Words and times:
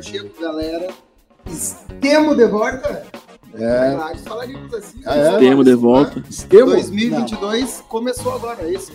Pacheco, 0.00 0.40
galera. 0.40 0.88
Estemo 1.46 2.34
de 2.34 2.46
volta. 2.46 3.02
É. 3.52 3.94
Vários 3.96 4.22
falaríamos 4.22 4.72
assim. 4.72 5.00
Ah, 5.04 5.14
é? 5.14 5.38
Temos 5.38 5.64
de 5.66 5.74
volta. 5.74 6.24
Estemo. 6.30 6.70
2022 6.70 7.84
começou 7.86 8.32
agora, 8.32 8.62
é 8.62 8.72
isso. 8.72 8.92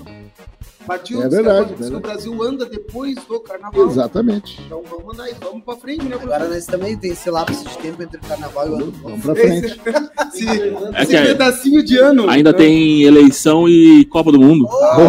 Partiu 0.88 1.22
É 1.22 1.30
verdade, 1.30 1.74
verdade. 1.76 1.96
O 1.96 2.00
Brasil 2.00 2.44
anda 2.44 2.66
depois 2.66 3.16
do 3.28 3.40
carnaval. 3.40 3.88
Exatamente. 3.88 4.60
Então 4.66 4.82
vamos 4.90 5.14
andar 5.14 5.26
aí, 5.26 5.36
vamos 5.40 5.64
pra 5.64 5.76
frente, 5.76 6.06
né? 6.06 6.16
Agora 6.20 6.48
nós 6.48 6.66
também 6.66 6.98
tem 6.98 7.12
esse 7.12 7.30
lapso 7.30 7.64
de 7.68 7.78
tempo 7.78 8.02
entre 8.02 8.18
o 8.18 8.22
carnaval 8.22 8.68
e 8.68 8.72
o 8.72 8.76
ano. 8.76 8.94
Vamos 9.04 9.22
pra 9.22 9.36
frente. 9.36 9.80
Esse, 10.34 10.50
É 10.50 11.04
esse 11.04 11.16
é- 11.16 11.26
pedacinho 11.26 11.84
de 11.84 11.98
ano. 12.00 12.30
Ainda 12.30 12.52
tem 12.54 13.04
eleição 13.04 13.70
e 13.70 14.06
Copa 14.06 14.32
do 14.32 14.40
Mundo. 14.40 14.68
Copa 14.68 15.08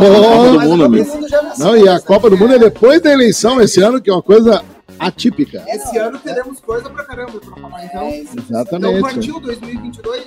do 0.52 0.60
Mundo, 0.60 0.84
amigo. 0.84 1.08
mundo 1.10 1.26
Não, 1.58 1.74
e 1.76 1.88
a 1.88 1.94
né? 1.94 2.00
Copa 2.00 2.28
do 2.28 2.36
Mundo 2.36 2.54
é 2.54 2.58
depois 2.58 3.00
da 3.00 3.10
eleição 3.12 3.60
esse 3.62 3.80
ano, 3.82 4.00
que 4.00 4.10
é 4.10 4.12
uma 4.12 4.22
coisa 4.22 4.62
atípica. 4.98 5.64
Esse 5.68 5.96
ano 5.98 6.18
teremos 6.18 6.60
coisa 6.60 6.88
pra 6.90 7.04
caramba 7.04 7.32
pra 7.40 7.56
falar, 7.56 7.84
então. 7.84 8.00
É, 8.02 8.18
isso. 8.20 8.32
Então 8.34 8.44
Exatamente. 8.60 9.00
partiu 9.02 9.40
2022. 9.40 10.24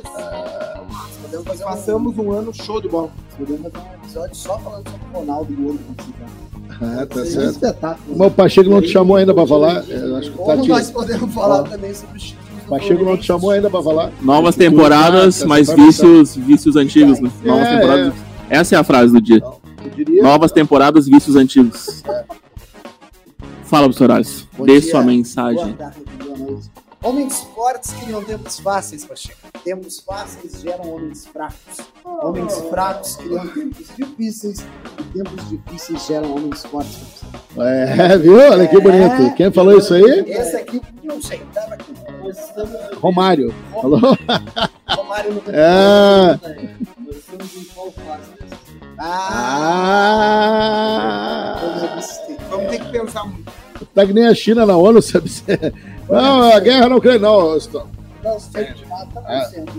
Podemos 1.22 1.48
fazer, 1.48 1.64
um, 1.64 1.68
Passamos 1.68 2.18
um 2.18 2.32
ano 2.32 2.54
show 2.54 2.82
de 2.82 2.88
bola. 2.90 3.10
podemos 3.38 3.62
fazer 3.72 3.78
um 3.78 3.94
episódio 4.04 4.36
só 4.36 4.58
falando 4.60 4.90
sobre 4.90 5.06
o 5.14 5.20
Ronaldo 5.20 5.54
do 5.54 5.66
Ouro. 5.68 5.80
Ah, 6.82 7.06
tá 7.06 7.16
Seria 7.16 7.22
um 7.22 7.26
certo. 7.26 7.50
espetáculo. 7.52 8.18
Mas 8.18 8.28
o 8.28 8.32
Pacheco 8.32 8.70
não 8.70 8.82
te 8.82 8.88
chamou 8.88 9.18
ainda 9.18 9.34
pra 9.34 9.46
falar. 9.46 9.84
Eu 9.90 10.16
acho 10.18 10.32
que 10.32 10.38
tá 10.46 10.58
te... 10.58 10.68
nós 10.70 10.92
podemos 10.92 11.34
falar 11.34 11.64
também 11.64 11.94
sobre 11.94 12.18
O 12.66 12.70
Pacheco 12.70 13.04
não 13.04 13.18
te 13.18 13.26
chamou 13.26 13.52
ainda 13.52 13.70
pra 13.70 13.82
falar. 13.84 14.12
Novas 14.22 14.56
temporadas, 14.56 15.36
certo, 15.36 15.50
mas 15.50 15.68
essa 15.68 15.76
vai 15.78 15.86
vícios, 15.86 16.36
vícios 16.36 16.76
antigos, 16.76 17.20
né? 17.20 17.30
Novas 17.44 17.68
É, 17.68 17.76
temporadas. 17.76 18.14
Essa 18.50 18.76
é 18.76 18.80
a 18.80 18.84
frase 18.84 19.14
do 19.14 19.22
dia. 19.22 19.42
Eu 19.84 19.90
diria. 19.96 20.24
Novas 20.24 20.52
temporadas, 20.52 21.06
vícios 21.08 21.36
antigos. 21.36 22.02
Fala, 23.70 23.84
professor 23.88 24.12
Alisson. 24.12 24.46
Dê 24.66 24.80
dia. 24.80 24.90
sua 24.92 25.02
Boa 25.02 25.12
mensagem. 25.14 25.74
tarde, 25.74 26.00
boa 26.24 26.38
noite. 26.38 26.72
Homens 27.02 27.40
fortes 27.56 27.94
criam 27.94 28.22
tempos 28.24 28.60
fáceis, 28.60 29.06
Pacheco. 29.06 29.38
Tempos 29.64 30.00
fáceis 30.02 30.60
geram 30.62 30.90
homens 30.96 31.26
fracos. 31.28 31.78
Homens 32.04 32.58
fracos 32.70 33.16
criam 33.16 33.48
tempos 33.48 33.88
difíceis. 33.96 34.60
E 35.00 35.04
tempos 35.18 35.48
difíceis 35.50 36.06
geram 36.08 36.36
homens 36.36 36.66
fortes. 36.66 37.24
É, 37.58 38.18
viu? 38.18 38.36
Olha 38.38 38.68
que 38.68 38.82
bonito. 38.82 39.34
Quem 39.36 39.50
falou 39.52 39.78
isso 39.78 39.94
aí? 39.94 40.04
Esse 40.28 40.58
aqui, 40.58 40.82
não 41.04 41.22
sei, 41.22 41.40
tava 41.54 41.76
aqui. 41.76 41.94
Romário. 43.00 43.54
Falou? 43.72 44.00
Romário 44.90 45.34
no 45.36 45.42
É. 45.54 46.38
Nós 46.98 47.16
estamos 47.16 47.56
em 47.56 47.64
qual 47.74 47.92
fase? 47.92 48.30
Ah! 49.00 49.20
Vamos 52.50 52.70
ter 52.72 52.80
que 52.80 52.92
pensar 52.92 53.24
muito. 53.26 53.59
Tá 53.94 54.06
que 54.06 54.14
nem 54.14 54.28
a 54.28 54.34
China 54.36 54.66
na 54.66 54.78
ONU, 54.78 55.02
sabe? 55.02 55.30
Não, 56.10 56.42
a 56.54 56.60
guerra 56.60 56.90
não 56.90 57.00
crê, 57.00 57.20
não. 57.20 57.56
Não, 58.24 58.38
acontecendo. 58.38 59.72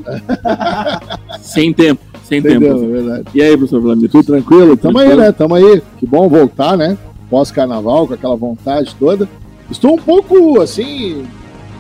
Sem 1.43 1.73
tempo. 1.73 2.01
Sem 2.25 2.39
Entendeu? 2.39 2.79
tempo. 2.79 2.85
É 2.85 2.89
verdade. 3.01 3.25
E 3.35 3.43
aí, 3.43 3.57
professor 3.57 3.81
Vladimir? 3.81 4.11
Tudo 4.11 4.27
tranquilo? 4.27 4.77
Tamo 4.77 4.99
aí, 4.99 5.07
Tranquilo. 5.07 5.27
né? 5.27 5.33
Tamo 5.33 5.55
aí. 5.57 5.83
Que 5.99 6.07
bom 6.07 6.29
voltar, 6.29 6.77
né? 6.77 6.97
Pós-carnaval, 7.29 8.07
com 8.07 8.15
aquela 8.15 8.37
vontade 8.37 8.95
toda. 8.99 9.29
Estou 9.71 9.95
um 9.95 9.99
pouco, 9.99 10.61
assim, 10.61 11.27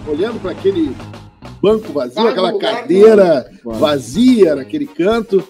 olhando 0.06 0.40
para 0.40 0.50
aquele 0.50 0.90
banco 1.62 1.92
vazio, 1.92 2.14
Tá 2.16 2.22
no 2.22 2.28
aquela 2.28 2.50
lugar, 2.50 2.80
cadeira 2.82 3.46
vazia 3.64 4.56
naquele 4.56 4.86
canto. 4.86 5.42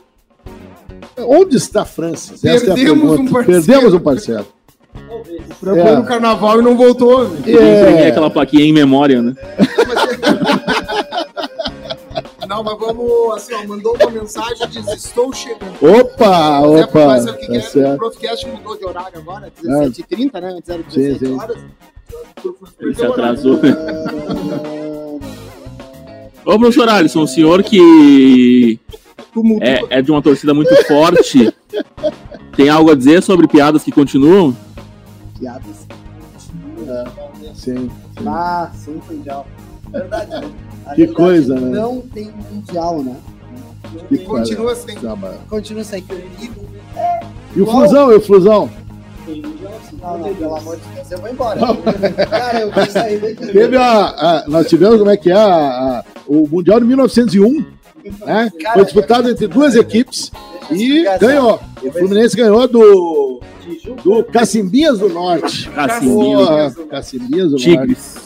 Onde 1.19 1.56
está 1.56 1.84
Francis? 1.84 2.44
Essa 2.44 2.66
é 2.66 2.71
a 2.72 2.75
Perdemos 2.75 3.09
pergunta. 3.16 3.38
um. 3.41 3.44
Perdemos 3.44 3.94
um 3.94 4.00
parceiro. 4.00 4.47
Foi 5.61 5.78
É. 5.78 5.97
no 5.97 6.05
carnaval 6.05 6.61
e 6.61 6.62
não 6.65 6.77
voltou. 6.77 7.28
né? 7.28 7.53
É. 8.05 8.09
aquela 8.09 8.31
plaquinha 8.31 8.65
em 8.65 8.73
memória, 8.73 9.21
né? 9.23 9.34
Não, 12.49 12.65
mas 12.65 12.78
vamos, 12.81 13.33
assim, 13.37 13.55
ó, 13.55 13.65
mandou 13.65 13.95
uma 13.95 14.11
mensagem, 14.11 14.67
diz, 14.71 14.84
estou 14.89 15.33
chegando. 15.33 15.73
Opa, 15.81 16.59
Até 16.59 16.67
opa. 16.84 17.06
mas 17.06 17.25
é 17.27 17.31
o 17.31 17.34
que 17.34 17.47
Tá 17.47 17.47
que 17.53 17.56
é, 17.56 17.61
o 17.61 17.62
certo. 17.62 17.99
podcast 18.00 18.49
mudou 18.49 18.77
de 18.77 18.84
horário 18.84 19.19
agora, 19.21 19.53
17h30, 19.62 20.41
né? 20.41 20.49
Antes 20.56 20.69
era 20.69 20.83
Sim, 20.91 21.00
17 21.15 21.27
sim. 21.27 21.39
horas. 21.39 21.56
Ele 22.81 22.95
se 22.97 23.05
atrasou. 23.05 23.61
Ô, 26.45 26.59
professor 26.59 26.89
Alisson, 26.89 27.23
o 27.23 27.29
senhor 27.29 27.62
que 27.62 28.81
é, 29.61 29.99
é 29.99 30.03
de 30.03 30.11
uma 30.11 30.21
torcida 30.21 30.53
muito 30.53 30.75
forte, 30.87 31.55
tem 32.56 32.69
algo 32.69 32.91
a 32.91 32.97
dizer 32.97 33.23
sobre 33.23 33.47
piadas 33.47 33.84
que 33.84 33.93
continuam? 33.93 34.56
Piadas. 35.41 35.87
Sim. 37.55 37.91
Ah, 38.27 38.71
sim, 38.75 39.01
mundial. 39.11 39.47
Verdade. 39.91 40.31
né? 40.31 40.41
Que 40.95 41.06
verdade 41.06 41.12
coisa, 41.15 41.55
né? 41.59 41.78
Não 41.81 42.01
tem 42.03 42.31
mundial, 42.53 43.03
né? 43.03 43.17
Que 44.09 44.19
Continua 44.19 44.75
sem. 44.77 44.95
coisa. 44.97 45.39
Continua 45.49 45.83
sem 45.84 46.03
que 46.03 46.15
E 47.56 47.61
o 47.61 47.67
Flusão, 47.67 48.12
e 48.12 48.17
o 48.17 48.21
Flusão? 48.21 48.71
Não, 50.00 50.19
não, 50.19 50.34
pelo 50.34 50.56
amor 50.56 50.77
de 50.77 50.83
Deus, 50.95 51.11
eu 51.11 51.19
vou 51.19 51.31
embora. 51.31 51.61
Cara, 52.27 52.61
eu 52.61 52.71
vou 52.73 52.87
sair 52.87 53.21
daqui. 53.21 53.53
Teve 53.53 53.77
a, 53.77 54.06
a- 54.06 54.45
nós 54.49 54.69
tivemos 54.69 54.99
como 54.99 55.11
é 55.11 55.17
que 55.17 55.31
é 55.31 55.34
a- 55.34 55.99
a- 56.00 56.05
o 56.27 56.47
Mundial 56.49 56.81
de 56.81 56.87
1901, 56.87 57.65
né? 58.25 58.50
Cara, 58.61 58.75
Foi 58.75 58.84
disputado 58.84 59.28
entre 59.28 59.47
duas 59.47 59.75
equipes 59.75 60.31
e 60.71 61.05
ganhou. 61.19 61.61
O 61.83 61.93
Fluminense 61.93 62.37
ganhou 62.37 62.66
do, 62.69 63.41
do 64.03 64.25
Cacimbinhas 64.25 64.99
do 64.99 65.09
Norte. 65.09 65.69
Cacimbinhas 66.91 67.50
do 67.50 67.53
Norte. 67.53 67.65
Tigres. 67.65 68.16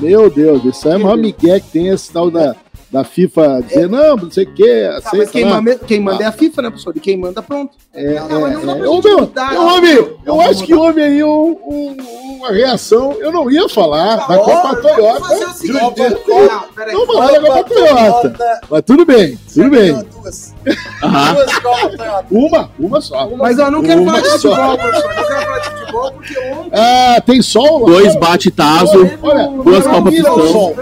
Meu 0.00 0.30
Deus, 0.30 0.64
isso 0.64 0.88
aí 0.88 0.94
é 0.94 0.96
o 0.96 1.00
maior 1.00 1.16
migué 1.16 1.58
que 1.58 1.70
tem 1.70 1.88
esse 1.88 2.12
tal 2.12 2.30
da, 2.30 2.54
da 2.90 3.04
FIFA 3.04 3.62
dizer, 3.66 3.88
não, 3.88 4.16
não 4.16 4.30
sei 4.30 4.44
o 4.44 4.54
que, 4.54 4.64
Tá, 4.84 4.92
mas 4.94 5.06
aceita 5.06 5.30
quem, 5.32 5.44
lá. 5.44 5.60
manda, 5.60 5.78
quem 5.86 6.00
manda 6.00 6.22
é 6.24 6.26
a 6.26 6.32
FIFA, 6.32 6.62
né, 6.62 6.68
professor? 6.70 6.96
E 6.96 7.00
quem 7.00 7.16
manda, 7.18 7.42
pronto. 7.42 7.76
É, 7.92 8.14
Não, 8.14 8.28
não 8.28 8.46
é, 8.46 8.50
gente 8.54 8.66
ô, 8.66 9.02
meu, 9.02 9.20
mudar, 9.20 9.52
eu, 9.54 9.60
não. 9.62 9.74
ouvi, 9.74 9.92
eu 9.94 10.18
Não 10.24 10.40
acho 10.40 10.52
vamos 10.54 10.62
que 10.66 10.74
houve 10.74 11.02
aí 11.02 11.22
um- 11.22 11.58
um- 11.66 11.96
uma 12.38 12.50
reação, 12.52 13.12
eu 13.20 13.30
não 13.32 13.50
ia 13.50 13.68
falar, 13.68 14.16
da 14.26 14.38
Copa 14.38 14.80
Vamos 14.80 14.80
fazer 14.80 14.94
Toyota. 14.94 15.48
o 15.50 15.52
seguinte. 15.54 15.80
Copa- 15.80 16.08
Não, 16.08 16.62
peraí. 16.74 16.94
Não 16.94 17.06
falar 17.06 17.32
da 17.32 17.40
Copa 17.40 17.64
Toyota. 17.64 18.60
Mas 18.70 18.82
tudo 18.86 19.04
bem, 19.04 19.38
tudo 19.52 19.70
bem. 19.70 19.92
Duas. 19.92 20.54
Duas 21.34 21.58
Copas 21.58 21.96
Toyota. 21.96 22.26
Uma, 22.30 22.70
uma 22.78 23.00
só. 23.02 23.28
Mas 23.36 23.58
eu 23.58 23.70
não 23.70 23.82
quero 23.82 24.00
Uma 24.02 24.12
falar 24.12 24.22
de 24.22 24.30
futebol, 24.30 24.78
professor. 24.78 25.10
Eu 25.10 25.24
quero 25.26 25.42
falar 25.42 25.58
de 25.58 25.70
futebol 25.78 26.12
porque 26.12 26.38
ontem. 26.38 26.70
Ah, 26.72 27.20
tem 27.26 27.42
sol 27.42 27.80
lá. 27.80 27.86
Dois 27.86 28.16
bate-tazo. 28.16 29.10
Olha, 29.22 29.48
duas 29.62 29.84
Não, 29.84 29.94
Copas 29.94 30.14
Pistão. 30.14 30.46
sol. 30.48 30.74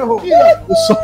O 0.69 0.75
sol. 0.87 0.97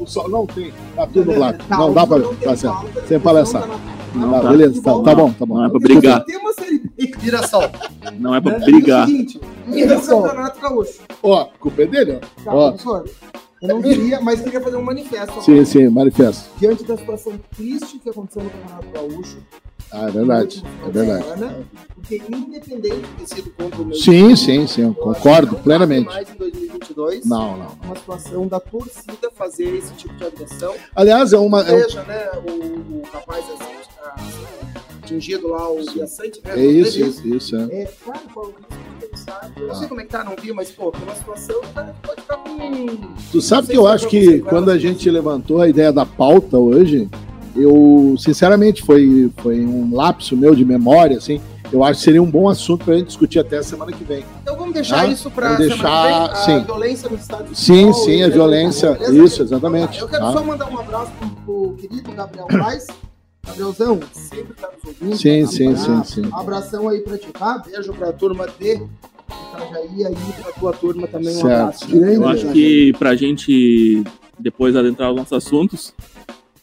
O 0.00 0.06
sol. 0.06 0.28
Não 0.28 0.46
tem. 0.46 0.72
Tá 0.96 1.06
tudo 1.06 1.30
nublado. 1.32 1.58
Tá, 1.68 1.76
Não 1.78 1.92
dá 1.92 2.06
pra. 2.06 2.18
não 2.18 2.34
Tá 2.34 2.56
certo. 2.56 2.74
falta, 2.74 3.06
Sem 3.06 3.20
palhaçar. 3.20 3.68
não 4.14 4.30
Tá, 4.32 4.40
tá. 4.40 4.48
beleza, 4.50 4.82
tá, 4.82 4.90
tá 5.02 5.14
bom, 5.14 5.32
tá 5.32 5.46
Não 5.46 5.64
é 5.64 5.68
bom. 5.68 5.70
pra 5.70 5.80
brigar. 5.80 6.24
Tem 6.24 6.36
uma 6.36 6.52
série 6.52 6.78
B. 6.78 7.12
Não 8.18 8.34
é 8.34 8.40
pra 8.40 8.58
né? 8.58 8.64
brigar. 8.64 9.00
É 9.00 9.04
o 9.04 9.06
seguinte, 9.06 9.40
Mira 9.66 9.98
o 9.98 10.02
sol. 10.02 10.22
Campeonato 10.22 10.60
Gaúcho. 10.60 11.00
Ó, 11.22 11.44
culpa 11.58 11.82
é 11.82 11.86
dele, 11.86 12.18
ó. 12.20 12.42
Tá, 12.44 12.54
Ó. 12.54 12.72
eu 13.62 13.68
não 13.68 13.82
queria, 13.82 14.20
mas 14.20 14.40
queria 14.40 14.60
fazer 14.60 14.76
um 14.76 14.82
manifesto. 14.82 15.42
Sim, 15.42 15.64
sim, 15.64 15.88
manifesto. 15.88 16.50
Diante 16.58 16.84
da 16.84 16.96
situação 16.96 17.38
triste 17.56 17.98
que 17.98 18.10
aconteceu 18.10 18.42
no 18.42 18.50
Campeonato 18.50 18.86
Gaúcho. 18.92 19.38
Ah, 19.94 20.08
é 20.08 20.10
verdade. 20.10 20.64
É 20.86 20.90
verdade. 20.90 21.22
Semana, 21.24 21.56
porque 21.94 22.22
independente 22.30 22.96
de 23.00 23.26
ter 23.26 23.34
sido 23.34 23.50
contra 23.50 23.82
o 23.82 23.84
meu 23.84 23.94
Sim, 23.94 24.02
time, 24.34 24.36
sim, 24.38 24.66
sim, 24.66 24.92
concordo 24.94 25.56
não 25.56 25.62
plenamente. 25.62 26.06
mais 26.06 26.30
em 26.30 26.34
2022 26.34 27.26
Não, 27.26 27.58
não. 27.58 27.76
uma 27.84 27.96
situação 27.96 28.46
da 28.48 28.58
torcida 28.58 29.30
fazer 29.34 29.66
esse 29.76 29.92
tipo 29.92 30.14
de 30.14 30.24
agressão. 30.24 30.74
Aliás, 30.96 31.32
é 31.34 31.38
uma. 31.38 31.60
é 31.60 31.74
um- 31.74 31.78
Veja, 31.82 32.02
né, 32.04 32.30
o, 32.46 32.50
o 32.50 33.02
rapaz 33.12 33.44
assim, 33.50 33.72
ah, 34.02 34.16
atingido 35.02 35.48
lá, 35.48 35.68
o 35.70 35.84
Biaçante, 35.84 36.40
né? 36.42 36.52
É 36.58 36.64
isso, 36.64 36.98
isso, 36.98 37.28
isso. 37.28 37.56
É. 37.56 37.82
É, 37.82 37.92
cara, 38.06 38.20
qual 38.32 38.50
o 39.22 39.24
pensar? 39.24 39.50
Eu 39.56 39.66
não 39.68 39.74
sei 39.74 39.88
como 39.88 40.00
é 40.00 40.04
que 40.04 40.10
tá, 40.10 40.24
não 40.24 40.34
vi, 40.40 40.52
mas, 40.52 40.70
pô, 40.70 40.90
tem 40.90 41.02
uma 41.02 41.14
situação 41.14 41.60
que 41.60 41.66
o 41.66 41.70
cara 41.72 41.94
pode 42.02 42.20
ficar 42.20 42.36
com. 42.38 42.86
Tu 43.30 43.40
sabe 43.40 43.68
que 43.68 43.76
eu 43.76 43.82
se 43.82 43.88
acho 43.88 44.08
que 44.08 44.40
quando 44.40 44.70
a 44.70 44.78
gente 44.78 45.08
levantou 45.10 45.60
a 45.60 45.68
ideia 45.68 45.92
da 45.92 46.04
pauta 46.06 46.58
hoje, 46.58 47.08
eu, 47.56 48.14
sinceramente, 48.18 48.82
foi, 48.82 49.30
foi 49.38 49.60
um 49.64 49.94
lapso 49.94 50.36
meu 50.36 50.54
de 50.54 50.64
memória, 50.64 51.18
assim. 51.18 51.40
Eu 51.72 51.82
acho 51.82 52.00
que 52.00 52.04
seria 52.04 52.22
um 52.22 52.30
bom 52.30 52.50
assunto 52.50 52.84
pra 52.84 52.94
gente 52.96 53.06
discutir 53.06 53.38
até 53.38 53.56
a 53.56 53.62
semana 53.62 53.90
que 53.92 54.04
vem. 54.04 54.22
Então 54.42 54.54
vamos 54.58 54.74
deixar 54.74 55.00
Ah, 55.00 55.06
isso 55.06 55.30
pra 55.30 55.56
vamos 55.56 55.64
semana 55.74 55.82
que 55.82 56.02
vem? 56.02 56.20
deixar- 56.28 56.44
sim. 56.44 56.52
A 56.52 56.58
violência 56.58 57.08
no 57.08 57.16
estado 57.16 57.44
de 57.48 57.58
Sim, 57.58 57.74
futebol, 57.86 58.04
sim, 58.04 58.22
a 58.22 58.26
e- 58.26 58.30
violência. 58.30 58.92
beleza? 58.92 59.24
Isso, 59.24 59.42
exatamente. 59.42 59.98
Eu 60.00 60.06
quero 60.08 60.22
tá? 60.26 60.32
só 60.34 60.44
mandar 60.44 60.68
um 60.70 60.78
abraço 60.78 61.10
pro, 61.18 61.30
pro 61.66 61.76
querido 61.76 62.12
Gabriel 62.12 62.46
Paz. 62.46 62.86
Gabrielzão, 63.46 64.00
sempre 64.12 64.52
tá 64.54 64.68
nos 64.70 64.84
ouvindo. 64.84 65.16
Sim, 65.16 65.42
tá 65.44 65.50
sim, 65.50 65.76
sim, 65.76 66.04
sim. 66.04 66.26
Um 66.26 66.36
abração 66.36 66.88
aí 66.90 67.00
pra 67.00 67.16
ti, 67.16 67.28
tá? 67.32 67.58
Beijo 67.66 67.92
pra 67.94 68.12
turma 68.12 68.46
de 68.58 68.82
Itajaí 69.56 70.06
aí, 70.06 70.16
pra 70.42 70.52
tua 70.52 70.72
turma 70.72 71.06
também. 71.06 71.28
Um 71.36 71.40
Certo. 71.40 71.46
abraço. 71.60 71.88
Grande 71.88 72.14
Eu 72.14 72.28
acho 72.28 72.46
que 72.48 72.92
pra 72.98 73.14
gente 73.14 74.02
depois 74.38 74.74
adentrar 74.76 75.10
os 75.10 75.16
nossos 75.16 75.32
assuntos, 75.32 75.94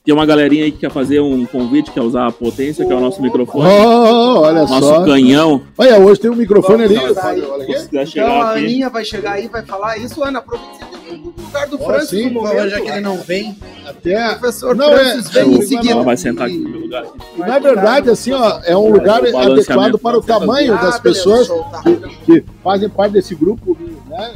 Tem 0.03 0.13
uma 0.13 0.25
galerinha 0.25 0.63
aí 0.63 0.71
que 0.71 0.79
quer 0.79 0.89
fazer 0.91 1.19
um 1.19 1.45
convite, 1.45 1.91
quer 1.91 2.01
usar 2.01 2.25
a 2.25 2.31
potência, 2.31 2.83
que 2.85 2.91
é 2.91 2.95
o 2.95 2.99
nosso 3.01 3.21
microfone. 3.21 3.65
Oh, 3.69 4.39
olha 4.39 4.61
Nosso 4.61 4.79
só. 4.79 5.05
canhão. 5.05 5.61
Olha, 5.77 5.99
hoje 5.99 6.19
tem 6.21 6.31
um 6.31 6.35
microfone 6.35 6.83
ali. 6.85 6.95
Vamos 6.95 7.15
lá, 7.15 7.25
Olha 7.51 7.63
aqui. 7.63 8.09
Então 8.13 8.41
a. 8.41 8.51
Aninha 8.53 8.89
vai 8.89 9.03
chegar 9.05 9.33
aí, 9.33 9.47
vai 9.47 9.63
falar 9.63 9.97
isso. 9.97 10.23
Ana, 10.23 10.39
aproveita 10.39 10.85
no 11.19 11.33
lugar 11.43 11.67
do 11.67 11.81
Ó, 11.81 11.85
Francis 11.85 12.09
sim, 12.09 12.29
no 12.29 12.41
momento. 12.41 12.69
já 12.69 12.81
que 12.81 12.87
ele 12.89 13.01
não 13.01 13.17
vem. 13.17 13.57
Até. 13.85 14.35
Professor 14.35 14.75
Não, 14.75 14.93
é- 14.93 14.97
Francis 15.11 15.29
vem 15.31 15.43
é 15.43 15.45
em 15.45 15.59
o- 15.59 15.61
seguida. 15.67 15.91
Ela 15.93 16.03
vai 16.03 16.17
sentar 16.17 16.47
aqui 16.47 16.57
no 16.57 16.69
meu 16.69 16.79
lugar. 16.81 17.05
Na 17.37 17.59
verdade, 17.59 18.09
assim, 18.09 18.31
ó, 18.33 18.59
é 18.63 18.75
um 18.75 18.91
lugar 18.91 19.21
O 19.23 19.37
adequado 19.37 19.97
para 19.99 20.17
o 20.17 20.21
ser 20.21 20.27
tamanho 20.27 20.73
das 20.81 20.99
pessoas 20.99 21.47
tá. 21.47 21.81
que, 22.25 22.41
que 22.41 22.45
fazem 22.63 22.89
parte 22.89 23.11
desse 23.13 23.35
grupo, 23.35 23.77
né? 24.07 24.31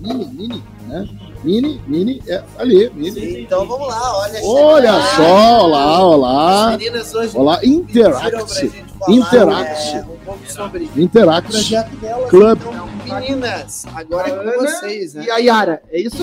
Mini, 0.00 0.24
mini, 0.26 0.62
né? 0.86 1.08
Mini, 1.44 1.80
mini, 1.86 2.22
é 2.26 2.42
ali, 2.58 2.90
mini. 2.94 3.42
Então 3.42 3.66
vamos 3.66 3.86
lá, 3.88 4.18
olha. 4.18 4.40
Olha 4.42 5.00
só, 5.16 5.64
olá, 5.66 5.92
As 5.96 6.02
olá. 6.02 6.70
meninas 6.76 7.14
hoje 7.14 7.36
Olá, 7.38 7.60
Interact. 7.64 8.70
Interact. 9.08 9.96
é, 9.96 10.00
um 10.00 10.16
pouco 10.24 10.50
sobre 10.52 10.84
o 10.94 11.00
Interact. 11.00 11.50
projeto 11.50 11.96
delas. 11.96 12.30
Club. 12.30 12.58
Então, 12.60 13.20
meninas, 13.20 13.86
agora 13.94 14.28
é 14.28 14.30
com 14.30 14.40
Ana 14.40 14.52
vocês, 14.56 15.14
né? 15.14 15.24
E 15.26 15.30
a 15.30 15.36
Yara, 15.38 15.82
é 15.90 16.00
isso? 16.00 16.22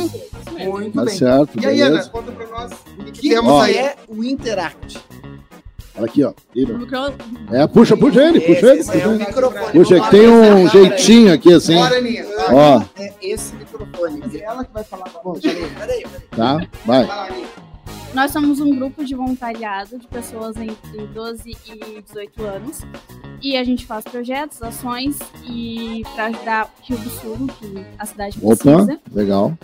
Muito 0.51 0.95
Tá 0.95 1.06
bem. 1.06 1.18
certo, 1.18 1.60
E 1.62 1.66
aí, 1.66 1.81
Ana, 1.81 2.04
conta 2.07 2.31
pra 2.31 2.48
nós 2.48 2.72
o 2.72 3.04
que, 3.12 3.27
O 3.27 3.31
temos 3.36 3.51
Ó. 3.51 3.62
aí. 3.62 3.77
é 3.77 3.95
o 4.07 4.24
Interact? 4.24 4.98
Olha 5.98 6.06
aqui, 6.07 6.24
ó. 6.25 6.33
Ele. 6.54 6.74
Micro- 6.74 7.13
É, 7.51 7.66
puxa, 7.68 7.95
puxa 7.95 8.22
ele, 8.22 8.42
puxa 8.42 8.68
ele. 8.68 8.80
Esse 8.81 8.89
é 8.92 8.94
Puxa 8.95 9.07
o 9.07 9.12
ele. 9.13 9.25
microfone. 9.25 9.72
Puxa, 9.72 10.00
que 10.01 10.10
tem 10.12 10.27
um 10.27 10.62
pra 10.69 10.72
jeitinho 10.72 11.33
aqui 11.33 11.54
assim. 11.54 11.75
Bora, 11.75 11.98
Aninha. 11.98 12.25
Vai. 12.25 12.54
Ó, 12.54 12.81
É 12.98 13.13
esse 13.22 13.56
microfone. 13.56 14.22
É 14.33 14.44
ela 14.44 14.66
que 14.66 14.74
vai 14.74 14.83
falar 14.83 15.06
Bom, 15.24 15.33
você. 15.36 15.48
peraí, 15.48 15.69
peraí. 15.69 16.04
peraí. 16.04 16.27
tá? 16.36 16.54
Vai. 16.86 17.06
Vai 17.06 17.07
lá, 17.07 17.25
Aninha. 17.27 17.48
Nós 18.14 18.32
somos 18.32 18.60
um 18.62 18.74
grupo 18.76 19.04
de 19.04 19.14
voluntariado 19.14 19.98
de 20.00 20.08
pessoas 20.08 20.56
entre 20.56 21.06
12 21.08 21.52
e 21.52 22.02
18 22.02 22.44
anos. 22.44 22.82
E 23.42 23.58
a 23.58 23.64
gente 23.64 23.86
faz 23.86 24.04
projetos, 24.06 24.62
ações 24.62 25.20
e 25.48 26.04
para 26.16 26.28
ajudar 26.28 26.66
o 26.66 26.86
Rio 26.88 26.98
do 26.98 27.10
Sul, 27.10 27.48
que 27.60 27.86
a 28.00 28.06
cidade 28.06 28.40
Opa, 28.42 28.56
precisa. 28.56 29.00
legal. 29.14 29.58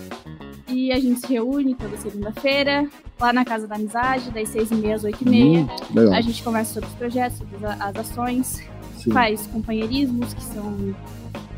E 0.68 0.92
a 0.92 1.00
gente 1.00 1.22
se 1.22 1.28
reúne 1.34 1.76
toda 1.76 1.98
segunda-feira, 1.98 2.88
lá 3.20 3.32
na 3.34 3.44
Casa 3.44 3.68
da 3.68 3.76
Amizade, 3.76 4.32
das 4.32 4.50
6h30 4.50 4.94
às 4.94 5.04
8h30. 5.04 5.34
Hum, 5.34 5.68
legal. 5.96 6.14
A 6.14 6.22
gente 6.22 6.44
conversa 6.44 6.74
sobre 6.74 6.90
os 6.90 6.96
projetos, 6.96 7.38
sobre 7.38 7.66
as 7.66 7.96
ações, 7.96 8.62
Sim. 8.98 9.12
faz 9.12 9.48
companheirismos, 9.48 10.34
que 10.34 10.44
são 10.44 10.96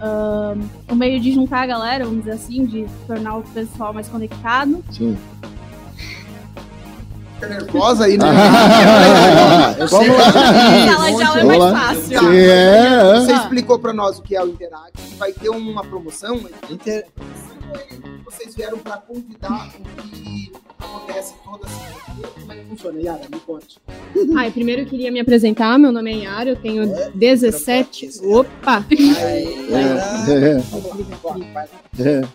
ahn, 0.02 0.60
o 0.90 0.96
meio 0.96 1.20
de 1.20 1.32
juntar 1.34 1.62
a 1.62 1.66
galera, 1.66 2.06
vamos 2.06 2.20
dizer 2.24 2.36
assim, 2.36 2.66
de 2.66 2.86
tornar 3.08 3.38
o 3.38 3.44
pessoal 3.44 3.94
mais 3.94 4.08
conectado. 4.08 4.84
Sim. 4.92 5.18
Nervosa 7.48 8.06
aí, 8.06 8.18
né? 8.18 8.26
Vamos 9.90 10.18
lá. 10.18 10.32
Sala 10.32 11.12
de 11.12 11.24
aula 11.24 11.40
é 11.40 11.44
mais 11.44 11.60
Vamos 11.60 11.60
lá. 11.60 11.80
fácil. 11.80 12.34
É. 12.34 13.20
Você 13.20 13.34
explicou 13.34 13.80
pra 13.80 13.94
nós 13.94 14.20
o 14.20 14.22
que 14.22 14.36
é 14.36 14.44
o 14.44 14.48
Interact. 14.48 15.16
Vai 15.18 15.32
ter 15.32 15.50
uma 15.50 15.84
promoção. 15.84 16.40
Inter... 16.70 17.06
Vocês 18.26 18.56
vieram 18.56 18.78
pra 18.80 18.98
convidar 18.98 19.70
o 19.78 20.02
que 20.10 20.52
acontece 20.80 21.34
toda 21.44 21.68
segunda. 21.68 22.28
Como 22.40 22.52
é 22.52 22.56
que 22.56 22.64
funciona, 22.66 23.00
Yara? 23.02 23.22
Me 23.32 23.40
conte. 23.40 23.80
Ah, 24.38 24.46
eu 24.48 24.52
primeiro 24.52 24.86
queria 24.86 25.12
me 25.12 25.20
apresentar. 25.20 25.78
Meu 25.80 25.92
nome 25.92 26.12
é 26.12 26.18
Yara, 26.24 26.50
eu 26.52 26.56
tenho 26.56 26.86
17. 27.16 28.10
Opa! 28.24 28.86
Aí, 28.90 29.66
É, 29.70 30.58
é, 32.02 32.22
é. 32.22 32.28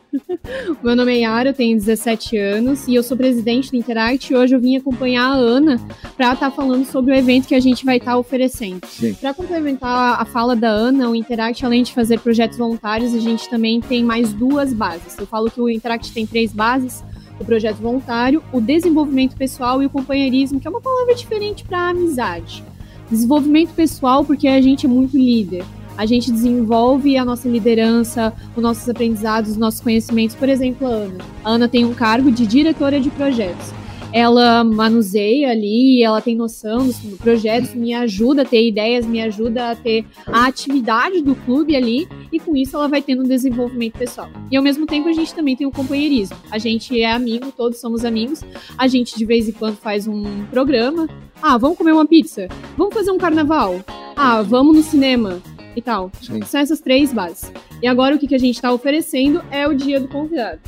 Meu 0.83 0.95
nome 0.97 1.13
é 1.15 1.21
Yara, 1.21 1.51
eu 1.51 1.55
tenho 1.55 1.77
17 1.77 2.37
anos 2.37 2.87
e 2.89 2.95
eu 2.95 3.03
sou 3.03 3.17
presidente 3.17 3.71
do 3.71 3.77
Interact. 3.77 4.33
E 4.33 4.37
hoje 4.37 4.55
eu 4.55 4.61
vim 4.61 4.77
acompanhar 4.77 5.27
a 5.31 5.35
Ana 5.35 5.81
para 6.17 6.33
estar 6.33 6.51
falando 6.51 6.85
sobre 6.87 7.13
o 7.13 7.15
evento 7.15 7.47
que 7.49 7.55
a 7.55 7.61
gente 7.61 7.85
vai 7.85 7.99
estar 7.99 8.17
oferecendo. 8.17 8.87
Sim. 8.87 9.15
Para 9.15 9.35
complementar 9.35 10.21
a 10.21 10.25
fala 10.25 10.55
da 10.57 10.69
Ana, 10.69 11.09
o 11.09 11.15
Interact, 11.15 11.65
além 11.65 11.83
de 11.83 11.93
fazer 11.93 12.19
projetos 12.21 12.59
voluntários, 12.59 13.15
a 13.15 13.19
gente 13.19 13.49
também 13.49 13.81
tem 13.81 14.05
mais 14.05 14.33
duas 14.33 14.73
bases. 14.73 15.17
Eu 15.19 15.27
falo 15.27 15.51
que 15.51 15.61
o 15.61 15.69
Interact 15.79 16.13
tem 16.13 16.27
três 16.27 16.53
bases. 16.53 17.03
O 17.41 17.45
projeto 17.45 17.77
voluntário, 17.77 18.43
o 18.53 18.61
desenvolvimento 18.61 19.37
pessoal 19.37 19.83
e 19.83 19.87
o 19.87 19.91
companheirismo, 19.91 20.61
que 20.61 20.67
é 20.67 20.71
uma 20.71 20.81
palavra 20.81 21.15
diferente 21.15 21.65
para 21.65 21.91
amizade. 21.91 22.65
Desenvolvimento 23.09 23.73
pessoal, 23.75 24.25
porque 24.25 24.49
a 24.49 24.61
gente 24.61 24.87
é 24.87 24.89
muito 24.89 25.17
líder. 25.17 25.65
A 25.97 26.05
gente 26.05 26.31
desenvolve 26.31 27.17
a 27.17 27.25
nossa 27.25 27.49
liderança, 27.49 28.33
os 28.55 28.63
nossos 28.63 28.89
aprendizados, 28.89 29.53
os 29.53 29.57
nossos 29.57 29.81
conhecimentos. 29.81 30.37
Por 30.37 30.49
exemplo, 30.49 30.87
a 30.87 30.91
Ana. 30.91 31.25
A 31.45 31.51
Ana 31.51 31.69
tem 31.69 31.85
um 31.85 31.95
cargo 31.95 32.31
de 32.31 32.47
diretora 32.47 33.01
de 33.01 33.11
projetos. 33.11 33.73
Ela 34.13 34.65
manuseia 34.65 35.51
ali, 35.51 36.03
ela 36.03 36.21
tem 36.21 36.35
noção 36.35 36.87
dos 36.87 36.99
projetos, 37.17 37.75
me 37.75 37.93
ajuda 37.93 38.43
a 38.43 38.45
ter 38.45 38.67
ideias, 38.67 39.07
me 39.07 39.21
ajuda 39.21 39.71
a 39.71 39.77
ter 39.77 40.05
a 40.27 40.47
atividade 40.47 41.21
do 41.23 41.35
clube 41.35 41.77
ali, 41.77 42.09
e 42.33 42.41
com 42.41 42.57
isso 42.57 42.77
ela 42.77 42.89
vai 42.89 43.03
tendo 43.03 43.23
um 43.23 43.29
desenvolvimento 43.29 43.99
pessoal. 43.99 44.29
E 44.51 44.57
ao 44.57 44.63
mesmo 44.63 44.87
tempo 44.87 45.09
a 45.09 45.13
gente 45.13 45.35
também 45.35 45.57
tem 45.57 45.67
o 45.67 45.71
companheirismo. 45.71 46.37
A 46.51 46.59
gente 46.59 47.01
é 47.01 47.13
amigo, 47.13 47.53
todos 47.57 47.81
somos 47.81 48.05
amigos. 48.05 48.41
A 48.77 48.87
gente 48.87 49.17
de 49.17 49.25
vez 49.25 49.49
em 49.49 49.53
quando 49.53 49.77
faz 49.77 50.07
um 50.07 50.45
programa. 50.47 51.09
Ah, 51.41 51.57
vamos 51.57 51.79
comer 51.79 51.93
uma 51.93 52.07
pizza? 52.07 52.49
Vamos 52.77 52.95
fazer 52.95 53.11
um 53.11 53.19
carnaval? 53.19 53.81
Ah, 54.17 54.43
vamos 54.43 54.77
no 54.77 54.83
cinema? 54.83 55.41
E 55.79 55.81
tal. 55.81 56.11
Sim. 56.21 56.43
São 56.43 56.61
essas 56.61 56.81
três 56.81 57.13
bases. 57.13 57.53
E 57.81 57.87
agora 57.87 58.17
o 58.17 58.19
que, 58.19 58.27
que 58.27 58.35
a 58.35 58.39
gente 58.39 58.57
está 58.57 58.73
oferecendo 58.73 59.41
é 59.49 59.65
o 59.69 59.73
dia 59.73 60.01
do 60.01 60.09
convidado. 60.09 60.59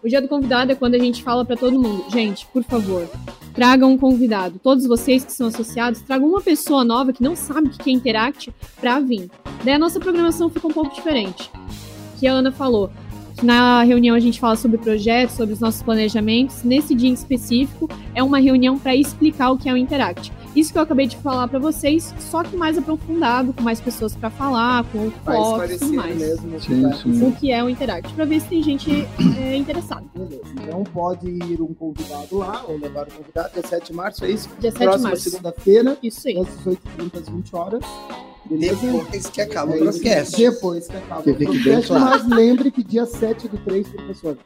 O 0.00 0.08
dia 0.08 0.22
do 0.22 0.28
convidado 0.28 0.70
é 0.70 0.76
quando 0.76 0.94
a 0.94 0.98
gente 0.98 1.24
fala 1.24 1.44
para 1.44 1.56
todo 1.56 1.80
mundo, 1.80 2.04
gente, 2.08 2.46
por 2.52 2.62
favor, 2.62 3.10
tragam 3.52 3.90
um 3.90 3.98
convidado. 3.98 4.60
Todos 4.62 4.86
vocês 4.86 5.24
que 5.24 5.32
são 5.32 5.48
associados, 5.48 6.02
tragam 6.02 6.28
uma 6.28 6.40
pessoa 6.40 6.84
nova 6.84 7.12
que 7.12 7.20
não 7.20 7.34
sabe 7.34 7.66
o 7.66 7.70
que 7.70 7.90
é 7.90 7.92
Interact 7.92 8.54
para 8.80 9.00
vir. 9.00 9.28
Daí 9.64 9.74
a 9.74 9.78
nossa 9.78 9.98
programação 9.98 10.48
fica 10.48 10.68
um 10.68 10.72
pouco 10.72 10.94
diferente. 10.94 11.50
Que 12.20 12.28
a 12.28 12.32
Ana 12.32 12.52
falou. 12.52 12.92
que 13.36 13.44
Na 13.44 13.82
reunião 13.82 14.14
a 14.14 14.20
gente 14.20 14.38
fala 14.38 14.54
sobre 14.54 14.78
projetos, 14.78 15.34
sobre 15.34 15.52
os 15.52 15.58
nossos 15.58 15.82
planejamentos. 15.82 16.62
Nesse 16.62 16.94
dia 16.94 17.10
em 17.10 17.14
específico, 17.14 17.88
é 18.14 18.22
uma 18.22 18.38
reunião 18.38 18.78
para 18.78 18.94
explicar 18.94 19.50
o 19.50 19.58
que 19.58 19.68
é 19.68 19.72
o 19.72 19.76
Interact. 19.76 20.32
Isso 20.54 20.72
que 20.72 20.78
eu 20.78 20.82
acabei 20.82 21.06
de 21.06 21.16
falar 21.18 21.46
para 21.48 21.58
vocês, 21.58 22.12
só 22.18 22.42
que 22.42 22.56
mais 22.56 22.76
aprofundado, 22.76 23.52
com 23.52 23.62
mais 23.62 23.80
pessoas 23.80 24.14
para 24.16 24.30
falar, 24.30 24.84
com 24.84 25.10
fotos 25.24 25.70
e 25.70 25.78
tudo 25.78 25.94
mais. 25.94 26.16
mesmo. 26.16 26.56
o 26.56 26.60
que 26.60 26.66
Sim, 26.66 26.82
vai 26.82 26.92
sim. 26.94 27.24
O 27.28 27.32
que 27.36 27.52
é 27.52 27.62
o 27.62 27.68
Interact, 27.70 28.12
para 28.14 28.24
ver 28.24 28.40
se 28.40 28.48
tem 28.48 28.62
gente 28.62 29.06
é, 29.38 29.56
interessada. 29.56 30.04
Beleza. 30.14 30.42
Então 30.60 30.82
pode 30.84 31.28
ir 31.28 31.60
um 31.62 31.72
convidado 31.72 32.36
lá, 32.38 32.64
ou 32.66 32.76
levar 32.78 33.06
o 33.06 33.12
convidado, 33.12 33.50
dia 33.54 33.62
7 33.66 33.86
de 33.86 33.92
março, 33.92 34.24
é 34.24 34.30
isso? 34.30 34.48
Dia 34.58 34.70
7 34.72 34.78
de 34.80 34.84
Próxima 34.86 35.08
março. 35.10 35.30
segunda-feira, 35.30 35.96
Isso 36.02 36.26
aí. 36.28 36.34
das 36.34 36.48
18h30 36.48 37.20
às 37.20 37.28
20 37.28 37.56
horas. 37.56 37.84
Beleza? 38.46 38.74
Depois 38.86 39.26
que 39.30 39.40
acaba 39.42 39.72
É 39.72 39.76
o 39.76 39.80
broadcast. 39.80 40.36
Depois 40.36 40.88
que 40.88 40.96
acaba 40.96 41.22
Que 41.22 41.30
o 41.30 41.34
broadcast, 41.36 41.86
claro. 41.86 42.04
mas 42.04 42.26
lembre 42.28 42.70
que 42.72 42.82
dia 42.82 43.06
7 43.06 43.46
do 43.46 43.56
3, 43.58 43.86
professor, 43.88 44.36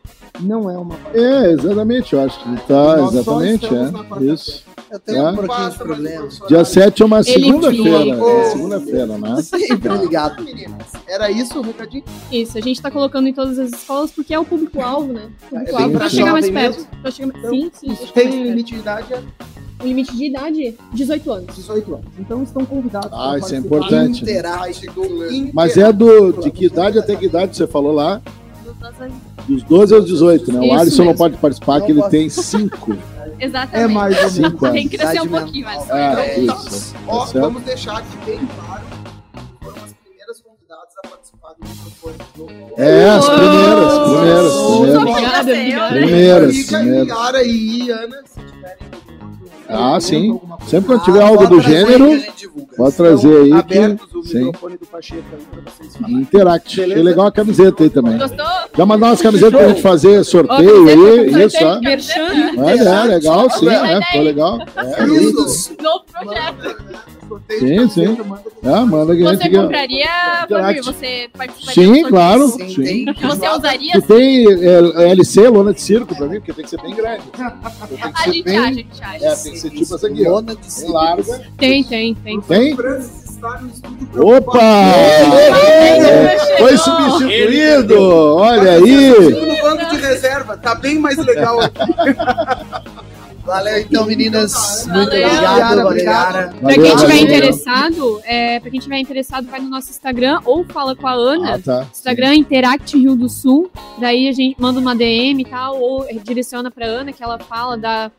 não 0.41 0.69
é 0.69 0.77
uma 0.77 0.97
É, 1.15 1.53
exatamente, 1.53 2.13
eu 2.13 2.21
acho 2.21 2.39
que 2.43 2.67
tá, 2.67 2.97
Nós 2.99 3.15
exatamente, 3.15 3.67
é. 3.67 4.33
Isso. 4.35 4.65
Eu 4.91 4.99
tenho 5.01 5.23
Tá. 5.23 5.31
um 5.31 5.35
pouquinho 5.37 5.71
de 5.71 5.75
o 5.75 5.79
problema. 5.79 6.29
Dia 6.49 6.65
7 6.65 7.03
é 7.03 7.07
uma 7.07 7.23
segunda-feira. 7.23 8.17
É 8.17 8.45
segunda-feira, 8.51 9.07
né? 9.19 9.43
Sempre 9.43 9.97
ligado, 9.99 10.43
meninas. 10.43 10.87
Era 11.09 11.31
isso 11.31 11.59
o 11.59 11.63
recadinho? 11.63 12.05
Isso, 12.31 12.57
a 12.57 12.61
gente 12.61 12.81
tá 12.81 12.91
colocando 12.91 13.27
em 13.29 13.33
todas 13.33 13.59
as 13.59 13.71
escolas 13.73 14.11
porque 14.11 14.33
é 14.35 14.39
o 14.39 14.45
público-alvo, 14.45 15.13
né? 15.13 15.23
O 15.51 15.57
É 15.57 15.59
público-alvo 15.59 15.89
bem 15.89 15.99
pra 15.99 16.09
chegar 16.09 16.33
mais 16.33 16.51
perto. 16.51 16.87
Pra 17.03 17.11
chegar 17.11 17.33
mais... 17.33 17.45
Então, 17.45 17.51
Sim, 17.51 17.71
sim. 17.75 17.87
tem 17.87 17.97
mais 17.97 18.11
perto. 18.11 18.35
limite 18.37 18.75
de 18.75 18.81
idade 18.81 19.13
é 19.15 19.23
O 19.83 19.87
limite 19.87 20.17
de 20.17 20.25
idade, 20.27 20.79
18 20.93 21.33
anos. 21.33 21.57
18 21.57 21.95
anos. 21.95 22.07
Então 22.19 22.43
estão 22.43 22.65
convidados. 22.65 23.11
Ah, 23.13 23.31
para 23.31 23.39
isso 23.39 23.55
é 23.55 23.59
importante. 23.59 24.25
Do 24.25 25.51
Mas 25.53 25.77
é 25.77 25.93
do. 25.93 26.33
De 26.33 26.51
que 26.51 26.67
idade 26.67 26.99
até 26.99 27.17
que 27.17 27.25
idade 27.27 27.57
você 27.57 27.67
falou 27.67 27.93
lá? 27.93 28.21
Dos 29.49 29.63
12 29.65 29.95
aos 29.95 30.05
18, 30.07 30.53
né? 30.53 30.61
O 30.61 30.65
Isso 30.65 30.75
Alisson 30.75 30.99
não 30.99 31.05
mesmo. 31.07 31.19
pode 31.19 31.37
participar, 31.39 31.79
Não 31.81 31.87
que 31.87 31.93
ele 31.93 32.01
posso. 32.01 32.11
tem 32.11 32.29
5. 32.29 32.97
Exatamente. 33.39 33.85
É 33.85 33.87
mais 33.89 34.37
ou 34.37 34.43
menos. 34.43 34.61
Tem 34.73 34.89
que 34.89 34.97
crescer 34.99 35.21
um 35.23 35.29
pouquinho, 35.29 35.65
mas. 35.67 35.91
É, 35.91 36.41
Então, 36.41 36.57
isso. 36.67 36.95
Ó, 37.07 37.27
certo? 37.27 37.41
vamos 37.45 37.63
deixar 37.63 37.99
aqui 37.99 38.17
bem 38.25 38.41
claro 38.57 38.83
que 39.33 39.65
foram 39.65 39.85
as 39.85 39.93
primeiras 39.93 40.41
convidadas 40.41 40.95
a 41.05 41.09
participar 41.09 41.55
do 41.55 41.69
microfone 41.69 42.17
do 42.17 42.37
jogo. 42.39 42.75
É, 42.81 43.09
as 43.11 43.29
primeiras, 43.29 43.99
primeiras, 43.99 44.53
primeiras. 44.53 44.97
Obrigada, 44.97 45.41
obrigada. 45.53 45.91
Primeiras, 45.95 46.57
Fica 46.57 46.79
primeiras. 46.79 47.09
Yara 47.09 47.43
e 47.45 47.91
Ana, 47.91 48.23
se 48.27 48.41
tiverem 48.41 48.64
Ah, 49.69 49.99
sim. 50.01 50.39
Sempre 50.67 50.87
quando 50.87 51.01
Ah, 51.01 51.05
tiver 51.05 51.23
algo 51.23 51.47
do 51.47 51.61
gênero, 51.61 52.11
que 52.37 52.49
pode 52.77 52.97
trazer 52.97 53.37
aí 53.43 53.53
abertos 53.53 54.15
o 54.15 54.23
que. 54.23 54.29
Sim. 54.29 54.45
microfone 54.45 54.77
do 54.77 54.87
Pacheco 54.87 55.23
aí 55.33 55.45
pra 55.63 55.73
vocês 55.73 55.97
falarem. 55.97 56.17
Interact. 56.19 56.81
Achei 56.83 57.03
legal 57.03 57.27
a 57.27 57.33
camiseta 57.33 57.83
aí 57.83 57.91
também. 57.91 58.19
Gostou? 58.19 58.47
Já 58.77 58.87
mandar 58.87 59.07
umas 59.09 59.23
camisetas 59.23 59.53
pra 59.59 59.69
gente 59.69 59.83
fazer 59.83 60.25
sorteio 60.25 60.89
aí, 60.89 61.31
camiseta, 61.31 61.47
isso, 61.47 61.65
ó. 61.65 62.63
Mas 62.63 62.81
é, 62.81 63.03
legal, 63.05 63.51
sim, 63.51 63.69
é, 63.69 64.01
foi 64.13 64.21
legal. 64.21 64.59
É, 64.77 65.05
Isso. 65.05 65.75
Novo 65.83 66.05
projeto. 66.13 66.77
Sorteio 67.29 67.61
Sim, 67.61 67.67
de 67.67 67.77
camiseta, 67.77 68.23
sim. 68.23 68.29
manda 68.29 68.45
Ah, 68.65 68.87
manda 68.87 69.17
que 69.17 69.23
a 69.27 69.31
Você 69.31 69.43
gente... 69.45 69.57
compraria, 69.57 70.09
Fabio? 70.49 70.85
Você 70.85 71.31
participaria 71.37 71.95
Sim, 71.95 72.03
claro. 72.05 72.49
Sim, 72.49 72.69
sim. 72.69 72.83
tem. 72.83 73.15
Você 73.15 73.49
usaria? 73.49 73.93
Tu 73.93 74.03
tem 74.03 74.47
é, 74.47 75.11
LC, 75.11 75.49
lona 75.49 75.73
de 75.75 75.81
circo 75.81 76.15
pra 76.15 76.27
mim, 76.27 76.37
porque 76.37 76.53
tem 76.53 76.65
que 76.65 76.71
ser 76.71 76.81
bem 76.81 76.95
grande. 76.95 77.23
Que 77.85 78.01
A 78.03 78.31
gente 78.33 78.43
bem... 78.45 78.59
acha, 78.59 78.69
a 78.69 78.73
gente 78.73 79.03
acha. 79.03 79.25
É, 79.27 79.35
tem 79.37 79.53
que 79.53 79.59
ser 79.59 79.71
tipo 79.71 79.95
essa 79.95 80.07
aqui. 80.07 80.25
Lona 80.25 80.57
de 80.57 80.73
circo. 80.73 80.93
larga. 80.93 81.43
Tem, 81.59 81.85
tem, 81.85 82.15
tem. 82.15 82.41
Tem? 82.41 82.77
Opa! 84.17 84.61
Foi 86.59 86.77
substituído! 86.79 88.01
Olha 88.37 88.73
aí! 88.73 89.11
No 89.11 89.63
banco 89.63 89.91
de 89.91 90.01
reserva, 90.01 90.57
tá 90.57 90.75
bem 90.75 90.99
mais 90.99 91.19
legal 91.19 91.61
aqui. 91.61 91.79
Valeu 93.45 93.79
então, 93.79 94.07
meninas. 94.07 94.87
Muito 94.87 95.11
Valeu. 95.11 95.27
obrigado, 95.27 95.35
Obrigado, 95.35 95.83
Valeriara. 95.83 96.49
Pra 96.49 96.61
Valeu, 96.61 96.83
quem 96.83 96.97
tiver 96.97 97.09
valeu. 97.09 97.23
interessado, 97.25 98.21
é, 98.25 98.61
pra 98.61 98.71
quem 98.71 98.81
tiver 98.81 98.99
interessado, 98.99 99.47
vai 99.49 99.61
no 99.61 99.69
nosso 99.69 99.91
Instagram 99.91 100.41
ou 100.45 100.65
fala 100.65 100.97
com 100.97 101.07
a 101.07 101.13
Ana. 101.13 101.55
Ah, 101.55 101.59
tá. 101.59 101.87
Instagram 101.93 102.35
Interact 102.37 102.97
Rio 102.97 103.15
do 103.15 103.29
Sul. 103.29 103.71
Daí 103.99 104.29
a 104.29 104.33
gente 104.33 104.57
manda 104.59 104.81
uma 104.81 104.95
DM 104.97 105.43
e 105.43 105.45
tal, 105.45 105.79
ou 105.79 106.07
direciona 106.25 106.71
pra 106.71 106.87
Ana 106.87 107.13
que 107.13 107.23
ela 107.23 107.39
fala 107.39 107.77
da. 107.77 108.11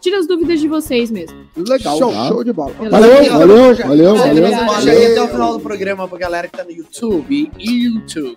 Tira 0.00 0.18
as 0.18 0.26
dúvidas 0.26 0.58
de 0.60 0.68
vocês 0.68 1.10
mesmo. 1.10 1.36
Legal, 1.56 1.98
Show, 1.98 2.12
show 2.12 2.44
de 2.44 2.52
bola. 2.52 2.72
Valeu, 2.90 3.24
valeu, 3.30 3.74
valeu, 3.76 4.16
valeu. 4.16 4.42
Deixa 4.44 4.90
aí 4.90 5.12
até 5.12 5.22
o 5.22 5.28
final 5.28 5.52
do 5.52 5.60
programa 5.60 6.08
pra 6.08 6.16
galera 6.18 6.48
que 6.48 6.56
tá 6.56 6.64
no 6.64 6.70
YouTube. 6.70 7.50
YouTube. 7.58 8.36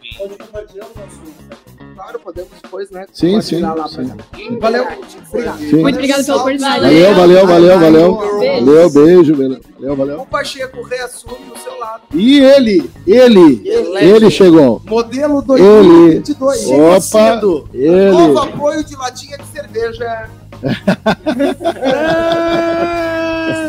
Claro, 1.96 2.20
podemos 2.20 2.50
depois, 2.62 2.90
né? 2.92 3.06
Sim, 3.14 3.40
sim, 3.42 3.62
lá 3.62 3.88
sim. 3.88 4.08
pra- 4.08 4.60
Valeu. 4.60 4.86
Obrigado. 5.30 5.58
Sim. 5.60 5.82
Muito 5.82 5.96
obrigada 5.96 6.24
pela 6.24 6.38
oportunidade. 6.38 6.82
Valeu, 6.82 7.16
valeu, 7.16 7.48
valeu, 7.48 7.80
valeu. 7.80 8.40
Beijo. 8.40 8.66
Valeu, 8.66 8.90
beijo, 8.90 9.36
valeu, 9.36 9.96
valeu. 9.96 10.22
O 10.22 10.26
Pacheco 10.26 10.82
reassume 10.84 11.38
do 11.54 11.58
seu 11.60 11.78
lado. 11.80 12.02
E 12.14 12.40
ele, 12.40 12.90
ele, 13.06 13.62
ele 14.00 14.30
chegou. 14.32 14.82
Modelo 14.86 15.40
Ele. 15.58 16.22
2022. 16.22 16.68
Opa, 16.68 17.36
Novo 17.42 17.70
ele. 17.74 18.40
apoio 18.40 18.84
de 18.84 18.96
latinha 18.96 19.38
de 19.38 19.46
cerveja. 19.48 20.30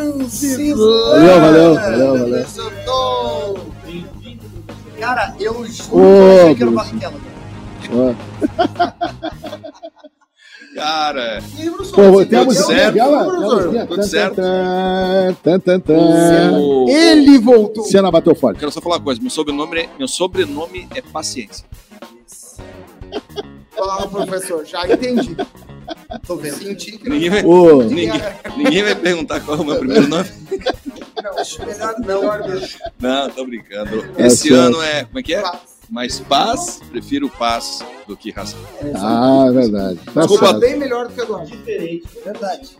Valeu, 0.04 1.40
valeu, 1.40 1.74
valeu, 1.74 2.18
valeu. 2.18 2.44
Cara, 4.98 5.34
eu 5.40 5.64
juro 5.66 5.96
Ô, 5.98 6.54
que 6.54 6.62
eu 6.62 6.80
achei 6.80 6.98
que 6.98 7.04
era 7.04 7.14
o 7.14 7.18
Bruce. 7.18 7.33
Cara, 10.74 11.40
Pô, 11.94 12.26
tem 12.26 12.36
a 12.40 12.44
musiquinha 12.44 12.78
certo, 12.78 12.94
dela? 12.94 13.86
Tudo 13.86 14.02
certo. 14.02 14.40
Ele 16.88 17.38
voltou. 17.38 17.84
Cena 17.84 18.10
bateu 18.10 18.34
forte. 18.34 18.58
quero 18.58 18.72
só 18.72 18.80
falar 18.80 18.96
uma 18.96 19.02
coisa. 19.04 19.20
Meu 19.20 19.30
sobrenome 19.30 19.78
é, 19.78 19.88
meu 19.96 20.08
sobrenome 20.08 20.88
é 20.94 21.00
Paciência. 21.00 21.64
Ah, 23.78 24.06
professor, 24.08 24.64
já 24.64 24.84
entendi. 24.88 25.36
Tô 26.26 26.36
vendo. 26.36 26.56
Senti 26.56 26.98
que 26.98 27.08
Ninguém 27.08 27.30
vai, 27.30 27.42
ninguém, 27.42 28.10
ninguém 28.56 28.82
vai 28.82 28.94
perguntar 28.96 29.40
qual 29.40 29.58
é 29.58 29.60
o 29.60 29.64
meu 29.64 29.76
primeiro 29.78 30.08
nome. 30.08 30.28
não, 31.22 31.38
acho 31.38 31.64
melhor 31.64 31.94
não. 32.00 32.22
Não, 32.98 33.30
tô 33.30 33.44
brincando. 33.44 34.04
É 34.16 34.26
Esse 34.26 34.48
certo. 34.48 34.54
ano 34.60 34.82
é. 34.82 35.04
Como 35.04 35.18
é 35.18 35.22
que 35.22 35.34
é? 35.34 35.42
Mais 35.94 36.18
paz, 36.18 36.80
prefiro 36.90 37.28
paz 37.28 37.78
do 38.08 38.16
que 38.16 38.32
razão. 38.32 38.58
Ah, 38.96 39.44
é 39.46 39.52
verdade. 39.52 40.00
Tá 40.12 40.22
Desculpa, 40.22 40.46
certo. 40.46 40.58
Bem 40.58 40.76
melhor 40.76 41.06
do 41.06 41.14
que 41.14 41.20
o 41.20 41.22
Eduardo. 41.22 41.56
Verdade. 42.24 42.78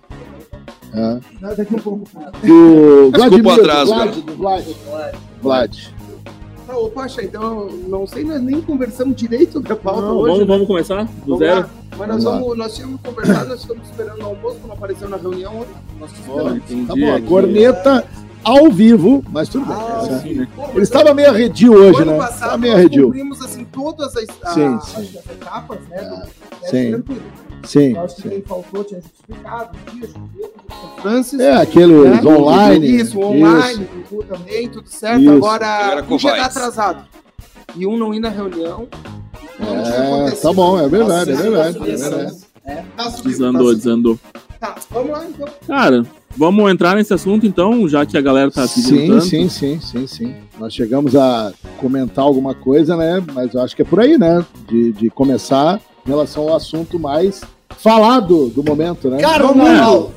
É. 0.92 1.54
Daqui 1.54 1.76
um 1.76 1.78
pouco. 1.78 2.04
Do 2.42 3.12
Desculpa 3.12 3.48
o 3.48 3.52
atraso, 3.52 3.92
do 4.20 4.34
Vlad, 4.34 4.64
do 4.64 4.74
Vlad. 4.82 5.14
Vlad. 5.40 5.76
Tá, 6.66 6.76
ô, 6.76 6.90
Pacha, 6.90 7.22
então, 7.22 7.68
não 7.86 8.04
sei, 8.04 8.24
nós 8.24 8.42
nem 8.42 8.60
conversamos 8.60 9.14
direito 9.14 9.60
da 9.60 9.76
pauta 9.76 10.00
Não, 10.00 10.16
hoje. 10.16 10.32
vamos, 10.32 10.38
né? 10.40 10.44
vamos 10.46 10.66
começar 10.66 11.04
do 11.04 11.10
Vamos 11.24 11.38
zero? 11.38 11.60
lá. 11.60 11.70
Mas 11.96 12.08
nós, 12.08 12.24
Vamos 12.24 12.40
vamos, 12.40 12.58
nós 12.58 12.74
tínhamos 12.74 13.00
conversado, 13.00 13.48
nós 13.48 13.60
estamos 13.60 13.88
esperando 13.88 14.22
o 14.22 14.26
almoço, 14.26 14.58
não 14.66 14.72
apareceu 14.74 15.08
na 15.08 15.16
reunião 15.16 15.60
ontem. 15.60 15.74
Nós 16.00 16.56
entendi. 16.56 16.86
Tá 16.86 16.96
bom, 16.96 17.14
a 17.14 17.20
corneta 17.20 18.04
ao 18.44 18.70
vivo, 18.70 19.24
mas 19.30 19.48
tudo 19.48 19.66
bem. 19.66 19.76
Ah, 19.76 19.98
Essa- 20.02 20.20
Sim, 20.20 20.34
né? 20.34 20.48
Ele 20.72 20.82
estava 20.82 21.14
meio 21.14 21.30
arredio 21.30 21.72
hoje, 21.74 22.02
ano 22.02 22.12
né? 22.12 22.18
passado 22.18 22.34
Estava 22.34 22.58
meio 22.58 22.72
nós 22.74 22.80
arredio. 22.80 23.04
cumprimos 23.06 23.40
assim, 23.42 23.64
todas 23.64 24.16
as, 24.16 24.26
a- 24.42 24.50
Sim, 24.54 24.74
as 24.74 24.84
sim. 24.88 25.18
etapas, 25.30 25.78
né? 25.88 26.02
Do, 26.02 26.16
né, 26.16 26.26
Sim. 26.64 26.90
tranquilo. 26.90 27.22
Sim, 27.64 27.94
Eu 27.96 28.02
acho 28.02 28.16
que 28.16 28.28
quem 28.28 28.42
faltou 28.42 28.84
tinha 28.84 29.00
justificado, 29.00 29.78
dias, 29.90 30.10
o 30.12 31.00
Francis. 31.00 31.40
É, 31.40 31.54
aqueles 31.54 32.22
né? 32.22 32.30
online. 32.30 32.96
Isso, 32.96 33.18
online, 33.18 33.88
o 34.10 34.16
Dudu 34.16 34.24
também, 34.36 34.68
tudo 34.68 34.88
certo. 34.90 35.22
Isso. 35.22 35.30
Agora, 35.32 36.04
um 36.10 36.18
chegar 36.18 36.44
atrasado 36.44 37.04
e 37.74 37.86
um 37.86 37.96
não 37.96 38.12
ir 38.12 38.20
na 38.20 38.28
reunião. 38.28 38.86
tinha 39.56 39.70
É, 40.26 40.30
tá 40.32 40.52
bom, 40.52 40.78
é 40.78 40.86
verdade, 40.88 41.30
é 41.32 41.36
Tá 41.36 41.42
verdade, 41.42 41.78
é 41.78 41.96
verdade. 41.96 42.36
Tá 42.96 43.10
subindo, 43.10 43.28
Desandou, 43.30 43.68
tá 43.70 43.74
desandou. 43.76 44.18
Tá, 44.64 44.76
vamos 44.90 45.10
lá 45.10 45.26
então. 45.28 45.46
Cara, 45.66 46.02
vamos 46.34 46.70
entrar 46.72 46.96
nesse 46.96 47.12
assunto 47.12 47.44
então, 47.44 47.86
já 47.86 48.06
que 48.06 48.16
a 48.16 48.20
galera 48.22 48.50
tá 48.50 48.66
se 48.66 48.80
Sim, 48.82 49.00
juntando. 49.08 49.20
sim, 49.20 49.48
sim, 49.50 49.78
sim, 49.78 50.06
sim. 50.06 50.34
Nós 50.58 50.72
chegamos 50.72 51.14
a 51.14 51.52
comentar 51.76 52.24
alguma 52.24 52.54
coisa, 52.54 52.96
né? 52.96 53.22
Mas 53.34 53.52
eu 53.52 53.60
acho 53.60 53.76
que 53.76 53.82
é 53.82 53.84
por 53.84 54.00
aí, 54.00 54.16
né? 54.16 54.42
De, 54.66 54.92
de 54.92 55.10
começar 55.10 55.78
em 56.06 56.08
relação 56.08 56.44
ao 56.48 56.56
assunto 56.56 56.98
mais 56.98 57.42
falado 57.76 58.48
do 58.48 58.64
momento, 58.64 59.10
né? 59.10 59.18
Carnaval. 59.20 60.10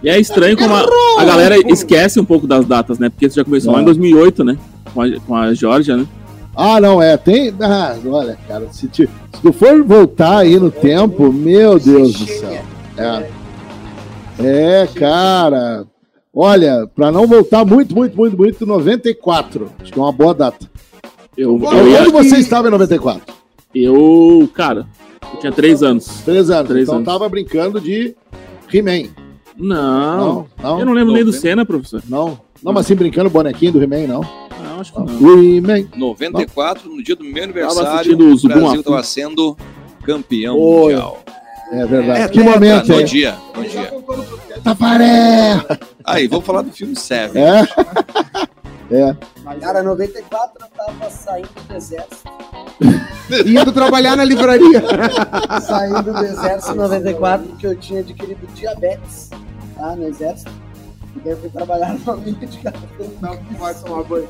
E 0.00 0.08
é 0.08 0.20
estranho 0.20 0.56
como 0.56 0.72
a, 0.72 0.84
a 1.18 1.24
galera 1.24 1.56
esquece 1.72 2.20
um 2.20 2.24
pouco 2.24 2.46
das 2.46 2.64
datas, 2.64 3.00
né? 3.00 3.08
Porque 3.08 3.26
isso 3.26 3.34
já 3.34 3.44
começou 3.44 3.72
lá 3.72 3.80
em 3.80 3.82
É. 3.82 3.86
2008, 3.86 4.44
né? 4.44 4.56
Com 4.94 5.02
a, 5.02 5.20
com 5.26 5.34
a 5.34 5.52
Georgia, 5.52 5.96
né? 5.96 6.06
Ah, 6.60 6.80
não, 6.80 7.00
é. 7.00 7.16
Tem. 7.16 7.54
Ah, 7.60 7.94
olha, 8.06 8.36
cara, 8.48 8.66
se, 8.72 8.88
te- 8.88 9.06
se 9.06 9.40
tu 9.42 9.52
for 9.52 9.80
voltar 9.84 10.38
aí 10.38 10.58
no 10.58 10.70
tempo, 10.72 11.32
meu 11.32 11.78
Deus 11.78 12.14
do 12.14 12.26
céu. 12.26 12.60
É. 12.96 13.28
É, 14.40 14.88
cara. 14.94 15.86
Olha, 16.34 16.88
pra 16.94 17.10
não 17.12 17.26
voltar 17.26 17.64
muito, 17.64 17.94
muito, 17.94 18.16
muito, 18.16 18.36
muito, 18.36 18.66
94. 18.66 19.70
Acho 19.80 19.92
que 19.92 19.98
é 19.98 20.02
uma 20.02 20.12
boa 20.12 20.34
data. 20.34 20.68
Eu, 21.36 21.58
eu, 21.60 21.68
Onde 22.02 22.10
você 22.10 22.36
estava 22.38 22.66
em 22.66 22.70
94? 22.72 23.22
eu, 23.74 24.48
cara, 24.52 24.86
eu 25.34 25.38
tinha 25.40 25.52
três 25.52 25.82
anos. 25.82 26.06
Três 26.24 26.50
anos. 26.50 26.68
Três 26.68 26.82
então 26.84 26.96
anos. 26.96 27.06
tava 27.06 27.28
brincando 27.28 27.80
de 27.80 28.16
He-Man. 28.72 29.08
Não, 29.56 30.16
Não, 30.16 30.46
não, 30.62 30.80
eu 30.80 30.86
não 30.86 30.92
lembro 30.92 31.12
nem 31.14 31.24
do. 31.24 31.32
Senna, 31.32 31.64
professor. 31.64 32.02
não. 32.08 32.40
Não, 32.62 32.72
mas 32.72 32.86
assim, 32.86 32.96
brincando 32.96 33.30
bonequinho 33.30 33.72
do 33.72 33.82
He-Man, 33.82 34.06
não. 34.08 34.47
Não, 34.78 34.80
acho 34.80 34.92
que 34.92 35.00
não. 35.00 35.40
He-Man. 35.42 35.88
94, 35.96 36.88
no 36.88 37.02
dia 37.02 37.16
do 37.16 37.24
meu 37.24 37.42
aniversário, 37.42 38.14
o 38.14 38.48
Brasil 38.48 38.80
estava 38.80 39.02
sendo 39.02 39.56
campeão 40.04 40.56
Oi. 40.56 40.92
mundial. 40.94 41.18
É 41.72 41.84
verdade. 41.84 42.20
É, 42.20 42.28
que 42.28 42.40
é, 42.40 42.42
momento, 42.42 42.92
hein? 42.92 43.04
dia, 43.04 43.36
já 43.56 43.62
dia. 43.62 43.92
Taparé! 44.62 45.66
Aí, 46.04 46.26
vamos 46.26 46.46
falar 46.46 46.62
do 46.62 46.72
filme 46.72 46.96
Seven. 46.96 47.42
É? 47.42 47.60
É. 48.90 49.16
Cara, 49.60 49.82
94 49.82 50.64
eu 50.64 50.86
tava 50.86 51.10
saindo 51.10 51.48
do 51.68 51.74
exército. 51.74 52.30
Indo 53.46 53.72
trabalhar 53.72 54.16
na 54.16 54.24
livraria. 54.24 54.82
Saindo 55.60 56.10
do 56.10 56.24
exército 56.24 56.72
em 56.72 56.76
94, 56.76 57.46
porque 57.48 57.66
eu 57.66 57.76
tinha 57.76 58.00
adquirido 58.00 58.46
diabetes 58.54 59.28
tá, 59.76 59.94
no 59.94 60.08
exército. 60.08 60.50
E 61.14 61.20
daí 61.20 61.32
eu 61.32 61.36
fui 61.36 61.50
trabalhar 61.50 61.92
numa 61.98 62.16
minha 62.16 62.46
de 62.46 62.58
café. 62.58 62.78
Não, 63.20 63.38
vai 63.58 63.74
tomar 63.74 64.04
banho. 64.04 64.28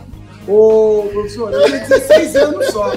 Ô, 0.49 1.07
professor, 1.13 1.53
eu 1.53 1.65
tinha 1.67 1.81
16 1.81 2.37
anos 2.37 2.67
só. 2.69 2.93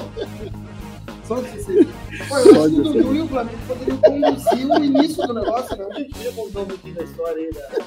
Só 1.28 1.34
16. 1.36 1.86
Pô, 2.28 2.38
eu 2.38 2.64
acho 2.64 2.74
que 2.74 2.80
o 2.80 2.82
Dudu 2.82 3.14
e 3.14 3.20
o 3.20 3.28
Flamengo 3.28 3.58
poderiam 3.66 3.98
conduzir 3.98 4.70
o 4.70 4.84
início 4.84 5.26
do 5.26 5.34
negócio, 5.34 5.76
né? 5.76 5.86
A 5.90 5.98
gente 5.98 6.22
ia 6.22 6.32
contar 6.32 6.60
um 6.60 6.66
pouquinho 6.66 6.94
da 6.94 7.04
história 7.04 7.36
aí. 7.36 7.50
Da... 7.52 7.84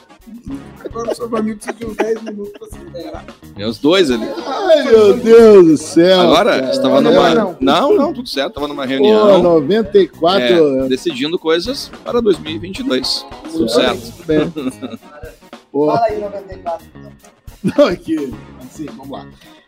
Agora 0.84 0.88
o 0.88 0.92
professor 0.92 1.30
Flamengo 1.30 1.58
precisa 1.58 1.78
de 1.78 1.86
uns 1.86 1.96
10 1.96 2.22
minutos 2.24 2.54
pra 2.58 2.68
se 2.68 2.78
inteirar. 2.86 3.26
Tem 3.56 3.66
os 3.66 3.80
dois 3.80 4.12
ali. 4.12 4.28
Ai, 4.46 4.84
meu 4.84 5.18
Deus 5.18 5.66
do 5.66 5.78
céu. 5.78 6.22
Agora, 6.22 6.60
cara. 6.60 6.72
estava 6.72 7.02
numa. 7.02 7.36
não. 7.36 7.58
Não, 7.60 7.94
não, 7.96 8.14
tudo 8.14 8.30
certo. 8.30 8.50
Estava 8.50 8.68
numa 8.68 8.84
Pô, 8.84 8.90
reunião. 8.90 9.42
94. 9.42 10.46
é, 10.46 10.88
decidindo 10.88 11.40
coisas 11.40 11.92
para 12.04 12.22
2022. 12.22 13.26
Tudo 13.52 13.70
certo. 13.70 14.12
Tudo 14.12 14.26
bem. 14.26 15.00
Pô, 15.72 15.88
Fala 15.92 16.06
aí, 16.06 16.20
94. 16.20 16.88
não, 17.64 17.86
aqui. 17.86 18.34
Assim, 18.64 18.86
vamos 18.86 19.10
lá. 19.10 19.28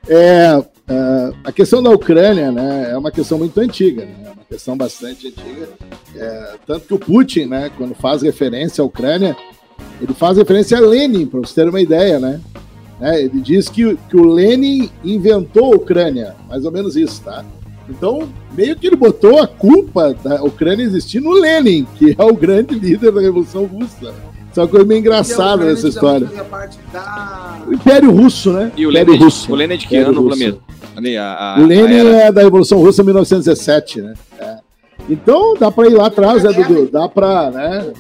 É, 0.10 0.64
é, 0.90 1.34
a 1.44 1.52
questão 1.52 1.84
da 1.84 1.90
Ucrânia 1.90 2.52
né, 2.52 2.92
é 2.92 2.98
uma 2.98 3.12
questão 3.12 3.38
muito 3.38 3.60
antiga, 3.60 4.06
né, 4.06 4.16
é 4.26 4.32
uma 4.32 4.46
questão 4.46 4.78
bastante 4.78 5.28
antiga. 5.28 5.70
É, 6.16 6.56
tanto 6.66 6.88
que 6.88 6.94
o 6.94 7.00
Putin, 7.00 7.46
né, 7.46 7.70
quando 7.78 7.94
faz 7.94 8.22
referência 8.22 8.82
à 8.82 8.86
Ucrânia, 8.86 9.36
ele 10.02 10.14
faz 10.14 10.38
referência 10.38 10.78
a 10.78 10.82
Lenin, 10.82 11.26
para 11.26 11.40
você 11.42 11.54
ter 11.56 11.70
uma 11.70 11.82
ideia, 11.82 12.20
né? 12.20 12.40
né, 13.00 13.22
ele 13.22 13.42
diz 13.42 13.70
que, 13.70 13.96
que 14.10 14.18
o 14.18 14.26
Lenin 14.26 14.90
inventou 15.04 15.74
a 15.74 15.76
Ucrânia, 15.76 16.36
mais 16.48 16.66
ou 16.66 16.72
menos 16.72 16.96
isso, 16.96 17.22
tá? 17.22 17.44
Então, 17.90 18.28
meio 18.54 18.76
que 18.76 18.88
ele 18.88 18.96
botou 18.96 19.42
a 19.42 19.48
culpa 19.48 20.14
da 20.14 20.44
Ucrânia 20.44 20.84
existir 20.84 21.22
no 21.22 21.32
Lenin, 21.32 21.88
que 21.96 22.16
é 22.18 22.24
o 22.24 22.34
grande 22.34 22.76
líder 22.76 23.12
da 23.12 23.22
Revolução 23.22 23.66
Russa. 23.66 24.14
Isso 24.58 24.62
é 24.62 24.64
uma 24.64 24.70
coisa 24.70 24.86
meio 24.88 25.00
engraçada 25.00 25.66
nessa 25.66 25.88
história. 25.88 26.28
da... 26.92 27.60
O 27.68 27.74
Império 27.74 28.10
Russo, 28.12 28.52
né? 28.52 28.72
E 28.76 28.88
o 28.88 28.90
Império 28.90 29.12
Lenin, 29.12 29.24
Russo. 29.24 29.52
o 29.52 29.56
Lenin 29.56 29.74
é 29.76 29.78
de 29.78 29.88
que 29.88 29.98
ano, 29.98 30.30
a, 31.20 31.58
O 31.60 31.66
Lenin 31.68 32.08
é 32.08 32.32
da 32.32 32.42
Revolução 32.42 32.80
Russa 32.80 33.04
1917, 33.04 34.02
né? 34.02 34.14
É. 34.40 34.58
Então 35.08 35.54
dá 35.60 35.70
pra 35.72 35.86
ir 35.86 35.94
lá 35.94 36.08
atrás, 36.08 36.42
né, 36.44 36.52
Dudu? 36.52 36.90
Dá 36.92 37.08
pra, 37.08 37.52
né? 37.52 37.94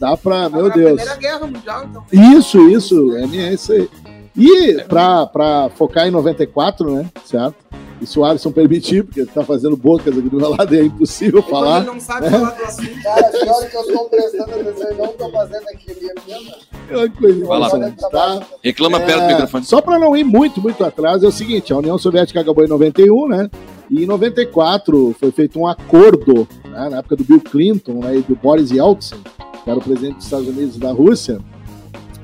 Dá 0.00 0.16
pra, 0.16 0.48
meu 0.48 0.70
Deus. 0.70 1.02
Primeira 1.02 1.16
Guerra 1.16 1.46
Mundial, 1.46 1.86
então. 1.90 2.04
Isso, 2.10 2.58
isso, 2.70 3.16
é 3.16 3.24
é 3.24 3.52
isso 3.52 3.72
aí. 3.72 3.88
E 4.34 4.82
pra, 4.88 5.26
pra 5.26 5.68
focar 5.76 6.08
em 6.08 6.10
94, 6.10 6.90
né? 6.90 7.06
Certo? 7.26 7.56
E 8.00 8.06
se 8.06 8.18
o 8.18 8.24
Alisson 8.24 8.52
permitir, 8.52 9.02
porque 9.04 9.20
ele 9.20 9.30
tá 9.32 9.42
fazendo 9.42 9.76
bocas 9.76 10.16
aqui 10.16 10.28
do 10.28 10.36
meu 10.36 10.50
lado 10.50 10.72
e 10.74 10.78
é 10.78 10.84
impossível 10.84 11.40
E 11.40 11.42
quando 11.42 11.50
falar. 11.50 11.76
ele 11.78 11.86
não 11.86 12.00
sabe 12.00 12.30
falar 12.30 12.50
do 12.50 12.64
assunto, 12.64 13.02
Cara, 13.02 13.28
pior 13.30 13.68
que 13.70 13.76
eu 13.76 13.80
estou 13.82 14.04
prestando 14.08 14.50
atenção 14.52 14.90
e 14.90 14.94
não 14.94 15.04
estou 15.06 15.30
fazendo 15.32 15.64
aquele 15.68 16.00
mesmo. 16.00 16.52
É 16.90 16.96
uma 16.96 17.08
coisa 17.10 17.46
Vai 17.46 17.58
lá. 17.58 17.70
tá? 18.10 18.46
Reclama 18.62 19.00
perto 19.00 19.18
do 19.18 19.24
É, 19.24 19.28
microfone. 19.32 19.64
Só 19.64 19.80
para 19.80 19.98
não 19.98 20.16
ir 20.16 20.24
muito, 20.24 20.60
muito 20.60 20.84
atrás, 20.84 21.22
é 21.24 21.26
o 21.26 21.32
seguinte: 21.32 21.72
a 21.72 21.78
União 21.78 21.98
Soviética 21.98 22.40
acabou 22.40 22.64
em 22.64 22.68
91, 22.68 23.28
né? 23.28 23.50
E 23.90 24.04
em 24.04 24.06
94 24.06 25.16
foi 25.18 25.30
feito 25.32 25.58
um 25.58 25.66
acordo, 25.66 26.46
né, 26.66 26.88
na 26.90 26.98
época 26.98 27.16
do 27.16 27.24
Bill 27.24 27.40
Clinton 27.40 27.94
né, 27.94 28.16
e 28.18 28.20
do 28.20 28.36
Boris 28.36 28.70
Yeltsin, 28.70 29.16
que 29.64 29.70
era 29.70 29.78
o 29.78 29.82
presidente 29.82 30.16
dos 30.16 30.24
Estados 30.24 30.46
Unidos 30.46 30.76
e 30.76 30.78
da 30.78 30.92
Rússia, 30.92 31.40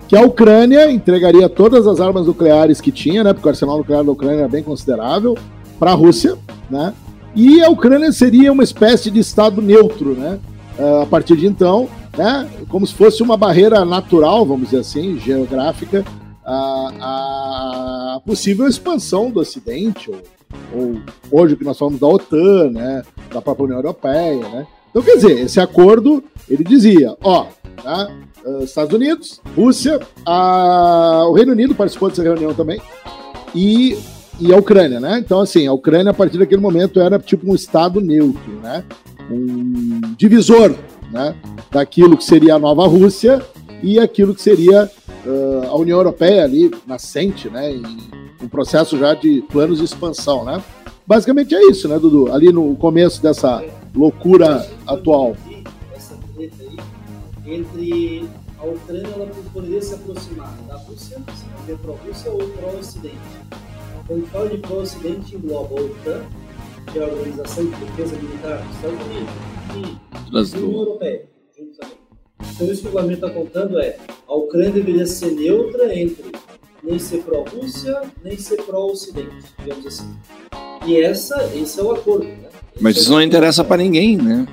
que 0.06 0.14
a 0.14 0.20
Ucrânia 0.20 0.90
entregaria 0.92 1.48
todas 1.48 1.86
as 1.86 2.00
armas 2.00 2.26
nucleares 2.26 2.80
que 2.82 2.92
tinha, 2.92 3.24
né? 3.24 3.32
Porque 3.32 3.48
o 3.48 3.50
arsenal 3.50 3.78
nuclear 3.78 4.04
da 4.04 4.12
Ucrânia 4.12 4.40
era 4.40 4.48
bem 4.48 4.62
considerável, 4.62 5.34
para 5.84 5.92
a 5.92 5.94
Rússia, 5.94 6.38
né? 6.70 6.94
E 7.36 7.62
a 7.62 7.68
Ucrânia 7.68 8.10
seria 8.10 8.50
uma 8.50 8.64
espécie 8.64 9.10
de 9.10 9.20
estado 9.20 9.60
neutro, 9.60 10.14
né? 10.14 10.38
Ah, 10.78 11.02
a 11.02 11.06
partir 11.06 11.36
de 11.36 11.46
então, 11.46 11.90
né? 12.16 12.48
Como 12.70 12.86
se 12.86 12.94
fosse 12.94 13.22
uma 13.22 13.36
barreira 13.36 13.84
natural, 13.84 14.46
vamos 14.46 14.70
dizer 14.70 14.78
assim, 14.80 15.18
geográfica, 15.18 16.02
a, 16.42 18.14
a 18.16 18.20
possível 18.24 18.66
expansão 18.66 19.30
do 19.30 19.40
Ocidente, 19.40 20.10
ou, 20.10 20.22
ou 20.72 21.00
hoje 21.30 21.54
que 21.54 21.64
nós 21.64 21.76
falamos 21.78 22.00
da 22.00 22.06
OTAN, 22.06 22.70
né, 22.70 23.02
da 23.30 23.42
própria 23.42 23.64
União 23.64 23.78
Europeia, 23.78 24.48
né? 24.48 24.66
Então, 24.88 25.02
quer 25.02 25.16
dizer, 25.16 25.38
esse 25.40 25.60
acordo, 25.60 26.24
ele 26.48 26.64
dizia, 26.64 27.14
ó, 27.22 27.44
tá, 27.82 28.08
ah, 28.46 28.62
Estados 28.62 28.94
Unidos, 28.94 29.38
Rússia, 29.54 30.00
a- 30.24 31.24
o 31.28 31.34
Reino 31.34 31.52
Unido 31.52 31.74
participou 31.74 32.08
dessa 32.08 32.22
reunião 32.22 32.54
também, 32.54 32.80
e, 33.54 33.98
e 34.40 34.52
a 34.52 34.56
Ucrânia, 34.56 35.00
né? 35.00 35.18
Então, 35.18 35.40
assim, 35.40 35.66
a 35.66 35.72
Ucrânia, 35.72 36.10
a 36.10 36.14
partir 36.14 36.38
daquele 36.38 36.60
momento, 36.60 37.00
era 37.00 37.18
tipo 37.18 37.50
um 37.50 37.54
Estado 37.54 38.00
neutro, 38.00 38.52
né? 38.62 38.84
Um 39.30 40.00
divisor, 40.16 40.74
né? 41.10 41.34
Daquilo 41.70 42.16
que 42.16 42.24
seria 42.24 42.56
a 42.56 42.58
nova 42.58 42.86
Rússia 42.86 43.42
e 43.82 43.98
aquilo 43.98 44.34
que 44.34 44.42
seria 44.42 44.90
ah, 45.26 45.66
a 45.68 45.76
União 45.76 45.98
Europeia 45.98 46.44
ali, 46.44 46.70
nascente, 46.86 47.48
né? 47.48 47.70
Em 47.70 47.84
um 48.42 48.48
processo 48.48 48.98
já 48.98 49.14
de 49.14 49.42
planos 49.50 49.78
de 49.78 49.84
expansão, 49.84 50.44
né? 50.44 50.62
Basicamente 51.06 51.54
é 51.54 51.62
isso, 51.70 51.86
né, 51.88 51.98
Dudu? 51.98 52.32
Ali 52.32 52.52
no 52.52 52.74
começo 52.76 53.22
dessa 53.22 53.64
loucura 53.94 54.66
atual. 54.86 55.36
Essa 55.94 56.16
treta 56.34 56.56
aí, 56.62 57.54
entre 57.54 58.28
a 58.58 58.64
Ucrânia, 58.64 59.08
ela 59.14 59.26
poderia 59.52 59.82
se 59.82 59.94
aproximar 59.94 60.56
da 60.66 60.76
Rússia, 60.76 61.18
se 61.66 61.74
pró-Rússia 61.74 62.30
ou 62.30 62.38
pró-Ocidente. 62.48 63.18
A 64.06 64.30
fala 64.30 64.50
de 64.50 64.58
pró-Ocidente, 64.58 65.34
engloba 65.34 65.80
a 65.80 65.82
OTAN, 65.82 66.26
que 66.92 66.98
é 66.98 67.02
a 67.04 67.06
Organização 67.06 67.64
de 67.64 67.70
Defesa 67.76 68.16
Militar 68.16 68.58
dos 68.58 68.76
Estados 68.76 69.06
Unidos, 69.06 69.34
e 69.74 70.36
a 70.36 70.40
União. 70.58 70.72
Europeia. 70.80 71.28
Então, 71.58 71.88
isso 72.70 72.82
que 72.82 72.88
o 72.88 72.90
regulamento 72.90 73.26
está 73.26 73.30
contando 73.30 73.80
é 73.80 73.96
a 74.28 74.34
Ucrânia 74.34 74.72
deveria 74.72 75.06
ser 75.06 75.30
neutra 75.32 75.98
entre 75.98 76.32
nem 76.82 76.98
ser 76.98 77.22
pró-Rússia, 77.22 78.02
nem 78.22 78.36
ser 78.36 78.62
pró-Ocidente, 78.62 79.36
digamos 79.58 79.86
assim. 79.86 80.14
E 80.86 81.00
essa, 81.00 81.50
esse 81.54 81.80
é 81.80 81.82
o 81.82 81.92
acordo. 81.92 82.26
Né? 82.26 82.48
Mas 82.80 82.96
é 82.96 83.00
isso 83.00 83.10
o 83.10 83.14
não 83.14 83.22
interessa 83.22 83.64
pra 83.64 83.78
ninguém, 83.78 84.18
né? 84.18 84.46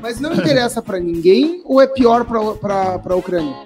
Mas 0.00 0.20
não 0.20 0.32
interessa 0.32 0.80
pra 0.80 1.00
ninguém 1.00 1.60
ou 1.64 1.80
é 1.80 1.88
pior 1.88 2.24
pra, 2.24 2.98
pra 3.00 3.16
Ucrânia? 3.16 3.56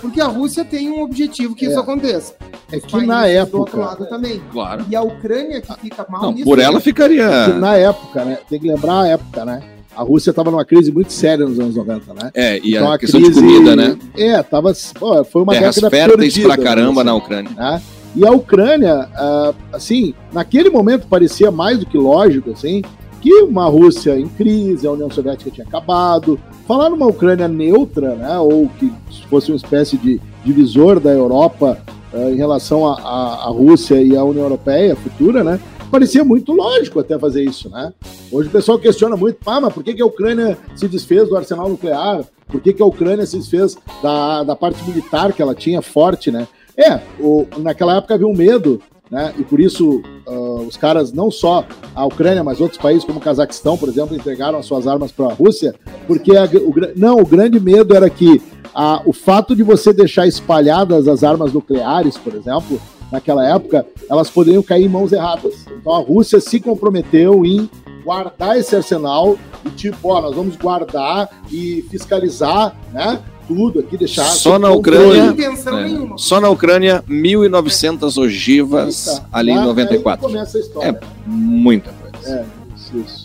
Porque 0.00 0.20
a 0.20 0.26
Rússia 0.26 0.64
tem 0.64 0.90
um 0.90 1.02
objetivo 1.02 1.54
que 1.54 1.66
É. 1.66 1.68
isso 1.68 1.78
aconteça. 1.78 2.34
É 2.70 2.78
que 2.80 3.06
na 3.06 3.22
do 3.44 3.58
outro 3.58 3.78
época, 3.78 3.78
lado 3.78 4.06
também. 4.08 4.40
Claro. 4.52 4.84
E 4.90 4.94
a 4.96 5.02
Ucrânia 5.02 5.60
que 5.60 5.72
fica 5.80 6.04
mal 6.08 6.22
Não, 6.22 6.32
nisso. 6.32 6.44
por 6.44 6.58
ela 6.58 6.80
ficaria. 6.80 7.48
na 7.48 7.76
época, 7.76 8.24
né? 8.24 8.38
Tem 8.48 8.60
que 8.60 8.68
lembrar 8.68 9.02
a 9.02 9.08
época, 9.08 9.44
né? 9.44 9.62
A 9.96 10.02
Rússia 10.02 10.30
estava 10.30 10.50
numa 10.50 10.64
crise 10.64 10.92
muito 10.92 11.12
séria 11.12 11.44
nos 11.46 11.58
anos 11.58 11.74
90, 11.74 12.14
né? 12.14 12.30
É, 12.34 12.58
e 12.62 12.76
Então, 12.76 12.92
a 12.92 12.98
questão 12.98 13.20
de 13.20 13.32
comida, 13.32 13.74
né? 13.74 13.98
É, 14.16 14.42
tava, 14.42 14.72
pô, 14.98 15.24
foi 15.24 15.42
uma 15.42 15.52
Terras 15.54 15.74
década 15.74 15.90
férteis 15.90 16.34
perdida, 16.34 16.54
pra 16.54 16.62
caramba 16.62 17.02
vamos 17.02 17.04
na 17.04 17.14
Ucrânia. 17.14 17.50
né? 17.56 17.82
E 18.14 18.26
a 18.26 18.30
Ucrânia, 18.30 19.08
ah, 19.14 19.52
assim, 19.72 20.14
naquele 20.32 20.70
momento 20.70 21.06
parecia 21.08 21.50
mais 21.50 21.78
do 21.78 21.86
que 21.86 21.96
lógico, 21.98 22.50
assim, 22.52 22.82
que 23.20 23.32
uma 23.42 23.64
Rússia 23.66 24.18
em 24.18 24.28
crise, 24.28 24.86
a 24.86 24.92
União 24.92 25.10
Soviética 25.10 25.50
tinha 25.50 25.66
acabado. 25.66 26.38
Falar 26.66 26.90
numa 26.90 27.06
Ucrânia 27.06 27.48
neutra, 27.48 28.14
né, 28.14 28.38
ou 28.38 28.68
que 28.78 28.92
fosse 29.28 29.50
uma 29.50 29.56
espécie 29.56 29.96
de 29.96 30.20
divisor 30.44 31.00
da 31.00 31.10
Europa 31.10 31.78
em 32.14 32.36
relação 32.36 32.86
à- 32.86 33.48
Rússia 33.48 34.00
e 34.02 34.16
à 34.16 34.24
União 34.24 34.44
Europeia 34.44 34.96
futura, 34.96 35.42
né, 35.44 35.60
parecia 35.90 36.24
muito 36.24 36.52
lógico 36.52 37.00
até 37.00 37.18
fazer 37.18 37.42
isso, 37.44 37.68
né? 37.70 37.92
Hoje 38.30 38.48
o 38.48 38.52
pessoal 38.52 38.78
questiona 38.78 39.16
muito, 39.16 39.38
ah, 39.46 39.60
mas 39.60 39.72
por 39.72 39.82
que, 39.82 39.94
que 39.94 40.02
a 40.02 40.06
Ucrânia 40.06 40.56
se 40.76 40.86
desfez 40.88 41.28
do 41.28 41.36
arsenal 41.36 41.68
nuclear? 41.68 42.24
Por 42.46 42.60
que, 42.60 42.72
que 42.72 42.82
a 42.82 42.86
Ucrânia 42.86 43.26
se 43.26 43.36
desfez 43.36 43.76
da, 44.02 44.42
da 44.42 44.56
parte 44.56 44.82
militar 44.88 45.32
que 45.32 45.42
ela 45.42 45.54
tinha 45.54 45.80
forte, 45.82 46.30
né? 46.30 46.46
É, 46.76 47.00
o- 47.20 47.46
naquela 47.58 47.96
época 47.96 48.14
havia 48.14 48.26
um 48.26 48.34
medo, 48.36 48.80
né? 49.10 49.32
E 49.38 49.42
por 49.42 49.58
isso 49.60 50.02
ah, 50.26 50.30
os 50.66 50.76
caras, 50.76 51.12
não 51.12 51.30
só 51.30 51.64
a 51.94 52.04
Ucrânia, 52.06 52.44
mas 52.44 52.60
outros 52.60 52.80
países 52.80 53.04
como 53.04 53.18
o 53.18 53.22
Cazaquistão, 53.22 53.76
por 53.76 53.88
exemplo, 53.88 54.14
entregaram 54.14 54.58
as 54.58 54.66
suas 54.66 54.86
armas 54.86 55.10
para 55.10 55.26
a 55.26 55.32
Rússia, 55.32 55.74
porque 56.06 56.36
a- 56.36 56.44
o, 56.44 56.74
não, 56.96 57.18
o 57.18 57.26
grande 57.26 57.58
medo 57.58 57.94
era 57.94 58.08
que 58.10 58.40
a- 58.80 59.02
o 59.04 59.12
fato 59.12 59.56
de 59.56 59.62
você 59.64 59.92
deixar 59.92 60.26
espalhadas 60.28 61.08
as 61.08 61.24
armas 61.24 61.52
nucleares, 61.52 62.16
por 62.16 62.32
exemplo, 62.34 62.80
naquela 63.10 63.44
época, 63.44 63.84
elas 64.08 64.30
poderiam 64.30 64.62
cair 64.62 64.84
em 64.84 64.88
mãos 64.88 65.10
erradas. 65.12 65.66
Então 65.80 65.94
a 65.94 65.98
Rússia 65.98 66.40
se 66.40 66.60
comprometeu 66.60 67.44
em 67.44 67.68
guardar 68.04 68.56
esse 68.56 68.76
arsenal 68.76 69.36
e 69.66 69.70
tipo, 69.70 70.08
ó, 70.08 70.20
nós 70.22 70.34
vamos 70.34 70.54
guardar 70.56 71.28
e 71.50 71.84
fiscalizar, 71.90 72.76
né? 72.92 73.18
Tudo 73.48 73.80
aqui, 73.80 73.96
deixar. 73.96 74.24
Só 74.26 74.58
na. 74.58 74.70
Ucrânia- 74.70 75.34
É. 75.34 75.82
nenhuma. 75.82 76.18
Só 76.18 76.38
na 76.38 76.50
Ucrânia, 76.50 77.02
1.900 77.08 78.18
ogivas 78.18 79.08
Eita, 79.08 79.26
ali 79.32 79.50
em 79.52 79.54
lá- 79.56 79.60
aí 79.62 79.66
94. 79.68 80.26
começa 80.26 80.58
a 80.58 80.60
história. 80.60 81.00
Muita 81.26 81.90
coisa. 81.92 82.30
É, 82.40 82.44
isso, 82.76 82.98
isso. 82.98 83.24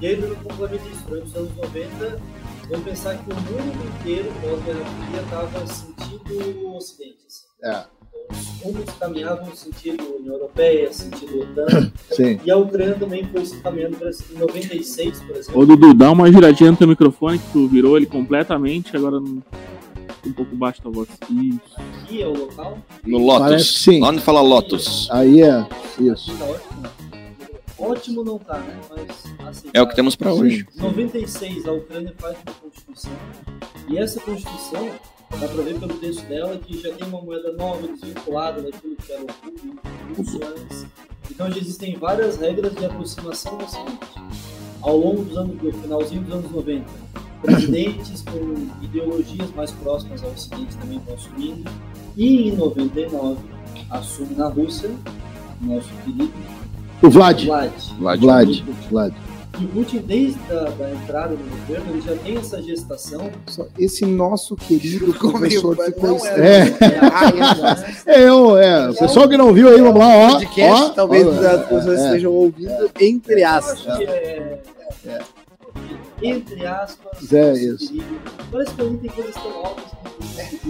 E 0.00 0.06
aí, 0.06 0.16
no 0.16 0.34
complemento 0.36 0.82
anos 1.36 1.50
90, 1.56 2.18
vamos 2.70 2.84
pensar 2.86 3.16
que 3.18 3.30
o 3.30 3.34
mundo 3.34 3.98
inteiro, 3.98 4.32
pós-Guerra 4.40 4.84
Fria, 4.84 5.22
estava 5.22 5.66
sentindo 5.66 6.66
o 6.66 6.76
Ocidente. 6.76 7.18
assim. 7.26 7.44
É, 7.62 7.84
Os 8.30 8.62
rumos 8.62 8.84
caminhavam 8.98 9.46
no 9.46 9.56
sentido 9.56 10.16
União 10.18 10.34
Europeia, 10.34 10.92
sentido 10.92 11.40
OTAN, 11.40 11.92
sim. 12.12 12.40
e 12.44 12.50
a 12.50 12.56
Ucrânia 12.56 12.94
também 12.94 13.24
foi 13.24 13.44
se 13.44 13.56
caminhando 13.60 13.96
para 13.96 14.10
em 14.10 14.38
96, 14.38 15.20
por 15.20 15.36
exemplo. 15.36 15.60
Ô 15.60 15.66
Dudu, 15.66 15.92
dá 15.94 16.10
uma 16.12 16.30
giradinha 16.30 16.70
no 16.70 16.76
teu 16.76 16.88
microfone 16.88 17.38
que 17.38 17.52
tu 17.52 17.66
virou 17.68 17.96
ele 17.96 18.06
completamente, 18.06 18.96
agora 18.96 19.18
não. 19.20 19.42
Um 20.24 20.32
pouco 20.34 20.54
baixo 20.54 20.82
tua 20.82 20.92
voz. 20.92 21.08
Isso. 21.30 21.60
Aqui 22.02 22.22
é 22.22 22.26
o 22.26 22.34
local. 22.36 22.76
No 23.06 23.16
Lotus. 23.16 23.40
Parece 23.48 23.64
sim. 23.72 24.00
Lá 24.00 24.10
onde 24.10 24.20
fala 24.20 24.42
Lotus. 24.42 25.08
Aí 25.10 25.40
é, 25.40 25.66
isso. 25.98 26.30
Aqui 26.30 26.38
tá 26.38 26.44
ótimo. 26.44 26.99
Ótimo 27.80 28.22
não 28.22 28.38
tá, 28.38 28.58
né? 28.58 28.78
Mas 28.90 29.00
aceitável. 29.38 29.70
É 29.72 29.82
o 29.82 29.88
que 29.88 29.94
temos 29.94 30.14
pra 30.14 30.32
hoje. 30.32 30.66
Em 30.76 30.80
96, 30.80 31.66
a 31.66 31.72
Ucrânia 31.72 32.14
faz 32.18 32.36
uma 32.46 32.54
constituição. 32.54 33.12
E 33.88 33.98
essa 33.98 34.20
constituição, 34.20 34.90
dá 35.30 35.48
pra 35.48 35.62
ver 35.62 35.80
pelo 35.80 35.94
texto 35.94 36.26
dela, 36.26 36.58
que 36.58 36.80
já 36.80 36.92
tem 36.92 37.08
uma 37.08 37.22
moeda 37.22 37.52
nova, 37.52 37.88
desvinculada 37.88 38.60
daquilo 38.60 38.96
que 38.96 39.12
era 39.12 39.22
o 39.22 40.14
russo 40.14 40.40
antes. 40.44 40.86
Então 41.30 41.50
já 41.50 41.58
existem 41.58 41.96
várias 41.96 42.36
regras 42.36 42.74
de 42.74 42.84
aproximação 42.84 43.58
ao 43.58 43.68
seguinte. 43.68 43.98
Ao 44.82 44.96
longo 44.96 45.24
dos 45.24 45.36
anos, 45.36 45.56
do 45.58 45.72
finalzinho 45.72 46.22
dos 46.22 46.34
anos 46.34 46.50
90, 46.50 46.84
presidentes 47.42 48.22
com 48.22 48.84
ideologias 48.84 49.50
mais 49.54 49.70
próximas 49.72 50.22
ao 50.22 50.30
Ocidente 50.30 50.76
também 50.76 50.98
vão 50.98 51.14
assumindo. 51.14 51.70
E 52.16 52.48
em 52.48 52.56
99, 52.56 53.38
assume 53.90 54.34
na 54.34 54.48
Rússia, 54.48 54.90
nosso 55.60 55.88
querido 56.04 56.32
O 57.02 57.08
Vlad. 57.10 57.44
Vlad. 57.44 57.70
Vlad. 57.98 58.20
Vlad. 58.20 58.62
Vlad. 58.90 59.12
E 59.60 59.64
o 59.64 59.68
Putin, 59.68 59.98
desde 59.98 60.38
a 60.52 60.70
da 60.70 60.90
entrada 60.90 61.34
no 61.34 61.50
governo, 61.58 61.92
ele 61.92 62.00
já 62.00 62.14
tem 62.16 62.36
essa 62.38 62.62
gestação. 62.62 63.30
Só 63.46 63.66
Esse 63.78 64.06
nosso 64.06 64.56
querido 64.56 65.12
Ficou 65.12 65.38
meio- 65.38 65.60
professor 65.60 65.76
ficou 65.84 66.08
não, 66.10 66.16
estranho. 66.16 66.44
É, 66.44 66.64
né? 66.64 67.94
é, 68.06 68.22
eu, 68.28 68.56
é. 68.56 68.90
O 68.90 68.94
pessoal 68.94 69.28
que 69.28 69.36
não 69.36 69.52
viu 69.52 69.68
aí, 69.68 69.80
vamos 69.80 69.98
lá, 69.98 70.08
ó. 70.08 70.30
podcast, 70.32 70.82
ó, 70.82 70.88
talvez 70.90 71.26
ó, 71.26 71.30
as 71.30 71.66
pessoas 71.66 71.98
é, 72.00 72.04
estejam 72.06 72.32
ouvindo 72.32 72.90
entre 73.00 73.42
aspas. 73.44 73.96
que 73.96 74.04
é- 74.04 74.60
entre 76.22 76.66
aspas, 76.66 77.18
Zé, 77.24 77.48
nosso 77.50 77.74
isso. 77.74 77.94
Parece 78.50 78.74
que 78.74 78.80
ali 78.82 78.96
tem 78.98 79.10
coisas 79.10 79.34
tão 79.34 79.56
altas 79.56 79.84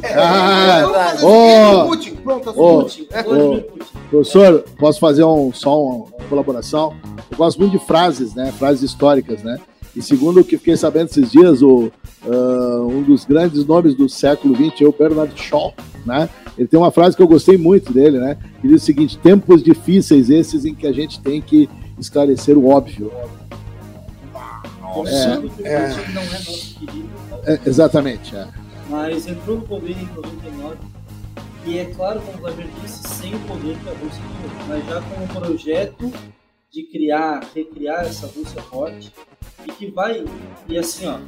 Ah, 0.04 0.82
verdade. 0.84 1.24
ô, 1.24 1.88
Putin, 1.88 2.14
pronto, 2.16 2.50
ô, 2.50 2.82
Putin, 2.82 3.06
É, 3.10 3.22
Putin. 3.22 3.64
Professor, 4.10 4.64
posso 4.78 5.00
fazer 5.00 5.24
um, 5.24 5.52
só 5.52 5.82
uma 5.82 6.06
colaboração? 6.28 6.94
Eu 7.30 7.36
gosto 7.36 7.58
muito 7.58 7.78
de 7.78 7.84
frases, 7.86 8.34
né? 8.34 8.52
Frases 8.52 8.82
históricas, 8.82 9.42
né? 9.42 9.58
E 9.94 10.00
segundo 10.02 10.40
o 10.40 10.44
que 10.44 10.56
fiquei 10.56 10.76
sabendo 10.76 11.10
esses 11.10 11.30
dias, 11.30 11.62
o, 11.62 11.90
ah, 12.24 12.80
um 12.88 13.02
dos 13.02 13.24
grandes 13.24 13.64
nomes 13.64 13.94
do 13.94 14.08
século 14.08 14.54
XX 14.54 14.82
é 14.82 14.84
o 14.86 14.92
Bernard 14.92 15.32
Shaw, 15.40 15.74
né? 16.06 16.28
Ele 16.58 16.68
tem 16.68 16.78
uma 16.78 16.90
frase 16.90 17.16
que 17.16 17.22
eu 17.22 17.28
gostei 17.28 17.56
muito 17.56 17.92
dele, 17.92 18.18
né? 18.18 18.36
Que 18.60 18.68
diz 18.68 18.82
o 18.82 18.84
seguinte: 18.84 19.18
tempos 19.18 19.62
difíceis 19.62 20.30
esses 20.30 20.64
em 20.64 20.74
que 20.74 20.86
a 20.86 20.92
gente 20.92 21.20
tem 21.20 21.40
que 21.40 21.68
esclarecer 21.98 22.56
o 22.56 22.68
óbvio. 22.68 23.10
O 24.94 25.06
é. 25.06 25.36
Putin 25.90 26.12
não 26.12 26.22
é 26.22 26.26
nosso 26.26 26.74
querido, 26.78 27.10
É, 27.46 27.60
exatamente. 27.66 28.34
é. 28.36 28.48
mas 28.88 29.26
entrou 29.26 29.56
no 29.58 29.62
poder 29.66 29.92
em 29.92 30.06
99 30.06 30.76
e 31.66 31.78
é 31.78 31.84
claro, 31.86 32.20
como 32.22 32.38
o 32.38 32.40
Vladimir 32.40 32.68
disse, 32.82 33.06
sem 33.08 33.34
o 33.34 33.40
poder 33.40 33.76
que 33.78 33.88
a 33.88 33.92
Rússia 33.92 34.22
tinha, 34.22 34.64
mas 34.68 34.86
já 34.86 35.00
com 35.02 35.22
um 35.24 35.28
projeto 35.28 36.12
de 36.72 36.82
criar, 36.84 37.40
recriar 37.54 38.04
essa 38.04 38.26
Rússia 38.26 38.62
forte 38.62 39.12
e 39.66 39.72
que 39.72 39.90
vai, 39.90 40.24
e 40.68 40.78
assim 40.78 41.06
ó, 41.06 41.18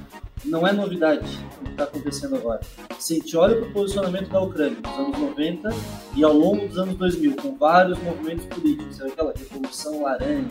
não 0.44 0.66
é 0.66 0.72
novidade 0.72 1.26
o 1.61 1.64
que 1.64 1.70
está 1.70 1.85
acontecendo 1.85 2.37
agora. 2.37 2.61
Se 2.98 3.14
a 3.14 3.16
gente 3.16 3.37
olha 3.37 3.57
para 3.57 3.68
o 3.68 3.72
posicionamento 3.72 4.28
da 4.28 4.40
Ucrânia 4.40 4.78
nos 4.85 4.98
anos 4.98 5.18
90 5.18 5.68
e 6.16 6.24
ao 6.24 6.33
longo 6.33 6.66
dos 6.66 6.78
anos 6.78 6.96
2000, 6.96 7.37
com 7.37 7.57
vários 7.57 7.98
movimentos 8.02 8.46
políticos, 8.46 8.96
sabe 8.96 9.11
aquela 9.12 9.33
Revolução 9.37 10.02
Laranja, 10.02 10.48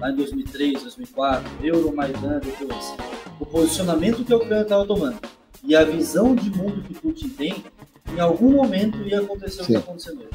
lá 0.00 0.10
em 0.10 0.16
2003, 0.16 0.82
2004, 0.82 1.50
Euromaidan, 1.62 2.40
depois, 2.40 2.94
o 3.38 3.46
posicionamento 3.46 4.24
que 4.24 4.32
a 4.32 4.36
Ucrânia 4.36 4.62
estava 4.62 4.86
tomando 4.86 5.18
e 5.64 5.74
a 5.74 5.84
visão 5.84 6.34
de 6.34 6.50
mundo 6.50 6.82
que 6.82 6.94
Putin 6.94 7.28
tem, 7.30 7.64
em 8.14 8.20
algum 8.20 8.50
momento 8.50 8.98
ia 9.02 9.20
acontecer 9.20 9.62
o 9.62 9.66
que 9.66 9.72
está 9.72 9.80
acontecendo 9.80 10.20
hoje. 10.20 10.30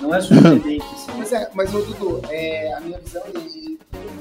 Não 0.00 0.14
é 0.14 0.20
surpreendente, 0.20 0.84
assim. 0.92 1.12
Mas, 1.16 1.32
é, 1.32 1.50
mas 1.54 1.74
ô, 1.74 1.80
Dudu, 1.82 2.20
é, 2.28 2.72
a 2.74 2.80
minha 2.80 2.98
visão, 2.98 3.22
ele, 3.26 3.63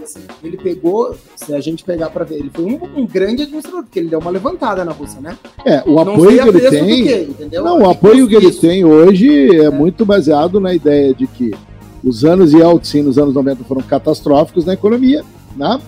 assim, 0.04 0.20
ele 0.44 0.58
pegou, 0.58 1.16
se 1.36 1.54
a 1.54 1.60
gente 1.60 1.84
pegar 1.84 2.10
pra 2.10 2.24
ver, 2.24 2.36
ele 2.36 2.52
foi 2.54 2.66
um, 2.66 2.80
um 3.02 3.06
grande 3.08 3.44
administrador, 3.44 3.84
porque 3.84 4.00
ele 4.00 4.10
deu 4.10 4.20
uma 4.20 4.32
levantada 4.32 4.84
na 4.86 4.92
Rússia, 4.92 5.20
né? 5.22 5.38
É, 5.66 5.84
o 5.86 6.00
apoio 6.00 6.42
que 6.44 6.50
ele 6.50 6.70
tem. 6.70 7.04
quê, 7.04 7.28
entendeu? 7.30 7.64
Não, 7.64 7.82
o 7.82 7.90
apoio 7.90 8.28
que 8.28 8.36
ele 8.36 8.48
Isso. 8.48 8.62
tem 8.62 8.86
hoje 8.86 9.60
é 9.60 9.70
muito 9.70 10.06
baseado 10.06 10.60
na 10.60 10.74
ideia 10.74 11.14
de 11.14 11.26
que 11.28 11.52
os 12.04 12.24
anos 12.26 12.54
Yeltsin 12.54 13.02
nos 13.02 13.18
anos 13.18 13.34
90 13.34 13.64
foram 13.64 13.82
catastróficos 13.82 14.66
na 14.66 14.74
economia, 14.74 15.24
né? 15.56 15.80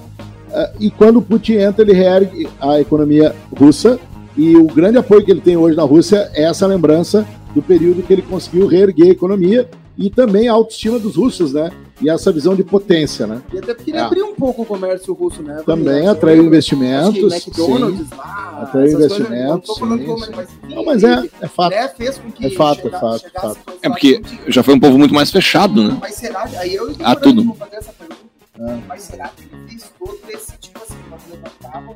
Eh, 0.52 0.72
E 0.82 0.92
quando 0.92 1.18
o 1.18 1.22
Putin 1.22 1.54
entra, 1.54 1.84
ele 1.84 1.94
reergue 1.94 2.48
a 2.60 2.80
economia 2.80 3.36
russa 3.58 4.00
e 4.38 4.56
o 4.56 4.66
grande 4.66 4.98
apoio 4.98 5.24
que 5.24 5.32
ele 5.32 5.42
tem 5.42 5.58
hoje 5.58 5.76
na 5.76 5.84
Rússia 5.84 6.30
é 6.34 6.44
essa 6.44 6.66
lembrança 6.66 7.26
do 7.54 7.62
período 7.62 8.04
que 8.04 8.12
ele 8.14 8.22
conseguiu 8.22 8.68
reerguer 8.68 9.08
a 9.08 9.12
economia 9.12 9.70
e 9.98 10.10
também 10.10 10.48
a 10.48 10.54
autoestima 10.54 11.00
dos 11.00 11.16
russos, 11.16 11.54
né? 11.54 11.72
E 12.02 12.10
essa 12.10 12.30
visão 12.32 12.56
de 12.56 12.64
potência, 12.64 13.26
né? 13.26 13.42
E 13.54 13.58
até 13.58 13.74
porque 13.74 13.92
ele 13.92 13.98
É. 13.98 14.02
abriu 14.02 14.28
um 14.28 14.36
pouco 14.36 14.64
o 14.64 14.66
comércio 14.66 15.14
russo, 15.14 15.42
né? 15.42 15.64
Também 15.66 16.02
Acho 16.02 16.10
atraiu 16.12 16.42
que 16.42 16.48
investimentos, 16.48 17.34
McDonald's 17.34 18.10
lá, 18.18 18.60
Atraiu 18.64 18.86
essas 18.88 18.98
coisas, 18.98 19.12
investimentos, 19.12 19.48
não 19.52 19.60
tô 19.62 19.76
falando 19.76 20.00
sim, 20.00 20.06
como, 20.06 20.26
sim. 20.26 20.32
mas, 20.36 20.50
Não, 20.76 20.86
mas 20.86 21.04
é, 21.04 21.30
é 21.42 21.48
fato. 21.48 21.72
né, 21.74 21.88
fez 21.90 22.18
com 22.18 22.32
que 22.32 22.46
É 22.46 22.50
fato, 22.50 22.82
chega- 22.82 22.98
é 22.98 23.00
fato, 23.00 23.20
chegasse 23.22 23.60
fato. 23.60 23.80
É 23.82 23.90
porque 23.90 24.20
que 24.20 24.52
já 24.52 24.62
foi 24.62 24.74
um 24.74 24.80
povo 24.80 24.98
muito 24.98 25.14
mais 25.14 25.32
fechado, 25.32 25.82
né? 25.84 25.98
Mas 26.02 26.16
será, 26.16 26.44
aí 26.60 26.76
eu 26.76 26.94
Ah, 27.02 27.16
tudo. 27.16 27.54
fazer 27.54 27.76
essa 27.78 27.94
pergunta, 27.94 28.22
É. 28.60 28.78
mas 28.88 29.02
será 29.04 29.30
que 29.30 29.44
ele 29.44 29.68
fez 29.70 29.92
todo 29.98 30.18
esse, 30.30 30.52
tipo 30.60 30.78
assim, 30.84 30.96
nós 31.10 31.22
levantávamos, 31.32 31.96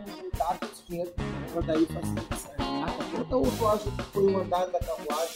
dinheiro, 0.89 1.11
pra 1.53 1.61
daí 1.61 1.85
fazer 1.85 2.13
essa 2.31 2.49
renata 2.57 3.03
toda, 3.15 3.37
ou 3.37 3.47
tu 3.57 3.67
acha 3.67 3.83
que 3.83 4.03
foi 4.13 4.23
o 4.23 4.37
andar 4.41 4.65
da 4.67 4.79
carruagem 4.79 5.35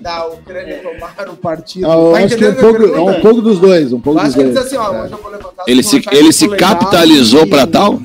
da 0.00 0.26
Ucrânia 0.26 0.82
tomar 0.82 1.28
o 1.32 1.36
partido? 1.36 1.90
Ah, 1.90 1.94
eu 1.96 2.12
Tá 2.12 2.18
acho 2.24 2.36
que 2.36 2.44
é 2.44 2.48
um 2.50 2.54
pouco, 2.54 2.82
é 2.84 3.00
um 3.00 3.20
pouco 3.20 3.42
dos 3.42 3.58
dois, 3.60 3.92
um 3.92 3.96
Eu 3.96 4.02
pouco 4.02 4.20
dos 4.22 4.36
ele 4.36 4.52
dois. 4.52 4.66
assim, 4.66 4.76
ó, 4.76 4.92
É. 4.94 5.02
hoje 5.02 5.12
eu 5.12 5.18
vou 5.18 5.30
levantar... 5.30 5.64
Ele 5.66 5.82
vocês 5.82 6.04
se, 6.04 6.14
ele 6.16 6.32
se 6.32 6.48
capitalizou 6.48 7.46
para 7.46 7.66
tal? 7.66 7.98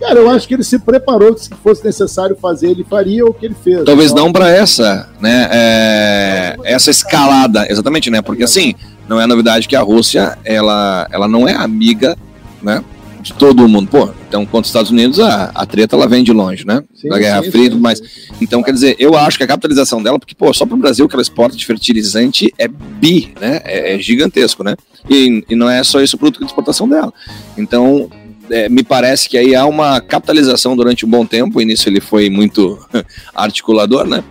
Cara, 0.00 0.18
eu 0.20 0.28
acho 0.30 0.46
que 0.46 0.54
ele 0.54 0.62
se 0.62 0.78
preparou 0.78 1.34
que 1.34 1.44
se 1.44 1.50
fosse 1.62 1.84
necessário 1.84 2.36
fazer, 2.40 2.70
ele 2.70 2.84
faria 2.84 3.24
o 3.24 3.32
que 3.32 3.46
ele 3.46 3.54
fez. 3.62 3.82
Talvez 3.84 4.10
Então, 4.12 4.24
não 4.26 4.32
para 4.32 4.50
essa, 4.50 5.08
né? 5.20 5.48
é, 5.50 6.56
essa 6.64 6.90
escalada, 6.90 7.66
exatamente, 7.70 8.10
né? 8.10 8.20
Porque 8.20 8.44
assim, 8.44 8.74
não 9.08 9.18
é 9.20 9.26
novidade 9.26 9.66
que 9.66 9.74
a 9.74 9.80
Rússia, 9.80 10.36
ela, 10.44 11.06
ela 11.10 11.26
não 11.26 11.48
é 11.48 11.54
amiga, 11.54 12.16
né? 12.62 12.84
De 13.26 13.32
todo 13.32 13.68
mundo. 13.68 13.88
Pô, 13.88 14.08
então, 14.28 14.46
quanto 14.46 14.66
os 14.66 14.68
Estados 14.68 14.92
Unidos, 14.92 15.18
a, 15.18 15.50
a 15.52 15.66
treta 15.66 15.96
ela 15.96 16.06
vem 16.06 16.22
de 16.22 16.32
longe, 16.32 16.64
né? 16.64 16.84
sim, 16.94 17.08
da 17.08 17.18
Guerra 17.18 17.42
sim, 17.42 17.50
Fria 17.50 17.72
sim, 17.72 18.04
sim. 18.04 18.32
Então, 18.40 18.62
quer 18.62 18.70
dizer, 18.70 18.94
eu 19.00 19.16
acho 19.16 19.36
que 19.36 19.42
a 19.42 19.48
capitalização 19.48 20.00
dela, 20.00 20.16
porque, 20.16 20.32
pô, 20.32 20.54
só 20.54 20.64
pro 20.64 20.76
Brasil 20.76 21.08
que 21.08 21.14
ela 21.16 21.22
exporta 21.22 21.56
de 21.56 21.66
fertilizante 21.66 22.54
é 22.56 22.68
bi, 22.68 23.34
né? 23.40 23.60
É, 23.64 23.96
é 23.96 23.98
gigantesco, 23.98 24.62
né? 24.62 24.76
E, 25.10 25.44
e 25.48 25.56
não 25.56 25.68
é 25.68 25.82
só 25.82 26.00
isso 26.00 26.14
o 26.14 26.18
produto 26.20 26.38
de 26.38 26.46
exportação 26.46 26.88
dela. 26.88 27.12
Então, 27.58 28.08
é, 28.48 28.68
me 28.68 28.84
parece 28.84 29.28
que 29.28 29.36
aí 29.36 29.56
há 29.56 29.66
uma 29.66 30.00
capitalização 30.00 30.76
durante 30.76 31.04
um 31.04 31.10
bom 31.10 31.26
tempo, 31.26 31.60
e 31.60 31.64
nisso 31.64 31.88
ele 31.88 32.00
foi 32.00 32.30
muito 32.30 32.78
articulador, 33.34 34.06
né? 34.06 34.22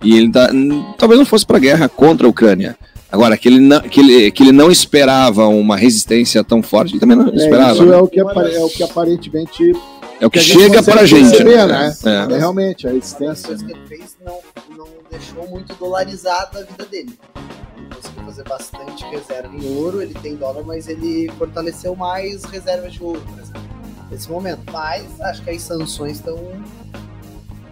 E 0.00 0.16
ele 0.16 0.30
tá, 0.30 0.48
talvez 0.96 1.18
não 1.18 1.26
fosse 1.26 1.44
para 1.44 1.58
guerra 1.58 1.88
contra 1.88 2.24
a 2.24 2.30
Ucrânia. 2.30 2.76
Agora, 3.14 3.36
que 3.36 3.48
ele, 3.48 3.60
não, 3.60 3.80
que, 3.80 4.00
ele, 4.00 4.30
que 4.32 4.42
ele 4.42 4.50
não 4.50 4.70
esperava 4.72 5.46
uma 5.46 5.76
resistência 5.76 6.42
tão 6.42 6.60
forte, 6.62 6.94
ele 6.94 7.00
também 7.00 7.16
não 7.16 7.28
É, 7.28 7.36
esperava. 7.36 7.72
isso 7.74 7.84
né? 7.86 7.96
é 7.96 8.00
o, 8.00 8.08
que 8.08 8.18
é 8.18 8.24
o 8.24 8.68
que 8.68 8.82
aparentemente 8.82 9.72
É 10.20 10.26
o 10.26 10.30
que, 10.30 10.38
que 10.38 10.38
a 10.40 10.42
gente 10.42 10.60
chega 10.60 10.82
pra 10.82 11.06
gente. 11.06 11.28
perceber, 11.28 11.64
né? 11.66 11.94
né? 12.04 12.28
É. 12.30 12.34
é 12.34 12.38
realmente 12.38 12.88
a 12.88 12.90
Uma 12.90 12.98
né? 12.98 13.34
que 13.44 13.72
ele 13.72 13.80
fez 13.86 14.16
não, 14.26 14.38
não 14.76 14.86
deixou 15.08 15.46
muito 15.48 15.72
dolarizada 15.76 16.58
a 16.58 16.62
vida 16.62 16.84
dele. 16.90 17.16
Ele 17.76 17.86
conseguiu 17.94 18.24
fazer 18.24 18.42
bastante 18.48 19.04
reserva 19.04 19.54
em 19.54 19.76
ouro, 19.76 20.02
ele 20.02 20.14
tem 20.14 20.34
dólar, 20.34 20.64
mas 20.66 20.88
ele 20.88 21.30
fortaleceu 21.38 21.94
mais 21.94 22.42
reservas 22.44 22.94
de 22.94 23.02
ouro, 23.02 23.22
por 23.30 23.38
exemplo, 23.40 23.62
nesse 24.10 24.28
momento. 24.28 24.60
Mas 24.72 25.04
acho 25.20 25.40
que 25.44 25.50
as 25.50 25.62
sanções 25.62 26.16
estão. 26.16 26.36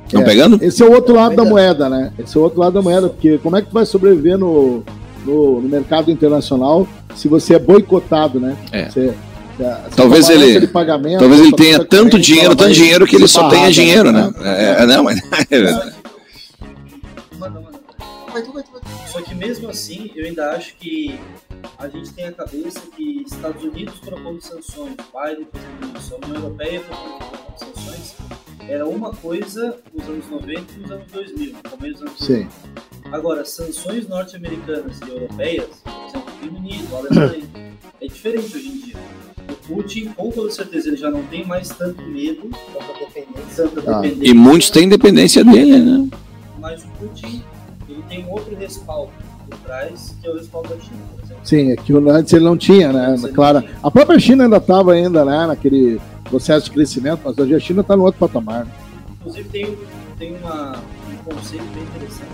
Estão 0.07 0.21
É. 0.21 0.25
pegando? 0.25 0.63
Esse 0.63 0.83
é 0.83 0.87
o 0.87 0.93
outro 0.93 1.15
lado 1.15 1.35
da 1.35 1.45
moeda, 1.45 1.89
né? 1.89 2.13
Esse 2.19 2.37
é 2.37 2.41
o 2.41 2.45
outro 2.45 2.61
lado 2.61 2.75
da 2.75 2.83
moeda, 2.83 3.09
porque 3.09 3.39
como 3.39 3.57
é 3.57 3.63
que 3.63 3.69
tu 3.69 3.73
vai 3.75 3.87
sobreviver 3.87 4.37
no, 4.39 4.85
no, 5.25 5.61
no 5.61 5.69
mercado 5.69 6.11
internacional 6.11 6.87
se 7.15 7.29
você 7.29 7.55
é 7.55 7.59
boicotado, 7.59 8.39
né? 8.41 8.57
É. 8.73 8.89
Você, 8.89 9.15
você- 9.57 9.65
a 9.65 9.81
Talvez 9.95 10.29
ele- 10.31 10.61
de 10.61 10.67
pagamento, 10.67 11.21
Talvez 11.21 11.41
ele 11.41 11.53
tenha 11.53 11.85
tanto 11.85 12.19
dinheiro, 12.19 12.57
tanto 12.57 12.73
dinheiro 12.73 13.07
que 13.07 13.17
ele 13.17 13.29
só 13.29 13.41
tenha 13.49 13.51
barrada, 13.63 13.73
dinheiro, 13.73 14.11
né? 14.13 14.33
É, 14.43 14.83
é, 14.83 14.87
não, 14.87 15.05
mas. 15.05 15.21
Manda, 17.39 17.61
manda. 17.61 17.81
Vai 18.33 18.43
tu, 18.43 18.53
vai 18.53 18.63
tu, 18.63 18.73
vai 18.73 18.81
tu. 18.81 18.89
Só 19.13 19.21
que 19.21 19.35
mesmo 19.35 19.69
assim, 19.69 20.11
eu 20.17 20.25
ainda 20.25 20.53
acho 20.53 20.75
que 20.77 21.19
a 21.79 21.87
gente 21.89 22.11
tem 22.13 22.27
a 22.27 22.33
cabeça 22.33 22.81
que 22.97 23.25
Estados 23.27 23.63
Unidos 23.63 23.95
propondo 24.05 24.41
sanções, 24.41 24.95
Biden 25.13 25.47
fazendo 25.53 25.99
isso, 25.99 26.15
a 26.15 26.27
União 26.27 26.43
Europeia 26.43 26.81
propondo 26.81 27.59
sanções, 27.59 28.15
era 28.69 28.87
uma 28.87 29.11
coisa 29.11 29.77
nos 29.93 30.09
anos 30.09 30.29
90 30.31 30.73
e 30.77 30.79
nos 30.81 30.91
anos 30.91 31.13
2000, 31.13 31.53
no 31.53 31.71
começo 31.71 31.93
dos 31.95 32.03
anos 32.03 32.19
2000. 32.19 32.49
Sim. 32.49 32.49
Agora, 33.11 33.45
sanções 33.45 34.09
norte-americanas 34.09 34.99
e 35.07 35.11
europeias, 35.11 35.83
por 35.85 36.07
exemplo, 36.09 36.33
Reino 36.41 36.59
Unido, 36.59 36.97
Alemanha, 36.97 37.45
é 38.01 38.07
diferente 38.07 38.57
hoje 38.57 38.69
em 38.69 38.79
dia. 38.79 38.97
O 39.51 39.55
Putin, 39.67 40.07
com 40.15 40.31
toda 40.31 40.51
certeza, 40.51 40.89
ele 40.89 40.97
já 40.97 41.11
não 41.11 41.23
tem 41.25 41.45
mais 41.45 41.69
tanto 41.69 42.01
medo, 42.03 42.49
tanta 42.73 42.93
dependência. 42.99 43.69
tanta 43.69 43.91
Ah. 43.97 44.01
dependência. 44.01 44.31
E 44.31 44.35
muitos 44.35 44.71
têm 44.71 44.89
dependência 44.89 45.45
dele, 45.45 45.79
né? 45.79 46.09
Mas 46.59 46.85
o 46.85 46.89
Putin, 46.89 47.43
ele 47.89 48.03
tem 48.09 48.25
um 48.25 48.31
outro 48.31 48.55
respaldo 48.55 49.13
por 49.63 49.67
trás, 49.67 50.15
que 50.21 50.29
o 50.29 50.35
respaldo 50.35 50.69
da 50.69 50.81
China, 50.81 51.01
por 51.15 51.25
exemplo. 51.25 51.47
Sim, 51.47 51.73
é 51.73 51.77
que 51.77 51.93
antes 51.93 52.33
ele 52.33 52.45
não 52.45 52.57
tinha, 52.57 52.93
né? 52.93 53.17
Claro, 53.35 53.65
a 53.83 53.91
própria 53.91 54.19
China 54.19 54.45
ainda 54.45 54.57
estava 54.57 54.93
ainda, 54.93 55.25
né, 55.25 55.47
naquele 55.47 56.01
processo 56.25 56.67
de 56.67 56.73
crescimento, 56.73 57.21
mas 57.25 57.39
hoje 57.39 57.55
a 57.55 57.61
China 57.61 57.81
está 57.81 57.97
no 57.97 58.05
outro 58.05 58.19
patamar. 58.19 58.67
Inclusive 59.21 59.49
tem, 59.49 59.79
tem 60.19 60.37
uma, 60.37 60.73
um 61.11 61.17
conceito 61.25 61.65
bem 61.75 61.85
interessante 61.85 62.31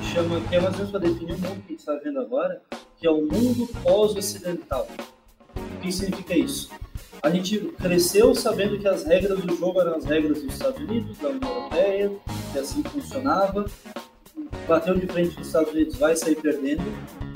que 0.00 0.06
chama, 0.12 0.40
que 0.40 0.56
é 0.56 0.60
mais 0.60 0.72
ou 0.74 0.78
menos 0.78 0.90
para 0.90 1.00
definir 1.00 1.34
o 1.34 1.38
mundo 1.38 1.62
que 1.66 1.66
a 1.66 1.70
gente 1.70 1.78
está 1.78 1.94
vendo 2.02 2.20
agora, 2.20 2.60
que 2.98 3.06
é 3.06 3.10
o 3.10 3.22
mundo 3.22 3.68
pós-ocidental. 3.82 4.88
O 5.54 5.80
que 5.80 5.92
significa 5.92 6.36
isso? 6.36 6.70
A 7.22 7.30
gente 7.30 7.58
cresceu 7.80 8.34
sabendo 8.34 8.78
que 8.78 8.86
as 8.86 9.04
regras 9.04 9.40
do 9.40 9.56
jogo 9.56 9.80
eram 9.80 9.96
as 9.96 10.04
regras 10.04 10.42
dos 10.42 10.52
Estados 10.52 10.80
Unidos, 10.80 11.16
da 11.18 11.28
União 11.28 11.50
Europeia, 11.50 12.12
que 12.52 12.58
assim 12.58 12.82
funcionava. 12.82 13.64
Bateu 14.66 14.94
de 14.94 15.06
frente 15.06 15.34
com 15.34 15.40
os 15.40 15.46
Estados 15.46 15.72
Unidos, 15.72 15.96
vai 15.96 16.16
sair 16.16 16.36
perdendo. 16.36 16.82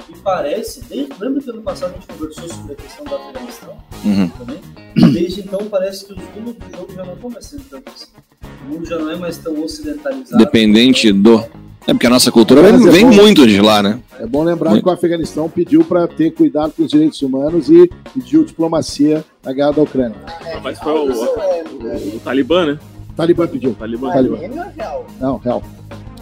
E 0.09 0.17
parece, 0.23 0.83
desde, 0.85 1.13
lembra 1.21 1.41
que 1.41 1.51
ano 1.51 1.63
passado 1.63 1.91
a 1.91 1.95
gente 1.95 2.07
conversou 2.07 2.49
sobre 2.49 2.73
a 2.73 2.77
questão 2.77 3.05
do 3.05 3.15
Afeganistão? 3.15 3.77
Uhum. 4.05 4.29
também. 4.29 5.13
Desde 5.13 5.41
então 5.41 5.67
parece 5.67 6.07
que 6.07 6.13
os 6.13 6.19
rumos 6.35 6.55
do 6.57 6.77
jogo 6.77 6.93
já 6.93 7.05
não 7.05 7.15
estão 7.15 7.31
mais 7.31 7.47
sendo 7.47 7.65
tanto 7.71 7.93
assim. 7.95 8.07
O 8.67 8.73
mundo 8.73 8.87
já 8.87 8.99
não 8.99 9.11
é 9.11 9.17
mais 9.17 9.39
tão 9.39 9.63
ocidentalizado. 9.63 10.37
Dependente 10.37 11.13
do. 11.13 11.45
É 11.87 11.95
porque 11.95 12.07
a 12.07 12.11
nossa 12.11 12.31
cultura 12.31 12.63
vem, 12.63 12.89
é 12.89 12.91
vem 12.91 13.07
muito 13.07 13.47
de 13.47 13.61
lá, 13.61 13.83
né? 13.83 14.01
É 14.19 14.27
bom 14.27 14.45
lembrar 14.45 14.71
Muito. 14.71 14.83
que 14.83 14.89
o 14.89 14.93
Afeganistão 14.93 15.49
pediu 15.49 15.83
para 15.83 16.07
ter 16.07 16.31
cuidado 16.31 16.73
com 16.73 16.83
os 16.83 16.91
direitos 16.91 17.23
humanos 17.23 17.71
e 17.71 17.91
pediu 18.13 18.45
diplomacia 18.45 19.25
na 19.43 19.53
guerra 19.53 19.73
da 19.73 19.83
Ucrânia. 19.83 20.19
Mas 20.63 20.79
foi 20.79 20.93
o, 20.93 21.11
o, 21.11 22.17
o 22.17 22.21
Talibã, 22.23 22.67
né? 22.67 22.79
O 23.09 23.13
Talibã 23.15 23.47
pediu. 23.49 23.71
O 23.71 23.75
Talibã. 23.75 24.13
Talibã. 24.13 24.37
é 24.37 24.73
real? 24.77 25.07
Não, 25.19 25.39
real. 25.39 25.63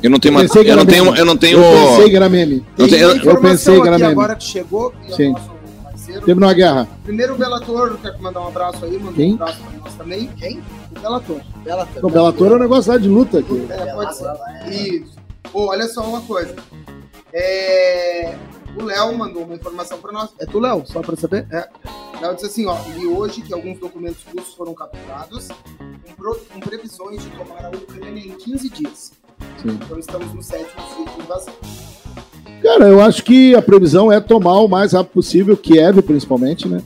Eu 0.02 0.10
não 0.10 0.18
tenho 0.20 0.34
uma, 0.34 0.42
Pensei 0.42 0.64
que 0.64 0.70
eu 0.70 0.76
não 0.76 0.86
tenho, 0.86 1.16
eu 1.16 1.24
não 1.24 1.36
tenho. 1.36 1.58
Eu 1.58 1.88
pensei 1.88 2.10
que 2.10 2.16
era 2.16 2.28
meme. 2.28 2.64
Eu 2.78 2.88
tenho- 2.88 3.06
uma 3.08 3.12
eu 3.14 3.16
informação 3.16 3.50
pensei 3.50 3.74
que 3.80 3.86
era 3.86 3.96
aqui 3.96 4.02
meme. 4.02 4.12
agora 4.12 4.36
que 4.36 4.44
chegou, 4.44 4.90
que 4.92 5.12
é 5.12 5.16
Sim. 5.16 5.28
o 5.30 5.32
nosso 5.32 5.50
parceiro. 5.82 6.20
Terminou 6.26 6.50
a 6.50 6.52
guerra. 6.52 6.88
Primeiro 7.04 7.34
o 7.34 7.36
Bellator, 7.36 7.98
quer 7.98 8.18
mandar 8.20 8.40
um 8.42 8.48
abraço 8.48 8.84
aí, 8.84 8.98
mandou 8.98 9.24
um 9.26 9.34
abraço 9.34 9.58
pra 9.60 9.72
nós 9.80 9.94
também. 9.94 10.26
Quem? 10.36 10.62
O 10.96 11.00
Bellator. 11.00 11.40
Bellator. 11.64 12.04
O 12.04 12.10
Bellator 12.10 12.52
é 12.52 12.54
um 12.54 12.58
negócio 12.58 12.92
lá 12.92 12.98
de 12.98 13.08
luta. 13.08 13.38
aqui. 13.40 13.66
É, 13.70 13.92
pode 13.92 14.16
ser. 14.16 14.28
Isso. 14.70 15.16
Pô, 15.52 15.66
olha 15.70 15.88
só 15.88 16.02
uma 16.02 16.20
coisa. 16.20 16.54
É, 17.32 18.36
O 18.76 18.84
Léo 18.84 19.16
mandou 19.18 19.42
uma 19.42 19.54
informação 19.54 19.98
pra 19.98 20.12
nós. 20.12 20.30
É 20.38 20.46
tu, 20.46 20.60
Léo? 20.60 20.84
Só 20.86 21.00
pra 21.00 21.16
saber? 21.16 21.46
É. 21.50 21.68
O 22.16 22.22
Léo 22.22 22.34
disse 22.34 22.46
assim, 22.46 22.66
ó, 22.66 22.76
li 22.96 23.06
hoje 23.06 23.40
que 23.42 23.52
alguns 23.52 23.78
documentos 23.80 24.24
russos 24.32 24.54
foram 24.54 24.72
capturados 24.74 25.48
com, 25.48 26.12
pro- 26.16 26.40
com 26.52 26.60
previsões 26.60 27.22
de 27.22 27.30
tomar 27.30 27.64
a 27.64 27.70
Ucrânia 27.70 28.20
em 28.20 28.30
15 28.30 28.68
dias. 28.70 29.12
Sim. 29.62 29.78
Então 29.82 29.98
estamos 29.98 30.32
no 30.34 30.42
sétimo 30.42 30.82
dia 30.96 31.06
de 31.14 31.22
invasão. 31.22 31.54
Cara, 32.62 32.88
eu 32.88 33.00
acho 33.00 33.22
que 33.24 33.54
a 33.54 33.62
previsão 33.62 34.10
é 34.10 34.20
tomar 34.20 34.60
o 34.60 34.68
mais 34.68 34.92
rápido 34.92 35.12
possível, 35.12 35.56
Kiev 35.56 36.02
principalmente, 36.02 36.68
né? 36.68 36.82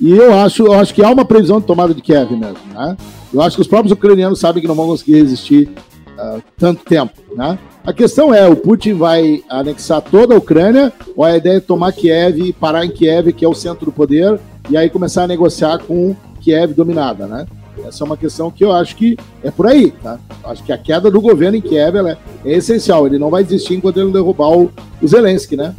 E 0.00 0.12
eu 0.12 0.34
acho, 0.34 0.64
eu 0.64 0.72
acho 0.72 0.94
que 0.94 1.04
há 1.04 1.10
uma 1.10 1.24
previsão 1.24 1.60
de 1.60 1.66
tomada 1.66 1.94
de 1.94 2.00
Kiev 2.00 2.30
mesmo, 2.32 2.58
né? 2.72 2.96
Eu 3.32 3.40
acho 3.42 3.56
que 3.56 3.62
os 3.62 3.68
próprios 3.68 3.92
ucranianos 3.92 4.40
sabem 4.40 4.60
que 4.60 4.68
não 4.68 4.74
vão 4.74 4.86
conseguir 4.86 5.14
resistir 5.14 5.70
ah, 6.18 6.38
tanto 6.58 6.84
tempo, 6.84 7.14
né? 7.34 7.58
A 7.84 7.92
questão 7.94 8.32
é, 8.32 8.46
o 8.46 8.56
Putin 8.56 8.92
vai 8.92 9.42
anexar 9.48 10.02
toda 10.02 10.34
a 10.34 10.38
Ucrânia 10.38 10.92
ou 11.16 11.24
a 11.24 11.36
ideia 11.36 11.56
é 11.56 11.60
tomar 11.60 11.92
Kiev 11.92 12.40
e 12.40 12.52
parar 12.52 12.84
em 12.84 12.90
Kiev, 12.90 13.32
que 13.32 13.44
é 13.44 13.48
o 13.48 13.54
centro 13.54 13.86
do 13.86 13.92
poder, 13.92 14.38
e 14.68 14.76
aí 14.76 14.90
começar 14.90 15.24
a 15.24 15.26
negociar 15.26 15.78
com 15.78 16.14
Kiev 16.40 16.74
dominada, 16.74 17.26
né? 17.26 17.46
Essa 17.86 18.04
é 18.04 18.06
uma 18.06 18.16
questão 18.16 18.50
que 18.50 18.64
eu 18.64 18.72
acho 18.72 18.96
que 18.96 19.16
é 19.42 19.50
por 19.50 19.66
aí, 19.66 19.90
tá? 19.90 20.18
Acho 20.44 20.62
que 20.64 20.72
a 20.72 20.78
queda 20.78 21.10
do 21.10 21.20
governo 21.20 21.56
em 21.56 21.60
Kiev 21.60 21.96
ela 21.96 22.10
é, 22.12 22.18
é 22.44 22.52
essencial. 22.56 23.06
Ele 23.06 23.18
não 23.18 23.30
vai 23.30 23.42
desistir 23.44 23.74
enquanto 23.74 23.96
ele 23.96 24.06
não 24.06 24.12
derrubar 24.12 24.50
o, 24.50 24.70
o 25.00 25.08
Zelensky, 25.08 25.56
né? 25.56 25.74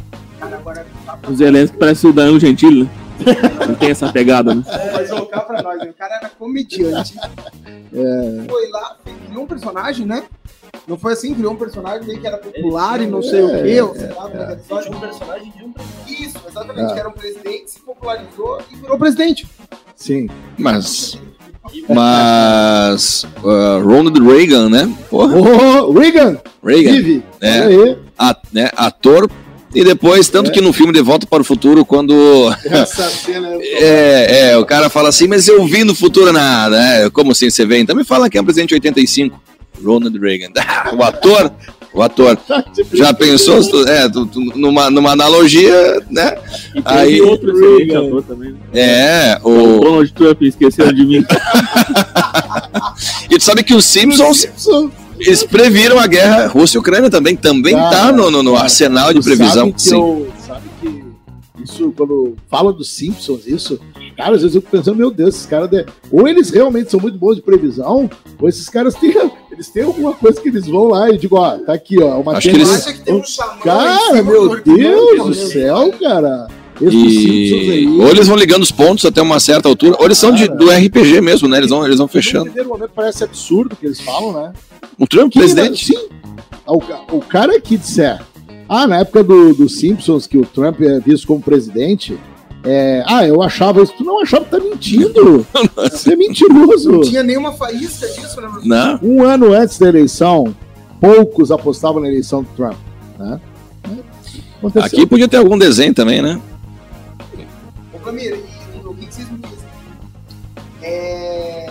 O 1.28 1.34
Zelensky 1.34 1.76
parece 1.76 2.06
o 2.06 2.12
Danilo 2.12 2.40
Gentili, 2.40 2.84
né? 2.84 2.90
Não 3.68 3.74
tem 3.74 3.90
essa 3.90 4.10
pegada, 4.12 4.54
né? 4.54 4.62
vai 4.92 5.06
jogar 5.06 5.40
pra 5.42 5.62
nós. 5.62 5.78
né? 5.78 5.90
O 5.90 5.94
cara 5.94 6.16
era 6.16 6.28
comediante. 6.30 7.14
Foi 8.48 8.68
lá, 8.70 8.96
criou 9.26 9.44
um 9.44 9.46
personagem, 9.46 10.06
né? 10.06 10.24
Não 10.88 10.98
foi 10.98 11.12
assim, 11.12 11.32
criou 11.34 11.52
um 11.52 11.56
personagem 11.56 12.06
meio 12.08 12.20
que 12.20 12.26
era 12.26 12.38
popular 12.38 13.00
e 13.00 13.06
não 13.06 13.22
sei 13.22 13.42
o 13.42 13.62
quê. 13.62 13.80
ou 13.80 13.94
sei 13.94 14.08
lá, 14.08 14.28
é 14.32 14.56
que 14.56 14.72
é 14.72 14.90
um 14.90 15.00
personagem 15.00 15.52
de 15.56 15.64
um 15.64 15.74
Isso, 16.08 16.38
exatamente, 16.48 16.90
É. 16.90 16.94
que 16.94 17.00
era 17.00 17.08
um 17.08 17.12
presidente, 17.12 17.70
se 17.70 17.80
popularizou 17.80 18.60
e 18.72 18.76
virou 18.76 18.98
presidente. 18.98 19.46
Sim. 19.94 20.28
Mas. 20.58 21.18
Mas. 21.88 23.24
uh, 23.42 23.80
Ronald 23.86 24.18
Reagan, 24.20 24.68
né? 24.68 24.92
Porra, 25.10 25.36
Ô, 25.36 25.92
Reagan! 25.92 26.38
Reagan. 26.64 26.92
Vive! 26.92 27.22
É. 27.40 27.58
Aí. 27.64 27.96
a- 28.18 28.36
né, 28.52 28.70
ator. 28.76 29.30
E 29.74 29.82
depois, 29.84 30.28
tanto 30.28 30.50
É. 30.50 30.52
que 30.52 30.60
no 30.60 30.70
filme 30.72 30.92
De 30.92 31.00
Volta 31.00 31.26
para 31.26 31.40
o 31.40 31.44
Futuro, 31.44 31.84
quando. 31.84 32.12
Essa 32.64 33.08
cena 33.08 33.48
É, 33.62 34.50
é, 34.50 34.58
o 34.58 34.66
cara 34.66 34.90
fala 34.90 35.08
assim, 35.08 35.26
mas 35.26 35.48
eu 35.48 35.64
vi 35.64 35.82
no 35.82 35.94
futuro 35.94 36.30
nada. 36.32 36.76
É, 36.78 37.10
como 37.10 37.32
assim 37.32 37.48
você 37.48 37.64
vê? 37.64 37.78
Então 37.78 37.96
me 37.96 38.04
fala 38.04 38.28
que 38.28 38.36
é 38.36 38.40
um 38.40 38.44
presidente 38.44 38.68
de 38.68 38.74
85. 38.74 39.40
Ronald 39.82 40.18
Reagan. 40.18 40.50
o 40.94 41.02
ator. 41.02 41.50
O 41.94 42.00
ator. 42.02 42.38
Já 42.92 43.12
pensou? 43.12 43.60
É, 43.86 44.08
tu- 44.08 44.26
tu- 44.26 44.40
numa, 44.58 44.90
numa 44.90 45.10
analogia, 45.12 46.00
né? 46.10 46.36
E 46.74 46.82
Aí- 46.84 47.20
outro 47.20 47.50
ator 47.50 48.22
também. 48.22 48.52
né? 48.52 48.58
É, 48.72 49.38
O 49.44 49.50
o. 49.50 49.80
Donald 49.80 50.12
Trump, 50.12 50.42
esqueceram 50.42 50.92
de 50.92 51.04
mim. 51.04 51.24
E 53.30 53.38
tu 53.38 53.44
sabe 53.44 53.62
que 53.62 53.74
os 53.74 53.84
Simpsons. 53.84 54.46
Eles 55.18 55.44
previram 55.44 55.98
a 56.00 56.06
guerra 56.06 56.48
Rússia 56.48 56.76
e 56.76 56.80
Ucrânia 56.80 57.08
também. 57.10 57.36
Também 57.36 57.74
Cara, 57.74 57.90
tá 57.90 58.12
no, 58.12 58.30
no- 58.30 58.42
no 58.42 58.52
cara, 58.52 58.64
arsenal 58.64 59.12
de 59.14 59.20
previsão. 59.20 59.66
Sabe 59.66 59.72
que, 59.72 59.82
Sim. 59.82 59.94
eu, 59.96 60.32
sabe 60.46 60.62
que 60.80 61.04
isso, 61.62 61.92
quando 61.96 62.34
fala 62.50 62.72
dos 62.72 62.88
Simpsons, 62.90 63.46
isso, 63.46 63.78
cara, 64.16 64.34
às 64.34 64.42
vezes 64.42 64.56
eu 64.56 64.60
fico 64.62 64.76
pensando, 64.76 64.96
meu 64.96 65.10
Deus, 65.12 65.34
esses 65.36 65.46
caras, 65.46 65.70
de- 65.70 65.86
ou 66.10 66.26
eles 66.26 66.50
realmente 66.50 66.90
são 66.90 66.98
muito 66.98 67.16
bons 67.18 67.36
de 67.36 67.42
previsão, 67.42 68.10
ou 68.40 68.48
esses 68.48 68.68
caras 68.68 68.94
têm, 68.94 69.12
eles 69.62 69.68
têm 69.70 69.84
alguma 69.84 70.12
coisa 70.12 70.40
que 70.40 70.48
eles 70.48 70.66
vão 70.66 70.88
lá 70.88 71.08
e 71.10 71.16
digo, 71.16 71.36
ó, 71.36 71.56
tá 71.58 71.72
aqui, 71.72 72.02
ó, 72.02 72.18
uma 72.20 72.32
Acho 72.36 72.48
que 72.50 72.56
eles- 72.56 72.84
que 72.84 73.00
tem 73.00 73.14
um 73.14 73.24
xamã 73.24 73.56
Cara, 73.62 73.98
cima 74.08 74.22
meu 74.22 74.48
do 74.48 74.62
Deus 74.62 75.26
do 75.26 75.34
céu, 75.34 75.92
cara. 76.00 76.48
Esses 76.80 76.92
Simpsons 77.00 77.62
E 77.66 77.70
aí. 77.70 77.86
ou 78.00 78.08
eles 78.08 78.26
vão 78.26 78.36
ligando 78.36 78.62
os 78.62 78.72
pontos 78.72 79.04
até 79.04 79.22
uma 79.22 79.38
certa 79.38 79.68
altura, 79.68 79.94
ou 80.00 80.04
eles 80.06 80.18
são 80.18 80.32
de- 80.32 80.48
do 80.48 80.68
RPG 80.70 81.20
mesmo, 81.20 81.46
né? 81.46 81.58
Eles 81.58 81.70
vão, 81.70 81.84
eles 81.84 81.98
vão 81.98 82.06
No 82.06 82.12
fechando. 82.12 82.44
primeiro 82.46 82.68
momento 82.70 82.90
parece 82.94 83.22
absurdo 83.22 83.74
o 83.74 83.76
que 83.76 83.86
eles 83.86 84.00
falam, 84.00 84.32
né? 84.32 84.52
O 84.98 85.06
Trump, 85.06 85.32
Que, 85.32 85.38
presidente. 85.38 85.86
Sim. 85.86 86.08
O, 86.66 87.16
o 87.16 87.20
cara 87.20 87.60
que 87.60 87.76
disser, 87.76 88.20
ah, 88.68 88.86
na 88.86 88.98
época 89.00 89.22
do, 89.22 89.54
do 89.54 89.68
Simpsons, 89.68 90.26
que 90.26 90.36
o 90.38 90.44
Trump 90.44 90.80
é 90.80 90.98
visto 90.98 91.26
como 91.26 91.40
presidente, 91.40 92.18
é, 92.64 93.02
ah, 93.06 93.26
eu 93.26 93.42
achava 93.42 93.82
isso. 93.82 93.92
Tu 93.96 94.04
não 94.04 94.20
achava 94.22 94.44
que 94.44 94.50
tá 94.50 94.60
mentindo. 94.60 95.46
Você 95.74 96.12
é 96.12 96.16
mentiroso. 96.16 96.92
Não 96.92 97.00
tinha 97.00 97.22
nenhuma 97.22 97.52
faísca 97.52 98.06
disso, 98.06 98.40
né? 98.40 98.48
Não. 98.64 99.00
Um 99.02 99.22
ano 99.22 99.52
antes 99.52 99.78
da 99.78 99.88
eleição, 99.88 100.54
poucos 101.00 101.50
apostavam 101.50 102.00
na 102.00 102.08
eleição 102.08 102.42
do 102.42 102.48
Trump. 102.54 102.76
Né? 103.18 103.40
Aconteceu. 104.58 104.86
Aqui 104.86 105.06
podia 105.06 105.26
ter 105.26 105.38
algum 105.38 105.58
desenho 105.58 105.92
também, 105.92 106.22
né? 106.22 106.40
Ô, 107.92 107.98
Camila, 107.98 108.36
e 108.36 108.86
o 108.86 108.94
que 108.94 109.06
que 109.06 109.14
vocês 109.14 109.28
me 109.28 109.38
dizem? 109.38 109.68
É. 110.82 111.66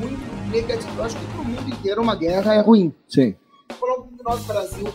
Muito 0.00 0.18
negativo. 0.50 0.90
Eu 0.98 1.04
acho 1.04 1.16
que 1.16 1.24
pro 1.26 1.44
mundo 1.44 1.68
inteiro 1.68 2.02
uma 2.02 2.16
guerra 2.16 2.54
é 2.54 2.60
ruim. 2.60 2.92
Sim. 3.08 3.36
Falando 3.78 4.08
do 4.16 4.24
nosso 4.24 4.44
Brasil. 4.44 4.88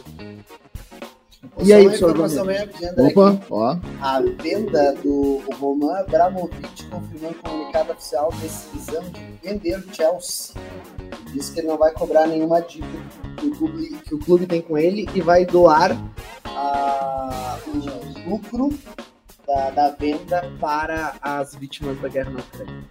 E 1.63 1.73
aí, 1.73 1.83
senhor 1.95 2.11
informação 2.11 2.45
bem 2.45 2.57
agenda 2.57 3.03
Opa, 3.03 3.29
aqui. 3.29 3.45
ó. 3.49 3.77
A 4.01 4.21
venda 4.21 4.93
do 5.01 5.41
Roman 5.59 5.99
Abramovich 5.99 6.85
confirmou 6.89 7.31
em 7.31 7.33
comunicado 7.33 7.91
oficial 7.93 8.31
decisão 8.41 9.03
de 9.09 9.21
vender 9.41 9.79
o 9.79 9.95
Chelsea. 9.95 10.55
Diz 11.31 11.49
que 11.49 11.59
ele 11.59 11.67
não 11.67 11.77
vai 11.77 11.91
cobrar 11.91 12.27
nenhuma 12.27 12.61
dívida 12.61 12.99
que 13.37 13.47
o 13.47 13.55
clube, 13.55 13.87
que 14.05 14.15
o 14.15 14.19
clube 14.19 14.45
tem 14.45 14.61
com 14.61 14.77
ele 14.77 15.07
e 15.15 15.21
vai 15.21 15.45
doar 15.45 15.97
ah, 16.45 17.57
o 17.67 18.29
lucro 18.29 18.73
da, 19.47 19.69
da 19.69 19.89
venda 19.91 20.51
para 20.59 21.15
as 21.21 21.55
vítimas 21.55 21.99
da 22.01 22.09
guerra 22.09 22.31
na 22.31 22.39
Ucrânia. 22.39 22.83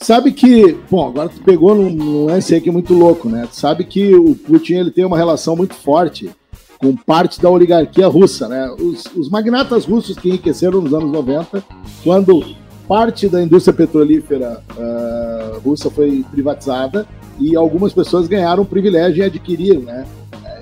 Sabe 0.00 0.32
que, 0.32 0.74
bom, 0.90 1.08
agora 1.08 1.28
tu 1.28 1.40
pegou 1.42 1.74
num, 1.74 1.90
num 1.90 2.26
lance 2.26 2.54
aí 2.54 2.60
que 2.60 2.68
é 2.68 2.72
muito 2.72 2.94
louco, 2.94 3.28
né? 3.28 3.46
Tu 3.50 3.56
sabe 3.56 3.84
que 3.84 4.14
o 4.14 4.34
Putin 4.34 4.74
ele 4.74 4.90
tem 4.90 5.04
uma 5.04 5.16
relação 5.16 5.56
muito 5.56 5.74
forte 5.74 6.30
com 6.78 6.94
parte 6.94 7.40
da 7.40 7.50
oligarquia 7.50 8.06
russa, 8.06 8.48
né? 8.48 8.70
Os, 8.78 9.04
os 9.16 9.28
magnatas 9.28 9.84
russos 9.84 10.16
que 10.16 10.28
enriqueceram 10.28 10.80
nos 10.80 10.92
anos 10.92 11.10
90, 11.10 11.62
quando 12.02 12.44
parte 12.86 13.28
da 13.28 13.42
indústria 13.42 13.74
petrolífera 13.74 14.62
ah, 14.78 15.58
russa 15.64 15.90
foi 15.90 16.24
privatizada 16.30 17.06
e 17.38 17.56
algumas 17.56 17.92
pessoas 17.92 18.28
ganharam 18.28 18.62
o 18.62 18.66
privilégio 18.66 19.22
em 19.22 19.26
adquirir, 19.26 19.78
né? 19.78 20.06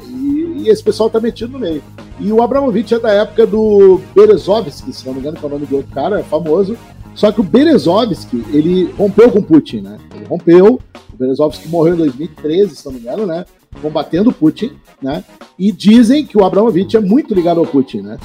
E, 0.08 0.62
e 0.62 0.68
esse 0.68 0.82
pessoal 0.82 1.10
tá 1.10 1.20
metido 1.20 1.52
no 1.52 1.58
meio. 1.58 1.82
E 2.18 2.32
o 2.32 2.42
Abramovich 2.42 2.94
é 2.94 2.98
da 2.98 3.12
época 3.12 3.46
do 3.46 4.00
Berezovsky, 4.14 4.92
se 4.92 5.06
não 5.06 5.14
me 5.14 5.20
engano, 5.20 5.36
que 5.36 5.44
é 5.44 5.48
o 5.48 5.50
nome 5.50 5.66
do 5.66 5.76
outro 5.76 5.92
cara, 5.92 6.20
é 6.20 6.22
famoso. 6.22 6.76
Só 7.14 7.30
que 7.30 7.40
o 7.40 7.44
Berezovsky, 7.44 8.44
ele 8.52 8.92
rompeu 8.92 9.30
com 9.30 9.42
Putin, 9.42 9.82
né? 9.82 9.98
Ele 10.14 10.24
rompeu. 10.24 10.80
O 11.12 11.16
Berezovsky 11.16 11.68
morreu 11.68 11.94
em 11.94 11.98
2013, 11.98 12.74
se 12.74 12.84
não 12.86 12.92
me 12.92 13.00
engano, 13.00 13.26
né? 13.26 13.44
Combatendo 13.80 14.30
o 14.30 14.32
Putin, 14.32 14.72
né? 15.02 15.24
E 15.58 15.70
dizem 15.70 16.24
que 16.24 16.38
o 16.38 16.44
Abramovich 16.44 16.96
é 16.96 17.00
muito 17.00 17.34
ligado 17.34 17.60
ao 17.60 17.66
Putin, 17.66 18.00
né? 18.00 18.18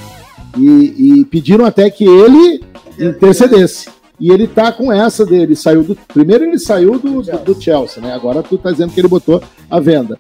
E, 0.58 1.20
e 1.22 1.26
pediram 1.26 1.66
até 1.66 1.90
que 1.90 2.06
ele 2.06 2.64
intercedesse. 3.00 3.90
E 4.20 4.32
ele 4.32 4.48
tá 4.48 4.72
com 4.72 4.92
essa 4.92 5.26
dele. 5.26 5.56
Saiu 5.56 5.84
do. 5.84 5.96
Primeiro 5.96 6.44
ele 6.44 6.60
saiu 6.60 7.00
do, 7.00 7.22
do, 7.22 7.38
do 7.40 7.62
Chelsea, 7.62 8.02
né? 8.02 8.14
Agora 8.14 8.44
tu 8.44 8.58
tá 8.58 8.72
dizendo 8.72 8.92
que 8.92 9.00
ele 9.00 9.08
botou 9.08 9.42
a 9.70 9.80
venda. 9.80 10.20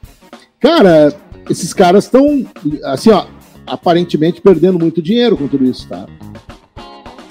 Cara, 0.59 1.13
esses 1.49 1.73
caras 1.73 2.05
estão, 2.05 2.45
assim, 2.85 3.09
ó, 3.09 3.25
aparentemente 3.65 4.41
perdendo 4.41 4.79
muito 4.79 5.01
dinheiro 5.01 5.37
com 5.37 5.47
tudo 5.47 5.65
isso, 5.65 5.87
tá? 5.87 6.05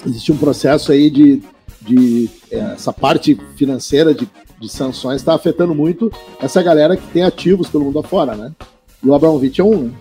Existe 0.06 0.32
um 0.32 0.36
processo 0.36 0.92
aí 0.92 1.10
de. 1.10 1.42
de 1.80 2.28
é, 2.50 2.58
essa 2.74 2.92
parte 2.92 3.38
financeira 3.56 4.12
de, 4.14 4.28
de 4.60 4.68
sanções 4.68 5.16
está 5.16 5.34
afetando 5.34 5.74
muito 5.74 6.10
essa 6.40 6.62
galera 6.62 6.96
que 6.96 7.06
tem 7.08 7.22
ativos 7.22 7.68
pelo 7.68 7.84
mundo 7.84 7.98
afora, 8.00 8.34
né? 8.34 8.52
E 9.02 9.08
o 9.08 9.14
Abramovich 9.14 9.60
é 9.60 9.64
um, 9.64 9.84
né? 9.84 9.92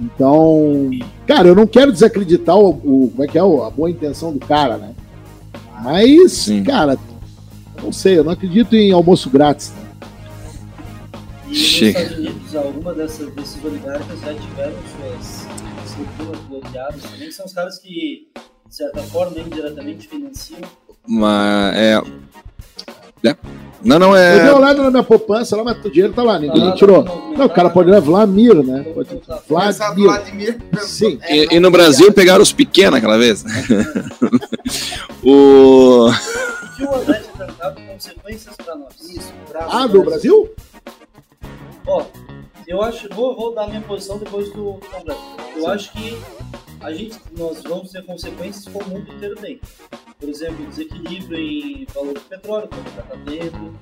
Então, 0.00 0.90
cara, 1.26 1.46
eu 1.48 1.54
não 1.54 1.66
quero 1.66 1.92
desacreditar 1.92 2.56
o, 2.56 2.70
o- 2.70 3.10
como 3.10 3.22
é 3.22 3.26
que 3.28 3.38
é 3.38 3.42
o- 3.42 3.62
a 3.62 3.70
boa 3.70 3.88
intenção 3.90 4.32
do 4.32 4.40
cara, 4.40 4.76
né? 4.76 4.94
Mas, 5.82 6.32
Sim. 6.32 6.64
cara, 6.64 6.98
eu 7.76 7.82
não 7.84 7.92
sei, 7.92 8.18
eu 8.18 8.24
não 8.24 8.32
acredito 8.32 8.74
em 8.74 8.90
almoço 8.92 9.30
grátis. 9.30 9.70
Né? 9.70 9.82
E 11.50 11.54
Chega. 11.54 12.00
nos 12.00 12.10
Estados 12.10 12.26
Unidos, 12.30 12.56
alguma 12.56 12.94
dessas, 12.94 13.32
desses 13.34 13.64
oligarcas 13.64 14.20
já 14.20 14.34
tiveram 14.34 14.72
suas 14.96 15.46
estruturas 15.84 16.40
bloqueadas 16.48 17.02
também. 17.02 17.30
São 17.30 17.44
os 17.46 17.52
caras 17.52 17.78
que, 17.78 18.28
de 18.68 18.74
certa 18.74 19.02
forma, 19.02 19.38
indiretamente 19.38 20.08
financiam. 20.08 20.60
Mas 21.06 21.76
é. 21.76 22.00
É. 23.24 23.36
Não, 23.84 23.98
não, 23.98 24.16
Eu 24.16 24.38
dei 24.40 24.50
uma 24.50 24.50
é. 24.50 24.54
olhada 24.54 24.82
na 24.84 24.90
minha 24.92 25.02
poupança 25.02 25.56
lá, 25.56 25.64
mas 25.64 25.84
o 25.84 25.90
dinheiro 25.90 26.12
tá 26.12 26.22
lá, 26.22 26.38
ninguém 26.38 26.60
Tá 26.60 26.66
lá, 26.68 26.74
tirou. 26.76 27.02
tá 27.02 27.12
no- 27.12 27.36
Não, 27.36 27.46
o 27.46 27.50
cara 27.50 27.68
pode 27.68 27.90
ir 27.90 28.00
Vladimir, 28.00 28.54
né? 28.62 28.84
Pode... 28.94 29.16
tá. 29.16 29.40
Vladimir. 29.48 30.04
Vladimir. 30.06 30.60
Sim. 30.78 31.18
E, 31.28 31.56
e 31.56 31.58
no 31.60 31.68
Brasil 31.70 32.12
pegaram 32.12 32.42
os 32.42 32.52
pequenos 32.52 32.98
aquela 32.98 33.18
vez. 33.18 33.44
o. 35.24 36.08
O 36.08 36.12
que 36.76 36.84
o 36.84 36.94
André 36.94 37.22
tinha 37.34 37.72
consequências 37.94 38.56
para 38.56 38.76
nós. 38.76 38.94
Isso, 39.00 39.32
Ah, 39.68 39.86
do 39.86 40.02
Brasil? 40.04 40.50
Ó, 41.86 42.02
eu 42.68 42.82
acho, 42.82 43.08
vou, 43.12 43.34
vou 43.36 43.54
dar 43.54 43.66
minha 43.68 43.80
posição 43.80 44.16
depois 44.18 44.50
do 44.52 44.78
André. 45.00 45.16
Eu 45.56 45.66
acho 45.68 45.92
que 45.92 46.16
a 46.82 46.92
gente, 46.92 47.18
nós 47.36 47.62
vamos 47.62 47.90
ter 47.90 48.04
consequências 48.04 48.64
como 48.66 48.84
o 48.86 48.88
mundo 48.88 49.12
inteiro 49.12 49.36
tem. 49.36 49.60
Por 50.18 50.28
exemplo, 50.28 50.66
desequilíbrio 50.66 51.38
em 51.38 51.86
valor 51.94 52.14
do 52.14 52.20
petróleo, 52.20 52.68
como 52.68 52.82
já 52.94 53.02
está 53.02 53.16
tendo. 53.24 53.78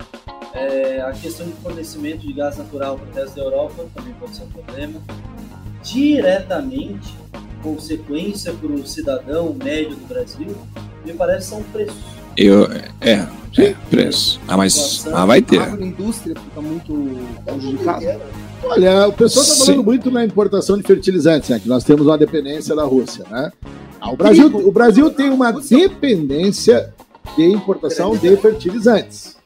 É, 0.53 1.01
a 1.01 1.13
questão 1.13 1.47
de 1.47 1.53
fornecimento 1.55 2.27
de 2.27 2.33
gás 2.33 2.57
natural 2.57 2.99
para 2.99 3.09
o 3.09 3.13
resto 3.13 3.37
da 3.37 3.43
Europa 3.43 3.87
também 3.95 4.13
pode 4.15 4.37
ser 4.37 4.45
um 4.45 4.51
problema. 4.51 5.01
Diretamente, 5.83 7.15
consequência 7.63 8.53
para 8.53 8.67
o 8.67 8.87
cidadão 8.87 9.55
médio 9.55 9.97
do 9.97 10.07
Brasil, 10.07 10.57
me 11.05 11.13
parece 11.15 11.49
são 11.49 11.63
preços. 11.65 12.03
Eu, 12.37 12.65
é, 13.01 13.27
é, 13.57 13.75
preço. 13.89 14.41
Ah, 14.49 14.57
mas 14.57 15.07
ah, 15.07 15.25
vai 15.25 15.39
A 15.39 15.43
ter. 15.43 15.61
agroindústria 15.61 16.35
fica 16.35 16.61
muito 16.61 16.95
prejudicada. 17.45 18.21
Olha, 18.63 19.09
o 19.09 19.13
pessoal 19.13 19.45
está 19.45 19.65
falando 19.65 19.85
muito 19.85 20.11
na 20.11 20.25
importação 20.25 20.77
de 20.77 20.83
fertilizantes, 20.83 21.49
né? 21.49 21.59
Que 21.59 21.69
nós 21.69 21.85
temos 21.85 22.07
uma 22.07 22.19
dependência 22.19 22.75
da 22.75 22.85
Rússia, 22.85 23.25
né? 23.31 23.51
Ah, 24.01 24.13
o, 24.13 24.17
Brasil, 24.17 24.47
o 24.47 24.73
Brasil 24.73 25.11
tem 25.11 25.31
uma 25.31 25.53
dependência 25.53 26.93
de 27.37 27.45
importação 27.45 28.17
de 28.17 28.35
fertilizantes, 28.37 29.37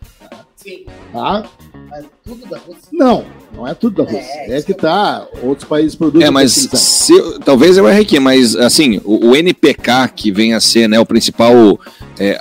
Sim. 0.57 0.85
tá? 1.12 1.44
Mas 1.90 2.07
tudo 2.24 2.46
da 2.48 2.59
Rússia. 2.59 2.88
Não, 2.92 3.24
não 3.55 3.66
é 3.66 3.74
tudo 3.74 4.03
da 4.03 4.11
Rússia. 4.11 4.33
É, 4.33 4.59
É, 4.59 4.62
que 4.62 4.74
tá. 4.74 5.27
Outros 5.42 5.68
países 5.68 5.94
produzem 5.94 6.27
É, 6.27 6.31
mas 6.31 6.55
fertilizantes. 6.55 6.81
se, 6.81 7.38
talvez 7.44 7.77
eu 7.77 7.88
erre 7.88 8.00
aqui, 8.00 8.18
mas 8.18 8.57
assim, 8.57 9.00
o, 9.05 9.31
o 9.31 9.37
NPK 9.37 10.09
que 10.14 10.33
vem 10.33 10.55
a 10.55 10.61
ser 10.61 10.88
né, 10.88 10.98
o 10.98 11.07
principal 11.07 11.79
é, 12.18 12.40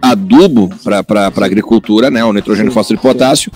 adubo 0.00 0.70
para 0.82 1.04
a 1.08 1.44
agricultura, 1.44 2.10
né, 2.10 2.24
o 2.24 2.32
nitrogênio, 2.32 2.72
fósforo 2.72 2.98
e 2.98 3.02
potássio, 3.02 3.50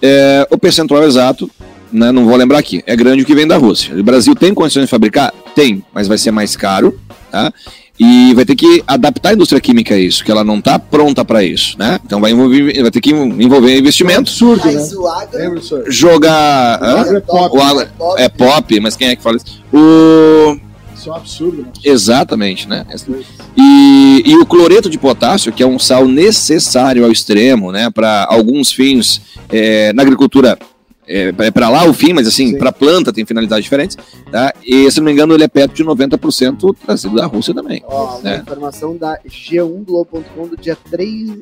é, 0.00 0.46
o 0.50 0.58
percentual 0.58 1.02
exato, 1.04 1.50
né, 1.92 2.12
não 2.12 2.26
vou 2.26 2.36
lembrar 2.36 2.58
aqui, 2.58 2.82
é 2.86 2.96
grande 2.96 3.22
o 3.22 3.26
que 3.26 3.34
vem 3.34 3.46
da 3.46 3.56
Rússia. 3.56 3.94
O 3.94 4.02
Brasil 4.02 4.34
tem 4.34 4.54
condições 4.54 4.84
de 4.84 4.90
fabricar? 4.90 5.32
Tem, 5.54 5.82
mas 5.92 6.08
vai 6.08 6.18
ser 6.18 6.30
mais 6.30 6.56
caro, 6.56 6.98
tá? 7.30 7.52
E 8.02 8.32
vai 8.32 8.46
ter 8.46 8.56
que 8.56 8.82
adaptar 8.86 9.28
a 9.28 9.32
indústria 9.34 9.60
química 9.60 9.94
a 9.94 9.98
isso, 9.98 10.24
que 10.24 10.30
ela 10.30 10.42
não 10.42 10.58
está 10.58 10.78
pronta 10.78 11.22
para 11.22 11.44
isso, 11.44 11.78
né? 11.78 12.00
Então 12.02 12.18
vai, 12.18 12.30
envolver, 12.30 12.80
vai 12.80 12.90
ter 12.90 13.00
que 13.00 13.10
envolver 13.10 13.72
É 13.72 13.74
um 13.74 13.78
investimento, 13.78 14.20
absurdo, 14.20 14.64
né? 14.64 14.72
Mas 14.72 14.92
o 14.94 15.06
agro. 15.06 15.50
Professor? 15.50 15.84
jogar. 15.86 16.80
O 16.80 16.84
hã? 16.84 17.00
agro 17.00 17.16
é 17.18 17.20
pop. 17.20 17.56
O 17.56 17.60
agro 17.60 17.88
pop. 17.98 18.22
é 18.22 18.28
pop, 18.30 18.80
mas 18.80 18.96
quem 18.96 19.08
é 19.08 19.16
que 19.16 19.22
fala 19.22 19.36
isso? 19.36 19.62
O... 19.70 20.58
Isso 20.96 21.10
é 21.10 21.12
um 21.12 21.14
absurdo, 21.14 21.62
né? 21.62 21.68
Exatamente, 21.84 22.66
né? 22.66 22.86
E, 23.54 24.22
e 24.24 24.34
o 24.36 24.46
cloreto 24.46 24.88
de 24.88 24.96
potássio, 24.96 25.52
que 25.52 25.62
é 25.62 25.66
um 25.66 25.78
sal 25.78 26.08
necessário 26.08 27.04
ao 27.04 27.12
extremo, 27.12 27.70
né? 27.70 27.90
Para 27.90 28.26
alguns 28.30 28.72
fins 28.72 29.20
é, 29.50 29.92
na 29.92 30.00
agricultura. 30.02 30.58
É, 31.12 31.50
para 31.50 31.68
lá 31.68 31.84
o 31.88 31.92
fim, 31.92 32.12
mas 32.12 32.28
assim, 32.28 32.50
Sim. 32.50 32.58
para 32.58 32.70
planta 32.70 33.12
tem 33.12 33.26
finalidades 33.26 33.64
diferentes, 33.64 33.96
tá? 34.30 34.54
E 34.64 34.88
se 34.92 35.00
não 35.00 35.06
me 35.06 35.12
engano, 35.12 35.34
ele 35.34 35.42
é 35.42 35.48
perto 35.48 35.74
de 35.74 35.82
90% 35.84 36.72
trazido 36.86 37.16
da 37.16 37.26
Rússia 37.26 37.52
também. 37.52 37.82
Ó, 37.84 38.18
uma 38.18 38.30
É. 38.30 38.36
informação 38.36 38.96
da 38.96 39.18
G1Globo.com 39.28 40.46
do 40.46 40.56
dia 40.56 40.76
3 40.88 41.40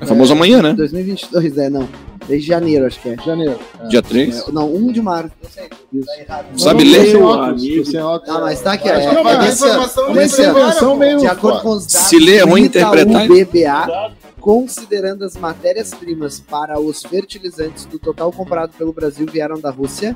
É 0.00 0.06
famoso 0.06 0.32
amanhã, 0.32 0.56
de 0.56 0.62
né? 0.62 0.72
2022, 0.74 1.58
é, 1.58 1.68
não. 1.68 1.86
Desde 2.26 2.48
janeiro, 2.48 2.86
acho 2.86 2.98
que 3.02 3.10
é. 3.10 3.16
Janeiro. 3.22 3.58
Dia 3.90 4.00
3. 4.00 4.48
É, 4.48 4.50
não, 4.52 4.74
1 4.74 4.92
de 4.92 5.02
março. 5.02 5.30
Não 5.42 5.50
sei, 5.50 5.64
Isso. 5.92 6.06
tá 6.06 6.18
errado. 6.22 6.46
Sabe 6.58 6.84
Não, 6.84 6.90
ler? 6.92 7.06
sem 7.10 7.22
óculos, 7.22 7.88
sem 7.90 8.00
óculos. 8.00 8.36
Ah, 8.36 8.40
mas 8.40 8.60
tá 8.62 8.72
aqui, 8.72 8.88
Acho 8.88 9.06
é, 9.06 9.10
que 9.10 9.16
é 9.16 9.20
uma 9.20 9.30
é 9.32 9.38
desse 9.40 9.62
ano. 9.64 9.70
informação 9.72 10.04
É 10.04 10.06
uma 10.08 10.14
desse 10.16 10.42
ano. 10.42 10.50
intervenção 10.58 10.96
meio. 10.96 11.18
De 11.18 11.26
acordo 11.26 11.58
foda. 11.58 11.62
com 11.68 11.76
os 11.76 11.86
dados 11.86 12.08
Se 12.08 12.18
ler 12.18 12.36
é 12.36 12.42
ruim 12.44 12.62
do 12.62 12.66
interpretar, 12.68 13.24
Itaú 13.26 13.46
BBA, 13.46 14.12
considerando 14.48 15.24
as 15.24 15.38
matérias-primas 15.38 16.38
para 16.38 16.78
os 16.78 17.02
fertilizantes 17.02 17.86
do 17.86 17.98
total 17.98 18.30
comprado 18.30 18.72
pelo 18.76 18.92
Brasil 18.92 19.26
vieram 19.26 19.58
da 19.58 19.70
Rússia, 19.70 20.14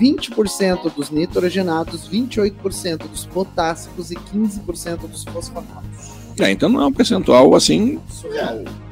20% 0.00 0.90
dos 0.94 1.10
nitrogenados, 1.10 2.08
28% 2.08 3.06
dos 3.06 3.26
potássicos 3.26 4.10
e 4.10 4.14
15% 4.14 5.00
dos 5.06 5.22
fosfatos. 5.24 5.68
É, 6.40 6.50
então 6.50 6.70
não 6.70 6.80
é 6.80 6.86
um 6.86 6.92
percentual 6.92 7.54
assim. 7.54 8.00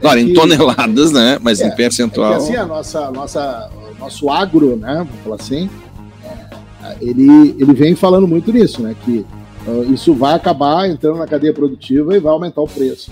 Claro, 0.03 0.19
em 0.21 0.27
que- 0.27 0.35
toneladas, 0.35 1.11
né? 1.11 1.39
Mas 1.41 1.63
É, 1.63 1.69
em 1.69 1.71
É 1.71 1.75
percentual. 1.75 2.33
que 2.33 2.37
assim, 2.43 2.57
a 2.57 2.67
nossa, 2.67 3.11
nossa, 3.11 3.71
o 3.97 3.99
nosso 3.99 4.29
agro, 4.29 4.77
né, 4.77 4.97
vamos 5.09 5.23
falar 5.25 5.37
assim, 5.37 5.71
é, 6.85 6.97
ele, 7.01 7.55
ele 7.59 7.73
vem 7.73 7.95
falando 7.95 8.29
muito 8.29 8.53
nisso, 8.53 8.83
né, 8.83 8.95
que 9.07 9.25
ah, 9.67 9.91
isso 9.91 10.13
vai 10.13 10.35
acabar 10.35 10.87
entrando 10.87 11.17
na 11.17 11.27
cadeia 11.27 11.55
produtiva 11.55 12.15
e 12.15 12.21
vai 12.21 12.31
aumentar 12.31 12.61
o 12.61 12.69
preço. 12.69 13.11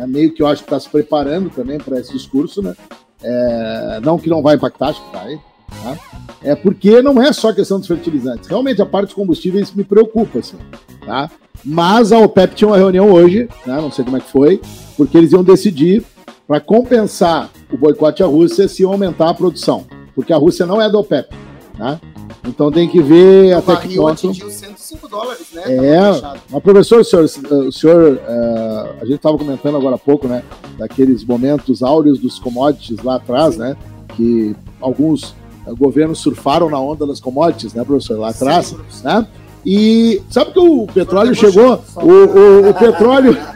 É 0.00 0.06
meio 0.06 0.32
que 0.32 0.42
eu 0.42 0.46
acho 0.46 0.62
que 0.62 0.66
está 0.66 0.80
se 0.80 0.88
preparando 0.88 1.50
também 1.50 1.76
para 1.76 2.00
esse 2.00 2.12
discurso, 2.12 2.62
né, 2.62 2.74
É, 3.22 4.00
não 4.02 4.18
que 4.18 4.30
não 4.30 4.40
vai 4.40 4.56
impactar, 4.56 4.88
acho 4.88 5.04
que 5.04 5.12
vai, 5.14 5.38
tá? 5.82 5.98
É 6.42 6.54
porque 6.54 7.02
não 7.02 7.20
é 7.20 7.30
só 7.34 7.52
questão 7.52 7.78
dos 7.78 7.86
fertilizantes. 7.86 8.48
Realmente 8.48 8.80
a 8.80 8.86
parte 8.86 9.08
dos 9.08 9.14
combustíveis 9.14 9.74
me 9.74 9.84
preocupa, 9.84 10.38
assim, 10.38 10.56
tá? 11.04 11.30
Mas 11.62 12.12
a 12.12 12.18
OPEP 12.18 12.54
tinha 12.54 12.68
uma 12.68 12.78
reunião 12.78 13.12
hoje, 13.12 13.46
né, 13.66 13.78
não 13.78 13.90
sei 13.90 14.06
como 14.06 14.16
é 14.16 14.20
que 14.20 14.30
foi, 14.30 14.58
porque 14.96 15.18
eles 15.18 15.32
iam 15.32 15.44
decidir 15.44 16.02
para 16.48 16.60
compensar 16.60 17.50
o 17.70 17.76
boicote 17.76 18.22
à 18.22 18.26
Rússia 18.26 18.66
se 18.68 18.82
iam 18.82 18.92
aumentar 18.92 19.28
a 19.28 19.34
produção, 19.34 19.84
porque 20.14 20.32
a 20.32 20.38
Rússia 20.38 20.64
não 20.64 20.80
é 20.80 20.90
da 20.90 20.98
OPEP, 20.98 21.36
né? 21.78 22.00
Então 22.46 22.70
tem 22.70 22.88
que 22.88 23.00
ver 23.02 23.54
O 23.54 23.58
até 23.58 23.76
que 23.76 23.96
ponto. 23.96 24.08
atingiu 24.08 24.50
105 24.50 25.08
dólares, 25.08 25.46
né? 25.52 25.62
É, 25.66 26.12
fechado. 26.14 26.40
mas 26.50 26.62
professor, 26.62 27.00
o 27.00 27.04
senhor, 27.04 27.24
o 27.68 27.72
senhor 27.72 28.20
eh, 28.26 28.94
a 29.00 29.04
gente 29.04 29.16
estava 29.16 29.36
comentando 29.38 29.76
agora 29.76 29.96
há 29.96 29.98
pouco, 29.98 30.26
né, 30.28 30.42
daqueles 30.78 31.24
momentos 31.24 31.82
áureos 31.82 32.18
dos 32.18 32.38
commodities 32.38 33.02
lá 33.02 33.16
atrás, 33.16 33.56
né, 33.56 33.76
que 34.16 34.54
alguns 34.80 35.34
eh, 35.66 35.72
governos 35.78 36.18
surfaram 36.20 36.68
na 36.70 36.78
onda 36.80 37.06
das 37.06 37.20
commodities, 37.20 37.74
né, 37.74 37.84
professor, 37.84 38.18
lá 38.18 38.30
atrás, 38.30 38.66
Sim, 38.66 38.76
professor. 38.76 39.04
né? 39.04 39.26
E 39.64 40.22
sabe 40.30 40.52
que 40.52 40.58
o 40.58 40.86
petróleo 40.86 41.34
chegou, 41.34 41.82
o, 41.96 42.08
o, 42.08 42.70
o 42.70 42.74
petróleo, 42.74 43.36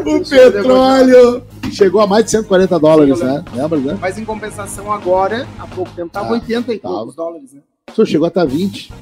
o 0.04 0.28
petróleo 0.28 1.42
chegou 1.70 2.00
a 2.00 2.06
mais 2.06 2.24
de 2.24 2.30
140 2.32 2.78
dólares, 2.78 3.18
Sim, 3.18 3.24
né? 3.24 3.44
Lembra, 3.54 3.78
né? 3.78 3.98
Mas 4.00 4.18
em 4.18 4.24
compensação 4.24 4.92
agora, 4.92 5.46
há 5.58 5.66
pouco 5.66 5.90
tempo, 5.92 6.10
tava 6.12 6.28
Ah, 6.28 6.32
80 6.32 6.74
e 6.74 6.78
poucos 6.78 7.14
dólares, 7.14 7.52
né? 7.52 7.60
O 7.90 7.94
senhor 7.94 8.06
chegou 8.06 8.24
a 8.26 8.28
estar 8.28 8.44
20, 8.44 8.92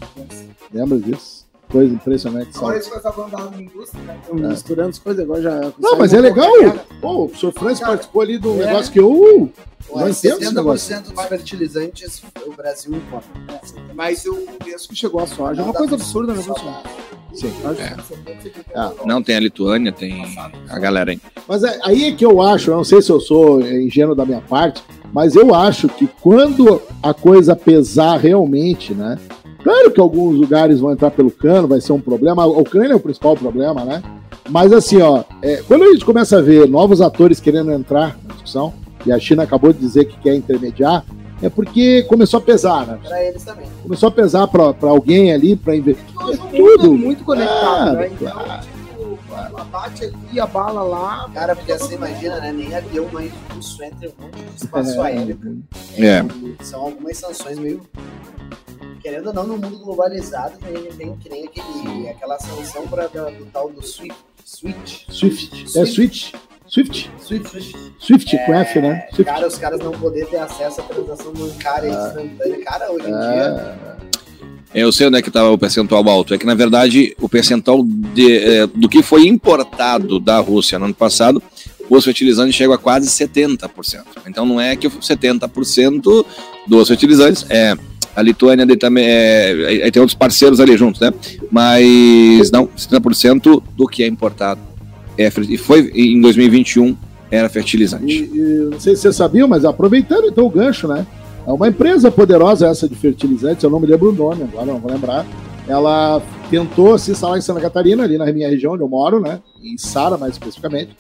lembra 0.73 0.99
disso? 0.99 1.48
Coisa 1.71 1.95
impressionante. 1.95 2.51
Agora 2.57 2.81
falando 2.81 3.51
da 3.51 3.61
indústria, 3.61 4.03
né? 4.05 4.19
Estão 4.23 4.37
misturando 4.37 4.89
as 4.89 4.99
coisas 4.99 5.23
agora 5.23 5.43
já. 5.43 5.73
Não, 5.79 5.99
mas 5.99 6.15
é 6.15 6.21
legal. 6.21 6.51
Pô, 7.01 7.27
o 7.27 7.37
senhor 7.37 7.53
Francis 7.53 7.81
Cara, 7.81 7.93
participou 7.93 8.23
ali 8.23 8.39
do 8.39 8.55
é. 8.63 8.67
negócio 8.67 8.93
que 8.93 8.99
eu. 9.01 9.51
Ó, 9.91 10.01
Não 10.01 10.09
entendo 10.09 10.43
esse 10.43 10.55
negócio. 10.55 10.97
70% 10.97 11.13
dos 11.13 11.25
fertilizantes 11.27 12.23
o 12.47 12.53
Brasil 12.53 12.95
importa. 12.95 13.27
Mas 13.95 14.25
o 14.27 14.35
preço 14.59 14.89
que 14.89 14.97
chegou 14.97 15.21
a 15.21 15.27
soja 15.27 15.61
é 15.61 15.65
uma 15.65 15.75
coisa 15.75 15.95
absurda, 15.95 16.33
né, 16.33 16.43
professor? 16.43 16.83
Sim. 17.35 17.53
É. 18.75 19.07
Não, 19.07 19.23
tem 19.23 19.37
a 19.37 19.41
Lituânia, 19.41 19.93
tem 19.93 20.25
a 20.69 20.79
galera 20.79 21.11
aí. 21.11 21.21
Mas 21.47 21.63
é- 21.65 21.79
aí 21.85 22.05
é 22.09 22.13
que 22.13 22.25
eu 22.25 22.41
acho, 22.41 22.71
eu 22.71 22.77
não 22.77 22.85
sei 22.85 23.01
se 23.03 23.11
eu 23.11 23.21
sou 23.21 23.61
ingênuo 23.61 24.15
da 24.15 24.25
minha 24.25 24.41
parte, 24.41 24.83
mas 25.13 25.37
eu 25.37 25.55
acho 25.55 25.89
que 25.89 26.07
quando 26.21 26.83
a 27.03 27.15
coisa 27.15 27.55
pesar 27.55 28.19
realmente, 28.19 28.93
né? 28.95 29.19
Claro 29.63 29.91
que 29.91 30.01
alguns 30.01 30.37
lugares 30.37 30.81
vão 30.81 30.93
entrar 30.93 31.11
pelo 31.11 31.31
cano, 31.31 31.67
vai 31.69 31.81
ser 31.81 31.93
um 31.93 32.01
problema. 32.01 32.43
A 32.43 32.47
Ucrânia 32.47 32.93
é 32.93 32.97
o 32.97 33.01
principal 33.01 33.37
problema, 33.37 33.85
né? 33.85 34.03
Mas 34.49 34.73
assim, 34.73 35.01
ó, 35.03 35.25
é, 35.43 35.63
quando 35.67 35.85
a 35.85 35.93
gente 35.93 36.05
começa 36.05 36.39
a 36.39 36.41
ver 36.43 36.69
novos 36.69 37.01
atores 37.01 37.39
querendo 37.41 37.71
entrar 37.73 38.17
na 38.27 38.35
discussão, 38.35 38.73
e 39.05 39.13
a 39.13 39.19
China 39.19 39.43
acabou 39.43 39.73
de 39.73 39.79
dizer 39.79 40.07
que 40.07 40.19
quer 40.19 40.35
intermediar, 40.35 41.05
é 41.43 41.49
porque 41.49 42.03
começou 42.05 42.39
a 42.39 42.41
pesar, 42.41 42.87
né? 42.87 42.99
Para 43.03 43.23
eles 43.25 43.43
também. 43.45 43.67
Começou 43.83 44.09
a 44.09 44.13
pesar 44.13 44.47
para 44.49 44.75
alguém 44.83 45.33
ali, 45.33 45.55
para 45.55 45.77
investir. 45.77 46.05
Mundo 46.15 46.39
Tudo. 46.51 46.87
é 46.87 46.97
muito 46.99 47.25
conectado, 47.25 47.91
Ah, 47.91 47.93
né? 47.93 48.11
Então, 48.13 48.33
claro. 48.33 48.63
tipo, 48.63 49.19
ela 49.35 49.65
bate 49.65 50.05
aqui, 50.07 50.41
a 50.41 50.47
bala 50.47 50.83
lá. 50.83 51.31
Cara, 51.33 51.55
porque 51.55 51.73
você 51.79 51.95
imagina, 51.95 52.41
né? 52.41 52.53
Nem 52.53 52.75
avião 52.75 53.07
mais 53.13 53.31
russo 53.55 53.83
entra 53.85 54.09
um 54.19 54.23
monte 54.25 54.35
de 54.57 54.65
espaço 54.65 55.01
aéreo. 55.01 55.63
É. 55.97 56.25
São 56.65 56.81
algumas 56.81 57.17
sanções 57.19 57.59
meio. 57.59 57.83
Querendo 59.03 59.29
ou 59.29 59.35
não, 59.35 59.47
no 59.47 59.57
mundo 59.59 59.79
globalizado, 59.79 60.55
a 60.63 60.69
gente 60.71 60.95
tem 60.97 61.17
que 61.17 61.29
nem 61.29 61.45
aquele, 61.47 62.09
aquela 62.09 62.39
sanção 62.39 62.87
pra, 62.89 63.07
da- 63.07 63.31
do 63.31 63.47
tal 63.47 63.71
do 63.71 63.83
Swift. 63.83 64.17
Switch. 64.45 65.05
Swift. 65.11 65.79
É 65.79 65.85
Switch. 65.87 66.33
Swift. 66.67 67.11
Swift. 67.21 67.77
Swift 67.99 68.37
com 68.47 68.55
F, 68.55 68.81
né? 68.81 69.07
Swift. 69.13 69.25
Cara, 69.25 69.47
os 69.47 69.59
caras 69.59 69.79
não 69.81 69.93
poder 69.93 70.27
ter 70.27 70.39
acesso 70.39 70.81
à 70.81 70.85
transação 70.85 71.33
bancária 71.33 71.91
Ah. 71.97 72.09
instantânea. 72.09 72.65
Cara, 72.65 72.91
hoje 72.93 73.07
em 73.07 73.11
dia. 73.11 73.79
É, 74.75 74.83
Eu 74.83 74.93
sei 74.93 75.07
onde 75.07 75.17
é 75.19 75.23
que 75.23 75.29
estava 75.29 75.51
o 75.51 75.57
percentual 75.57 76.07
alto. 76.09 76.35
É 76.35 76.39
que, 76.39 76.45
na 76.45 76.55
verdade, 76.55 77.17
o 77.21 77.29
percentual 77.29 77.83
de, 77.83 78.37
é, 78.39 78.67
do 78.67 78.87
que 78.89 79.03
foi 79.03 79.27
importado 79.27 80.21
da 80.21 80.39
Rússia 80.41 80.79
no 80.79 80.85
ano 80.85 80.95
passado, 80.95 81.43
os 81.89 82.05
fertilizantes 82.05 82.55
chegam 82.55 82.75
a 82.75 82.79
quase 82.79 83.09
70%. 83.09 84.05
Então 84.27 84.45
não 84.45 84.61
é 84.61 84.77
que 84.77 84.87
o 84.87 84.91
70% 84.91 86.25
dos 86.67 86.89
fertilizantes 86.89 87.47
é. 87.49 87.75
A 88.19 88.23
Lituânia 88.23 88.67
também 88.77 89.05
é, 89.07 89.83
aí 89.85 89.91
tem 89.93 90.01
outros 90.01 90.19
parceiros 90.19 90.59
ali 90.59 90.77
juntos, 90.77 91.01
né? 91.01 91.15
Mas 91.53 92.51
não, 92.51 92.67
70% 92.67 93.63
do 93.77 93.87
que 93.87 94.03
é 94.03 94.09
importado 94.09 94.61
é 95.17 95.31
e 95.49 95.57
foi 95.57 95.93
em 95.95 96.21
2021 96.21 96.97
era 97.31 97.49
fertilizante. 97.49 98.05
E, 98.13 98.37
e 98.37 98.71
não 98.73 98.81
sei 98.81 98.97
se 98.97 99.03
você 99.03 99.13
sabia, 99.13 99.47
mas 99.47 99.65
aproveitando 99.65 100.27
então 100.27 100.47
o 100.47 100.51
gancho, 100.51 100.89
né? 100.89 101.07
É 101.47 101.53
uma 101.53 101.69
empresa 101.69 102.11
poderosa 102.11 102.67
essa 102.67 102.89
de 102.89 102.97
fertilizantes, 102.97 103.63
eu 103.63 103.71
não 103.71 103.79
me 103.79 103.87
lembro 103.87 104.09
o 104.09 104.13
nome 104.13 104.43
agora, 104.43 104.67
não 104.67 104.81
vou 104.81 104.91
lembrar. 104.91 105.25
Ela 105.69 106.21
tentou 106.51 106.99
se 106.99 107.13
instalar 107.13 107.39
em 107.39 107.43
Santa 107.43 107.61
Catarina, 107.61 108.03
ali 108.03 108.19
na 108.19 108.27
minha 108.33 108.49
região 108.49 108.73
onde 108.73 108.83
eu 108.83 108.89
moro, 108.89 109.21
né? 109.21 109.39
Em 109.63 109.79
Sara, 109.79 110.19
mais 110.19 110.33
especificamente. 110.33 110.91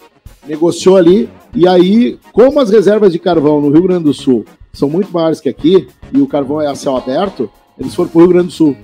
Negociou 0.47 0.97
ali, 0.97 1.29
e 1.53 1.67
aí, 1.67 2.17
como 2.33 2.61
as 2.61 2.71
reservas 2.71 3.11
de 3.11 3.19
carvão 3.19 3.61
no 3.61 3.71
Rio 3.71 3.83
Grande 3.83 4.05
do 4.05 4.15
Sul 4.15 4.45
são 4.79 4.89
muito 4.89 5.11
maiores 5.13 5.41
que 5.41 5.49
aqui, 5.49 5.89
e 6.13 6.21
o 6.21 6.27
carvão 6.27 6.61
é 6.61 6.67
a 6.67 6.75
céu 6.75 6.97
aberto, 6.97 7.51
eles 7.79 7.95
foram 7.95 8.09
para 8.11 8.19
o 8.19 8.21
Rio 8.23 8.31
Grande 8.31 8.47
do 8.49 8.53
Sul. 8.53 8.77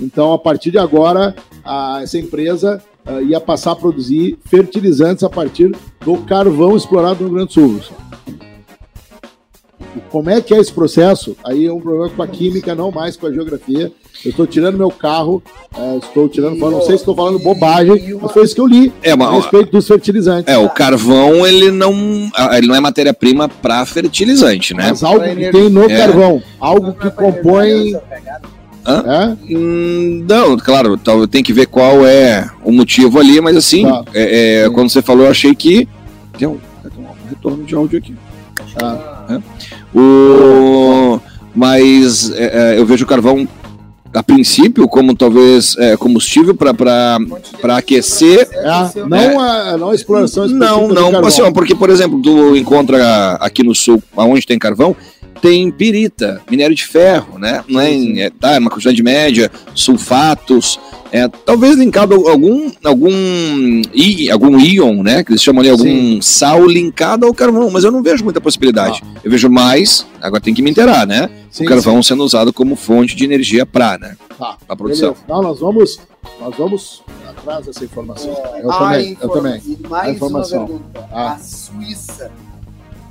Então, 0.00 0.32
a 0.32 0.38
partir 0.38 0.70
de 0.70 0.78
agora, 0.78 1.34
a- 1.64 2.00
essa 2.02 2.18
empresa 2.18 2.82
ah, 3.04 3.20
ia 3.20 3.40
passar 3.40 3.72
a 3.72 3.76
produzir 3.76 4.38
fertilizantes 4.44 5.24
a 5.24 5.28
partir 5.30 5.74
do 6.04 6.18
carvão 6.18 6.76
explorado 6.76 7.20
no 7.20 7.26
Rio 7.26 7.34
Grande 7.34 7.48
do 7.48 7.52
Sul. 7.52 7.80
Como 10.10 10.30
é 10.30 10.40
que 10.40 10.54
é 10.54 10.58
esse 10.58 10.72
processo? 10.72 11.36
Aí 11.44 11.66
é 11.66 11.72
um 11.72 11.80
problema 11.80 12.08
com 12.10 12.22
a 12.22 12.26
química, 12.26 12.74
não 12.74 12.90
mais 12.90 13.16
com 13.16 13.26
a 13.26 13.32
geografia. 13.32 13.92
Eu 14.24 14.30
estou 14.30 14.46
tirando 14.46 14.76
meu 14.78 14.90
carro, 14.90 15.42
eh, 15.76 15.98
estou 16.02 16.28
tirando 16.28 16.56
não 16.58 16.80
sei 16.80 16.90
se 16.90 17.02
estou 17.02 17.14
falando 17.14 17.38
bobagem, 17.40 18.16
mas 18.20 18.30
foi 18.32 18.44
isso 18.44 18.54
que 18.54 18.60
eu 18.60 18.66
li 18.66 18.92
É, 19.02 19.12
a 19.12 19.30
respeito 19.32 19.72
dos 19.72 19.86
fertilizantes. 19.86 20.52
é, 20.52 20.56
o 20.56 20.68
carvão 20.70 21.46
ele 21.46 21.70
não, 21.70 21.92
ele 22.56 22.66
não 22.68 22.74
é 22.74 22.80
matéria-prima 22.80 23.48
para 23.48 23.84
fertilizante, 23.84 24.74
né? 24.74 24.88
Mas 24.90 25.02
algo 25.02 25.24
que 25.24 25.50
tem 25.50 25.68
no 25.68 25.90
É. 25.90 25.96
carvão, 25.96 26.42
algo 26.60 26.92
que 26.94 27.10
compõe. 27.10 27.94
Hã? 28.86 29.36
É? 29.48 29.54
Hum, 29.56 30.24
não, 30.28 30.56
claro, 30.56 30.96
tem 31.28 31.42
que 31.42 31.52
ver 31.52 31.66
qual 31.66 32.04
é 32.06 32.48
o 32.64 32.72
motivo 32.72 33.18
ali, 33.18 33.40
mas 33.40 33.56
assim, 33.56 33.84
Tá. 33.84 34.04
é, 34.14 34.64
é, 34.64 34.70
quando 34.70 34.88
você 34.90 35.02
falou, 35.02 35.24
eu 35.26 35.30
achei 35.30 35.54
que. 35.54 35.88
Tem 36.38 36.48
um, 36.48 36.58
tem 36.82 37.04
um 37.04 37.28
retorno 37.28 37.64
de 37.64 37.74
áudio 37.74 37.98
aqui. 37.98 38.14
Ah. 38.80 39.40
O, 39.94 41.20
mas 41.54 42.30
é, 42.30 42.74
é, 42.74 42.78
eu 42.78 42.86
vejo 42.86 43.04
o 43.04 43.08
carvão, 43.08 43.46
a 44.14 44.22
princípio, 44.22 44.86
como 44.88 45.14
talvez 45.14 45.76
é, 45.78 45.96
combustível 45.96 46.54
para 46.54 47.18
aquecer. 47.76 48.48
É, 48.52 48.64
não, 49.06 49.40
a, 49.40 49.76
não 49.78 49.90
a 49.90 49.94
exploração 49.94 50.46
Não, 50.48 50.88
não, 50.88 51.24
assim, 51.24 51.50
porque, 51.52 51.74
por 51.74 51.88
exemplo, 51.90 52.20
tu 52.20 52.56
encontra 52.56 53.32
aqui 53.40 53.62
no 53.62 53.74
sul, 53.74 54.02
aonde 54.16 54.46
tem 54.46 54.58
carvão, 54.58 54.94
tem 55.40 55.70
pirita, 55.70 56.40
minério 56.50 56.74
de 56.74 56.86
ferro, 56.86 57.38
né? 57.38 57.64
Não 57.68 57.80
é, 57.80 57.92
é, 58.20 58.30
tá, 58.30 58.52
é 58.52 58.58
uma 58.58 58.70
quantidade 58.70 59.02
média, 59.02 59.50
sulfatos, 59.74 60.78
é, 61.12 61.28
talvez 61.28 61.76
linkado 61.76 62.26
a 62.26 62.30
algum, 62.32 62.70
algum, 62.82 63.10
í- 63.92 64.30
algum 64.30 64.58
íon, 64.58 65.02
né? 65.02 65.22
Que 65.22 65.32
eles 65.32 65.42
chamam 65.42 65.60
ali, 65.60 65.68
algum 65.70 66.22
sal 66.22 66.66
linkado 66.66 67.26
ao 67.26 67.34
carvão, 67.34 67.70
mas 67.70 67.84
eu 67.84 67.90
não 67.92 68.02
vejo 68.02 68.24
muita 68.24 68.40
possibilidade. 68.40 69.02
Eu 69.22 69.30
vejo 69.30 69.48
mais, 69.50 70.06
agora 70.20 70.40
tem 70.42 70.54
que 70.54 70.62
me 70.62 70.70
inteirar, 70.70 71.06
né? 71.06 71.28
Sim, 71.50 71.64
o 71.64 71.68
carvão 71.68 72.02
sendo 72.02 72.24
usado 72.24 72.50
como 72.52 72.74
fonte 72.74 73.14
de 73.14 73.24
energia 73.24 73.66
para, 73.66 73.98
né? 73.98 74.16
Tá, 74.38 74.56
Pra 74.66 74.74
produção. 74.74 75.10
beleza. 75.12 75.26
Não, 75.28 75.42
nós 75.42 75.60
vamos, 75.60 76.00
nós 76.40 76.54
vamos 76.56 77.02
atrás 77.28 77.66
dessa 77.66 77.84
informação. 77.84 78.34
Eu 78.62 78.70
Ah, 78.72 78.78
também, 78.78 79.18
eu 79.20 79.28
também. 79.28 79.62
E 79.66 79.78
A 79.84 79.88
mais 79.88 80.06
uma 80.08 80.14
informação. 80.16 80.66
pergunta. 80.66 81.08
Ah. 81.12 81.32
A 81.34 81.38
Suíça 81.38 82.30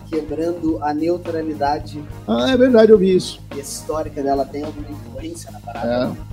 quebrando 0.10 0.78
a 0.84 0.94
neutralidade 0.94 2.02
Ah, 2.28 2.50
é 2.52 2.58
verdade, 2.58 2.92
eu 2.92 2.98
vi 2.98 3.16
isso. 3.16 3.40
histórica 3.56 4.22
dela 4.22 4.44
tem 4.46 4.64
alguma 4.64 4.88
influência 4.90 5.50
na 5.52 5.60
parada? 5.60 6.12
É. 6.28 6.31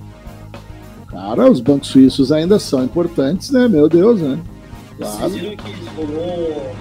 Cara, 1.10 1.50
os 1.50 1.60
bancos 1.60 1.88
suíços 1.88 2.30
ainda 2.30 2.58
são 2.58 2.84
importantes, 2.84 3.50
né? 3.50 3.66
Meu 3.66 3.88
Deus, 3.88 4.20
né? 4.20 4.38
Claro. 4.96 5.16
Vocês 5.18 5.32
viram 5.34 5.56
que 5.56 5.72
rolou, 5.96 6.72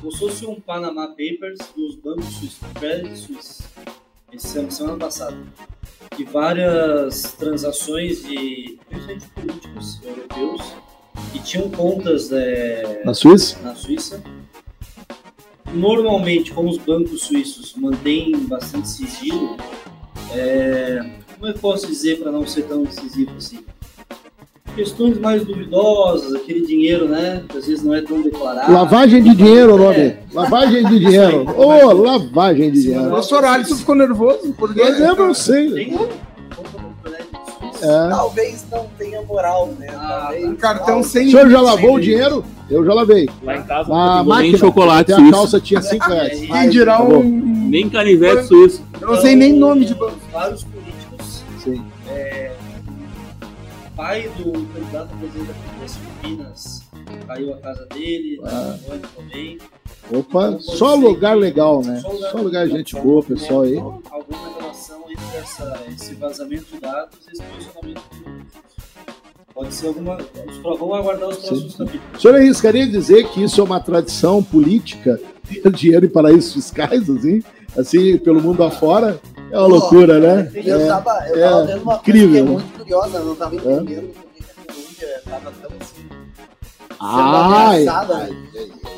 como 0.00 0.12
se 0.12 0.18
fosse 0.18 0.46
um 0.46 0.60
Panama 0.60 1.08
Papers 1.08 1.58
dos 1.76 1.94
bancos 1.96 2.26
suíços, 2.26 2.58
Credit 2.74 3.16
Suisse, 3.16 3.62
esse 4.32 4.58
ano, 4.58 4.70
semana 4.70 4.96
passada. 4.98 5.36
Que 6.16 6.24
várias 6.24 7.32
transações 7.38 8.22
de, 8.22 8.78
principalmente 8.88 9.26
políticos 9.28 10.00
europeus, 10.04 10.62
que 11.32 11.38
tinham 11.40 11.70
contas 11.70 12.30
é, 12.32 13.02
Na 13.04 13.14
Suíça? 13.14 13.58
na 13.62 13.74
Suíça. 13.74 14.22
Normalmente, 15.72 16.52
como 16.52 16.70
os 16.70 16.78
bancos 16.78 17.22
suíços 17.22 17.74
mantêm 17.76 18.36
bastante 18.46 18.88
sigilo, 18.88 19.56
é, 20.32 21.17
como 21.38 21.50
eu 21.52 21.54
posso 21.58 21.86
dizer 21.86 22.18
para 22.20 22.30
não 22.32 22.46
ser 22.46 22.62
tão 22.62 22.82
incisivo 22.82 23.30
assim? 23.36 23.58
Questões 24.74 25.18
mais 25.18 25.44
duvidosas, 25.44 26.34
aquele 26.34 26.64
dinheiro, 26.64 27.08
né? 27.08 27.42
Que 27.48 27.58
às 27.58 27.66
vezes 27.66 27.82
não 27.84 27.94
é 27.94 28.00
tão 28.00 28.22
declarado. 28.22 28.72
Lavagem 28.72 29.22
de 29.22 29.34
dinheiro, 29.34 29.74
o 29.74 29.78
nome. 29.78 29.96
É. 29.96 30.18
Lavagem 30.32 30.86
de 30.86 30.98
dinheiro. 31.00 31.46
Ô, 31.56 31.92
lavagem 31.94 32.70
de 32.70 32.82
dinheiro. 32.82 33.08
professor 33.08 33.44
Alisson 33.44 33.74
ficou 33.76 33.94
nervoso. 33.96 34.52
Por 34.56 34.72
quê? 34.72 34.80
Eu 34.82 35.16
não 35.16 35.34
sei. 35.34 35.70
Tem 35.72 35.92
suíço. 35.96 36.08
É. 37.80 38.08
Talvez 38.10 38.66
não 38.70 38.86
tenha 38.98 39.22
moral, 39.22 39.72
né? 39.78 39.86
Ah, 39.90 40.18
Talvez 40.22 40.48
Um 40.48 40.54
cartão 40.56 40.96
não. 40.96 41.02
sem 41.04 41.28
O 41.28 41.30
senhor 41.30 41.50
já 41.50 41.60
lavou 41.60 41.94
o 41.94 42.00
dinheiro? 42.00 42.44
Eu 42.70 42.84
já 42.84 42.92
lavei. 42.94 43.28
Lá 43.42 43.56
em 43.56 43.62
casa 43.62 43.88
Na 43.88 43.96
não 43.96 44.06
tem 44.08 44.18
nem 44.18 44.26
máquina, 44.52 44.58
chocolate 44.58 45.12
até 45.12 45.12
a 45.14 45.16
suíço, 45.16 45.32
calça 45.32 45.60
tinha 45.60 45.82
5 45.82 46.04
reais. 46.10 46.32
limite. 46.34 46.52
Quem 46.52 46.70
dirá 46.70 46.96
Tá 46.98 47.02
um. 47.04 47.22
nem 47.68 47.88
canivete 47.88 48.46
suíço. 48.46 48.82
Eu 49.00 49.08
não 49.08 49.16
sei 49.20 49.34
nem 49.34 49.52
nome 49.54 49.84
de 49.86 49.94
banco. 49.94 50.18
Vários 50.32 50.64
Sim. 51.76 51.84
Pai 53.96 54.28
do 54.36 54.52
candidato 54.52 55.12
a 55.12 55.16
presidente 55.16 55.50
das 55.80 55.96
Filipinas 55.96 56.82
caiu 57.26 57.52
a 57.54 57.56
casa 57.58 57.84
dele, 57.86 58.40
Ah. 58.44 58.76
a 58.84 58.88
mãe 58.88 59.00
também. 59.16 59.58
Opa, 60.12 60.58
só 60.60 60.94
lugar 60.94 61.36
legal, 61.36 61.82
né? 61.82 62.00
Só 62.30 62.38
lugar 62.38 62.68
gente 62.68 62.94
boa, 62.96 63.22
pessoal 63.22 63.62
aí. 63.62 63.76
Alguma 63.76 64.58
relação 64.60 65.00
entre 65.10 65.36
essa, 65.36 65.82
esse 65.88 66.14
vazamento 66.14 66.64
de 66.72 66.80
dados 66.80 67.18
e 67.26 67.32
esse 67.32 67.42
posicionamento. 67.42 68.02
Pode 69.52 69.74
ser 69.74 69.88
alguma. 69.88 70.16
Vamos 70.62 70.96
aguardar 70.98 71.28
os 71.30 71.36
próximos 71.38 71.74
capítulos. 71.76 72.16
O 72.16 72.20
senhor 72.20 72.36
arriscaria 72.36 72.86
dizer 72.86 73.28
que 73.30 73.42
isso 73.42 73.60
é 73.60 73.64
uma 73.64 73.80
tradição 73.80 74.40
política, 74.42 75.20
ter 75.48 75.68
dinheiro 75.74 76.06
em 76.06 76.08
paraísos 76.08 76.52
fiscais, 76.52 77.10
assim, 77.10 77.42
assim, 77.76 78.16
pelo 78.18 78.40
mundo 78.40 78.62
afora? 78.62 79.20
É 79.50 79.58
uma 79.58 79.66
loucura, 79.66 80.18
né? 80.18 80.50
Eu 80.54 80.80
É. 80.80 80.86
tava, 80.86 81.10
eu 81.28 81.36
é 81.36 81.48
tava 81.48 81.64
vendo 81.66 81.82
uma 81.82 81.94
incrível, 81.96 82.28
coisa 82.28 82.32
que 82.32 82.38
é 82.38 82.42
muito 82.66 82.78
curiosa, 82.78 83.18
eu 83.18 83.24
não 83.24 83.34
tava 83.34 83.54
entendendo 83.56 84.14
por 84.14 84.24
que 84.34 84.44
a 84.44 84.72
Finlândia 84.72 85.22
tava 85.24 85.52
tão 85.52 85.70
assim. 85.80 86.08
Ameaçada, 87.00 88.14
né? 88.24 88.28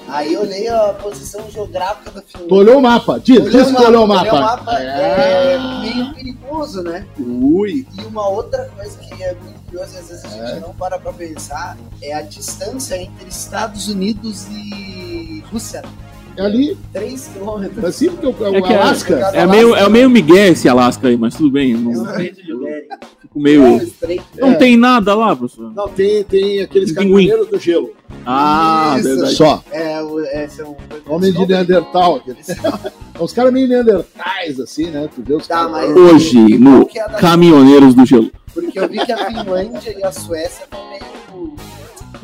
Aí 0.09 0.32
eu 0.32 0.40
olhei 0.40 0.66
a 0.68 0.92
posição 0.94 1.48
geográfica 1.51 2.11
da 2.11 2.22
Finlândia. 2.22 2.48
tu 2.48 2.55
olhou 2.55 2.78
o 2.78 2.82
mapa? 2.82 3.20
Diz, 3.20 3.38
Olhei 3.40 3.51
diz 3.53 3.66
que 3.70 3.76
tu 3.76 3.82
olhou 3.84 4.07
o 4.07 4.11
olhei 4.11 4.30
mapa. 4.32 4.72
é 4.80 5.59
meio 5.82 6.14
perigoso, 6.14 6.82
né? 6.82 7.07
Ui, 7.18 7.86
E 7.96 8.05
uma 8.07 8.28
outra 8.28 8.68
coisa 8.76 8.96
que 8.98 9.22
é 9.22 9.34
muito 9.34 9.61
curiosa 9.66 9.98
às 10.01 10.09
vezes 10.09 10.24
a 10.24 10.28
gente 10.28 10.61
não 10.61 10.74
para 10.74 10.98
pra 10.98 11.12
pensar 11.12 11.76
é 12.03 12.12
a 12.14 12.22
distância 12.22 12.96
entre 12.96 13.28
Estados 13.28 13.88
Unidos 13.88 14.46
e 14.51 15.44
Rússia. 15.53 15.82
É 16.37 16.43
ali, 16.43 16.76
3 16.93 17.28
quilômetros. 17.33 17.85
assim, 17.85 18.09
porque 18.11 18.26
o, 18.26 18.31
o 18.51 18.57
É 18.57 18.62
que 18.62 18.72
é- 18.72 18.76
Alasca... 18.76 19.14
É 19.35 19.47
meio, 19.47 19.74
é 19.74 19.89
meio 19.89 20.09
Miguel 20.11 20.53
esse 20.53 20.68
Alasca 20.68 21.09
aí, 21.09 21.16
mas 21.16 21.35
tudo 21.35 21.51
bem. 21.51 21.74
Não, 21.74 22.05
Bering. 22.05 22.33
fico 23.20 23.41
meio. 23.41 23.76
Estreito. 23.76 24.24
Não 24.39 24.55
tem 24.55 24.76
nada 24.76 25.14
lá, 25.14 25.35
professor. 25.37 25.72
Não, 25.74 25.89
tem, 25.89 26.24
tem 26.24 26.61
aqueles 26.62 26.93
caminhoneiros 26.93 27.49
do 27.49 27.59
gelo. 27.59 27.91
Ah, 28.26 28.95
Isso. 28.99 29.09
verdade. 29.09 29.35
Só. 29.35 29.62
É, 29.70 30.03
o- 30.03 30.20
é, 30.20 30.49
são 30.49 30.76
Homem 31.07 31.33
de 31.33 31.47
Neandertal. 31.47 32.16
aqueles. 32.16 32.47
Os 33.18 33.33
caras 33.33 33.53
meio 33.53 33.68
Neandertais, 33.68 34.59
assim, 34.61 34.87
né? 34.87 35.09
Tu 35.14 35.22
vê 35.22 35.35
os 35.35 35.47
Tá, 35.47 35.57
caras... 35.66 35.70
mas- 35.72 35.97
Hoje, 35.97 36.59
no 36.59 36.89
é 36.95 37.01
a 37.01 37.07
da- 37.09 37.18
Caminhoneiros 37.18 37.95
do 37.95 38.05
Gelo. 38.07 38.31
Porque 38.55 38.78
eu 38.78 38.89
vi 38.89 38.99
que 39.05 39.12
a 39.12 39.26
Finlândia 39.26 39.97
e 39.99 40.03
a 40.03 40.11
Suécia 40.11 40.64
estão 40.64 40.81
meio. 40.91 41.55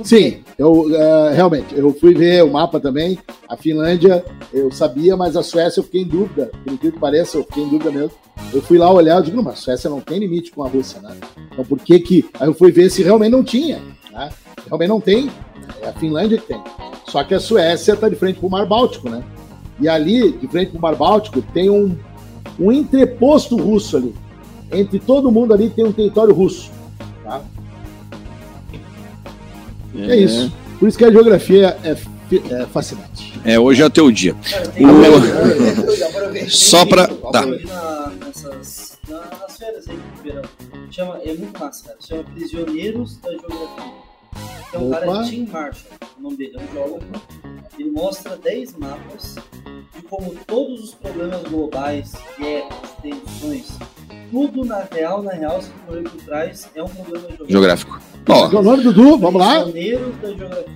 Sim, 0.05 0.43
eu 0.59 0.95
eh, 0.95 1.33
realmente, 1.35 1.75
eu 1.75 1.93
fui 1.95 2.15
ver 2.15 2.45
o 2.45 2.51
mapa 2.51 2.79
também. 2.79 3.19
A 3.49 3.57
Finlândia, 3.57 4.25
eu 4.53 4.71
sabia, 4.71 5.17
mas 5.17 5.37
a 5.37 5.43
Suécia 5.43 5.81
eu 5.81 5.85
fiquei 5.85 6.03
em 6.03 6.07
dúvida. 6.07 6.51
Por 6.65 6.73
incrível 6.73 6.93
que 6.93 7.01
pareça, 7.01 7.39
eu 7.39 7.45
fiquei 7.45 7.63
em 7.63 7.69
dúvida 7.69 7.91
mesmo. 7.91 8.13
Eu 8.53 8.61
fui 8.61 8.79
lá 8.79 8.91
olhar, 8.91 9.17
eu 9.17 9.23
digo, 9.23 9.37
não, 9.37 9.45
mas 9.45 9.55
a 9.55 9.63
Suécia 9.63 9.91
não 9.91 10.01
tem 10.01 10.19
limite 10.19 10.51
com 10.51 10.63
a 10.63 10.69
Rússia, 10.69 11.01
né? 11.01 11.17
Então 11.53 11.65
por 11.65 11.79
que 11.79 11.99
que. 11.99 12.29
Aí 12.39 12.49
eu 12.49 12.55
fui 12.55 12.71
ver 12.71 12.91
se 12.91 13.03
realmente 13.03 13.33
não 13.33 13.43
tinha, 13.43 13.81
né? 14.13 14.29
Realmente 14.67 14.89
não 14.89 15.01
tem. 15.01 15.31
É 15.81 15.89
a 15.89 15.93
Finlândia 15.93 16.39
que 16.39 16.47
tem. 16.47 16.63
Só 17.09 17.23
que 17.25 17.35
a 17.35 17.41
Suécia 17.41 17.93
está 17.93 18.09
de 18.09 18.17
frente 18.17 18.39
para 18.39 18.47
o 18.47 18.51
Mar 18.51 18.67
Báltico, 18.67 19.09
né? 19.09 19.23
E 19.81 19.89
ali, 19.89 20.33
de 20.33 20.47
frente 20.49 20.71
para 20.71 20.79
o 20.79 20.83
Mar 20.83 20.97
Báltico, 20.97 21.43
tem 21.43 21.71
um, 21.71 21.97
um 22.59 22.73
entreposto 22.73 23.57
russo 23.57 23.97
ali. 23.97 24.15
Entre 24.73 24.99
todo 24.99 25.31
mundo 25.31 25.55
ali 25.55 25.71
tem 25.71 25.85
um 25.85 25.93
território 25.93 26.35
russo. 26.35 26.71
Tá? 27.23 27.43
É, 29.99 30.17
isso. 30.17 30.53
Por 30.79 30.89
isso 30.89 30.99
que 30.99 31.05
a 31.05 31.11
geografia 31.11 31.77
é, 31.83 31.91
é 31.91 32.67
fascinante. 32.67 33.33
É, 33.45 33.59
hoje 33.59 33.83
é 33.83 33.87
o 33.87 33.91
teu 33.91 34.11
dia. 34.11 34.35
O- 34.79 36.49
Só 36.51 36.85
pra. 36.85 37.09
Tá. 37.09 37.45
nessas, 37.47 38.99
na- 39.09 39.21
nas 39.41 39.57
férias 39.57 39.89
aí 39.89 39.97
do 39.97 40.23
verão. 40.23 40.43
Chama, 40.91 41.19
é 41.25 41.33
muito 41.35 41.59
massa, 41.59 41.85
cara. 41.85 41.97
Chama 42.01 42.25
Prisioneiros 42.25 43.17
da 43.19 43.31
Geografia. 43.31 43.97
Então 44.69 44.89
o 44.89 44.91
cara 44.91 45.07
é 45.07 45.25
Tim 45.25 45.47
Marshall, 45.47 45.93
o 46.19 46.23
nome 46.23 46.37
dele 46.37 46.57
é 46.57 46.61
um 46.61 46.73
geógrafo. 46.73 47.07
Ele 47.79 47.91
mostra 47.91 48.37
10 48.37 48.77
mapas 48.77 49.37
de 49.97 50.03
como 50.03 50.35
todos 50.47 50.85
os 50.85 50.95
problemas 50.95 51.43
globais, 51.43 52.13
guerras, 52.39 52.73
tensões, 53.03 53.67
tudo 54.31 54.65
na 54.65 54.83
real, 54.91 55.23
na 55.23 55.33
real, 55.33 55.63
se 55.63 55.71
for 55.87 56.03
por 56.03 56.23
trás, 56.23 56.69
é 56.75 56.83
um 56.83 56.89
problema 56.89 57.27
geográfico. 57.49 58.01
É 58.29 58.33
Ó, 58.33 58.61
nome, 58.61 58.83
Dudu? 58.83 59.19
Vamos 59.19 59.41
lá? 59.41 59.65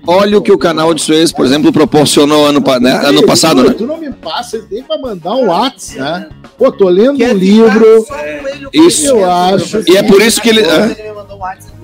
Olha 0.07 0.39
o 0.39 0.43
que 0.43 0.53
o 0.53 0.59
canal 0.59 0.95
de 0.95 1.03
Suez, 1.03 1.33
por 1.33 1.45
exemplo, 1.45 1.73
proporcionou 1.73 2.47
ano, 2.47 2.63
né, 2.81 2.93
ano 3.05 3.27
passado, 3.27 3.65
né? 3.65 3.75
Tu 3.75 3.87
não 3.87 3.99
me 3.99 4.13
passa 4.13 4.65
nem 4.71 4.85
para 4.85 4.97
mandar 4.99 5.35
um 5.35 5.49
WhatsApp, 5.49 6.01
né? 6.01 6.29
Pô, 6.57 6.71
tô 6.71 6.89
lendo 6.89 7.23
um 7.23 7.33
livro. 7.33 8.03
o 8.03 8.71
Isso. 8.73 9.09
Eu 9.09 9.29
acho 9.29 9.83
E 9.91 9.97
é 9.97 10.03
por 10.05 10.23
isso 10.23 10.41
que 10.41 10.49
ele. 10.49 10.61
Ele 10.61 11.03
me 11.03 11.13
mandou 11.13 11.39
um 11.39 11.41
WhatsApp 11.41 11.81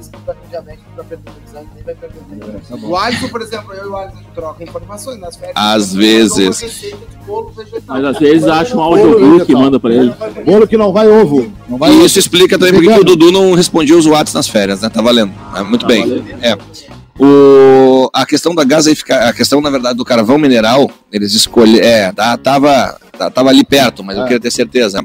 vai 1.85 1.95
tempo. 1.95 2.15
Tá 2.69 2.77
bom. 2.77 2.89
O 2.89 2.97
Alisson, 2.97 3.29
por 3.29 3.41
exemplo, 3.43 3.73
eu 3.75 3.85
e 3.85 3.89
o 3.89 3.97
Alisson 3.97 4.19
trocam 4.35 4.67
informações 4.67 5.21
nas 5.21 5.37
férias. 5.37 5.57
Às 5.57 5.93
uma 5.93 6.01
vezes. 6.01 6.85
bolo. 7.27 7.53
Mas 7.87 8.05
às 8.05 8.19
vezes 8.19 8.47
acha 8.49 8.77
um 8.77 8.81
audiobook 8.81 9.51
e 9.51 9.55
manda 9.55 9.79
pra 9.81 9.95
ele. 9.95 10.13
Bolo 10.45 10.67
que 10.67 10.77
não 10.77 10.93
vai 10.93 11.09
ovo. 11.09 11.53
Não 11.69 11.79
vai 11.79 11.91
E 11.91 11.97
ovo. 11.97 12.07
isso 12.07 12.19
explica 12.19 12.59
também 12.59 12.75
porque 12.75 12.93
que 12.93 13.01
o 13.01 13.05
Dudu 13.05 13.31
não 13.33 13.53
respondia 13.55 13.97
os 13.97 14.07
Whats 14.07 14.33
nas 14.35 14.49
férias, 14.49 14.81
né? 14.83 14.89
Tá 14.89 15.01
valendo. 15.03 15.33
É, 15.55 15.63
muito 15.63 15.83
Tá 15.83 15.89
bem. 15.89 16.01
valendo. 16.01 16.25
É. 16.43 16.57
O, 17.19 18.11
a 18.13 18.27
questão 18.27 18.55
da 18.55 18.63
gaseificação, 18.65 19.29
a 19.29 19.33
questão, 19.33 19.61
na 19.61 19.71
verdade, 19.71 19.97
do 19.97 20.05
carvão 20.05 20.39
mineral, 20.39 20.91
eles 21.11 21.33
escolheram. 21.33 21.87
É, 21.87 22.13
tá- 22.13 22.37
tava, 22.37 22.99
tá- 23.17 23.31
tava 23.31 23.49
ali 23.49 23.65
perto, 23.65 24.05
mas 24.05 24.17
eu 24.17 24.23
É. 24.23 24.27
queria 24.27 24.41
ter 24.41 24.51
certeza. 24.51 25.03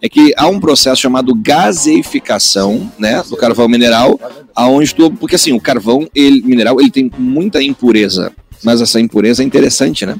É 0.00 0.08
que 0.08 0.32
há 0.36 0.46
um 0.46 0.58
processo 0.58 1.00
chamado 1.02 1.34
gaseificação, 1.34 2.90
né? 2.98 3.22
Do 3.28 3.36
carvão 3.36 3.68
mineral, 3.68 4.18
aonde 4.54 4.94
tu. 4.94 5.10
Porque 5.10 5.34
assim, 5.36 5.52
o 5.52 5.60
carvão 5.60 6.08
ele, 6.14 6.42
mineral 6.42 6.80
ele 6.80 6.90
tem 6.90 7.10
muita 7.18 7.62
impureza. 7.62 8.32
Mas 8.62 8.82
essa 8.82 9.00
impureza 9.00 9.42
é 9.42 9.46
interessante, 9.46 10.04
né? 10.04 10.16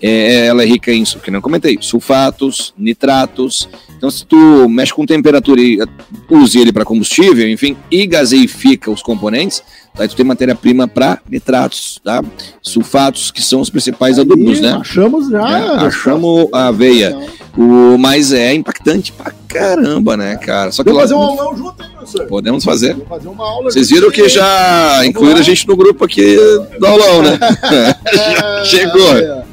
É, 0.00 0.46
ela 0.46 0.62
é 0.62 0.66
rica 0.66 0.92
em, 0.92 1.02
que 1.02 1.28
não 1.28 1.40
comentei, 1.40 1.76
sulfatos, 1.80 2.72
nitratos. 2.78 3.68
Então, 3.96 4.08
se 4.08 4.24
tu 4.24 4.68
mexe 4.68 4.94
com 4.94 5.04
temperatura 5.04 5.60
e 5.60 5.82
uh, 5.82 5.88
use 6.30 6.56
ele 6.56 6.72
para 6.72 6.84
combustível, 6.84 7.48
enfim, 7.50 7.76
e 7.90 8.06
gaseifica 8.06 8.92
os 8.92 9.02
componentes, 9.02 9.60
aí 9.98 10.08
tu 10.08 10.16
tem 10.16 10.24
matéria-prima 10.24 10.86
para 10.88 11.18
nitratos, 11.28 12.00
tá? 12.04 12.22
Sulfatos, 12.62 13.30
que 13.30 13.42
são 13.42 13.60
os 13.60 13.70
principais 13.70 14.18
adubos, 14.18 14.56
Aí, 14.58 14.62
né? 14.62 14.78
Achamos 14.80 15.28
já. 15.28 15.58
É, 15.58 15.86
achamos 15.86 16.48
a 16.52 16.68
aveia. 16.68 17.16
O, 17.56 17.98
mas 17.98 18.32
é 18.32 18.54
impactante 18.54 19.12
pra 19.12 19.32
caramba, 19.48 20.16
né, 20.16 20.36
cara? 20.36 20.70
Só 20.70 20.84
que 20.84 20.90
Vamos 20.90 20.98
lá- 20.98 21.02
fazer 21.02 21.14
um 21.14 21.22
aulão 21.40 21.56
junto, 21.56 21.82
hein, 21.82 21.90
professor? 21.96 22.26
podemos 22.26 22.64
fazer. 22.64 22.92
Vamos 22.94 23.08
fazer 23.08 23.28
uma 23.28 23.44
aula 23.44 23.70
Vocês 23.70 23.88
viram 23.90 24.10
que 24.10 24.28
já 24.28 25.04
incluíram 25.04 25.34
lá. 25.34 25.40
a 25.40 25.44
gente 25.44 25.66
no 25.66 25.76
grupo 25.76 26.04
aqui 26.04 26.36
do 26.78 26.86
aulão, 26.86 27.22
né? 27.22 27.38
É, 28.60 28.64
Chegou. 28.64 29.44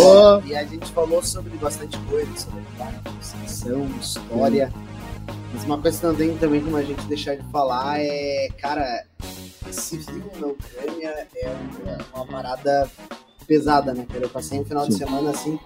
Ó, 0.00 0.40
E 0.44 0.54
a 0.54 0.64
gente 0.64 0.90
falou 0.92 1.22
sobre 1.22 1.56
bastante 1.56 1.96
coisa, 2.10 2.28
sobre 2.36 2.60
construção, 3.04 3.86
história. 4.00 4.70
Mas 5.52 5.64
uma 5.64 5.78
coisa 5.78 5.98
que 5.98 6.06
não 6.06 6.14
tem 6.14 6.36
também 6.36 6.62
como 6.62 6.76
a 6.76 6.82
gente 6.82 7.02
deixar 7.06 7.36
de 7.36 7.42
falar 7.50 8.00
é, 8.00 8.48
cara, 8.60 9.04
vivo 9.64 10.30
na 10.40 10.46
Ucrânia 10.48 11.26
é 11.36 11.56
uma, 12.14 12.26
parada 12.26 12.90
pesada, 13.46 13.94
né, 13.94 14.06
cara? 14.06 14.24
Eu 14.24 14.28
passei 14.28 14.60
um 14.60 14.64
final 14.64 14.86
de 14.86 14.92
Sim. 14.92 14.98
semana 14.98 15.30
assim, 15.30 15.58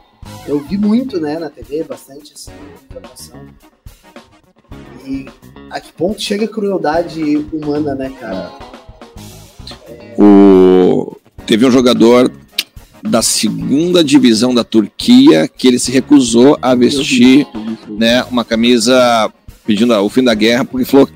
eu 0.47 0.61
vi 0.61 0.77
muito, 0.77 1.21
né, 1.21 1.39
na 1.39 1.51
TV, 1.51 1.83
bastante 1.85 2.33
assim, 2.33 2.53
informação. 2.85 3.47
E 5.05 5.27
a 5.71 5.81
que 5.81 5.93
ponto 5.93 6.21
chega 6.21 6.45
a 6.45 6.49
crueldade 6.49 7.37
humana, 7.53 7.95
né, 7.95 8.11
cara? 8.21 8.53
O... 10.17 11.17
Teve 11.45 11.67
um 11.67 11.71
jogador 11.71 12.33
da 13.03 13.21
segunda 13.21 14.05
divisão 14.05 14.55
da 14.55 14.63
Turquia 14.63 15.49
que 15.49 15.67
ele 15.67 15.79
se 15.79 15.91
recusou 15.91 16.57
a 16.63 16.73
vestir 16.75 17.47
né, 17.89 18.23
uma 18.25 18.45
camisa 18.45 19.33
pedindo 19.67 19.95
o 19.95 20.09
fim 20.09 20.23
da 20.25 20.35
guerra, 20.35 20.65
porque 20.65 20.85
falou. 20.85 21.09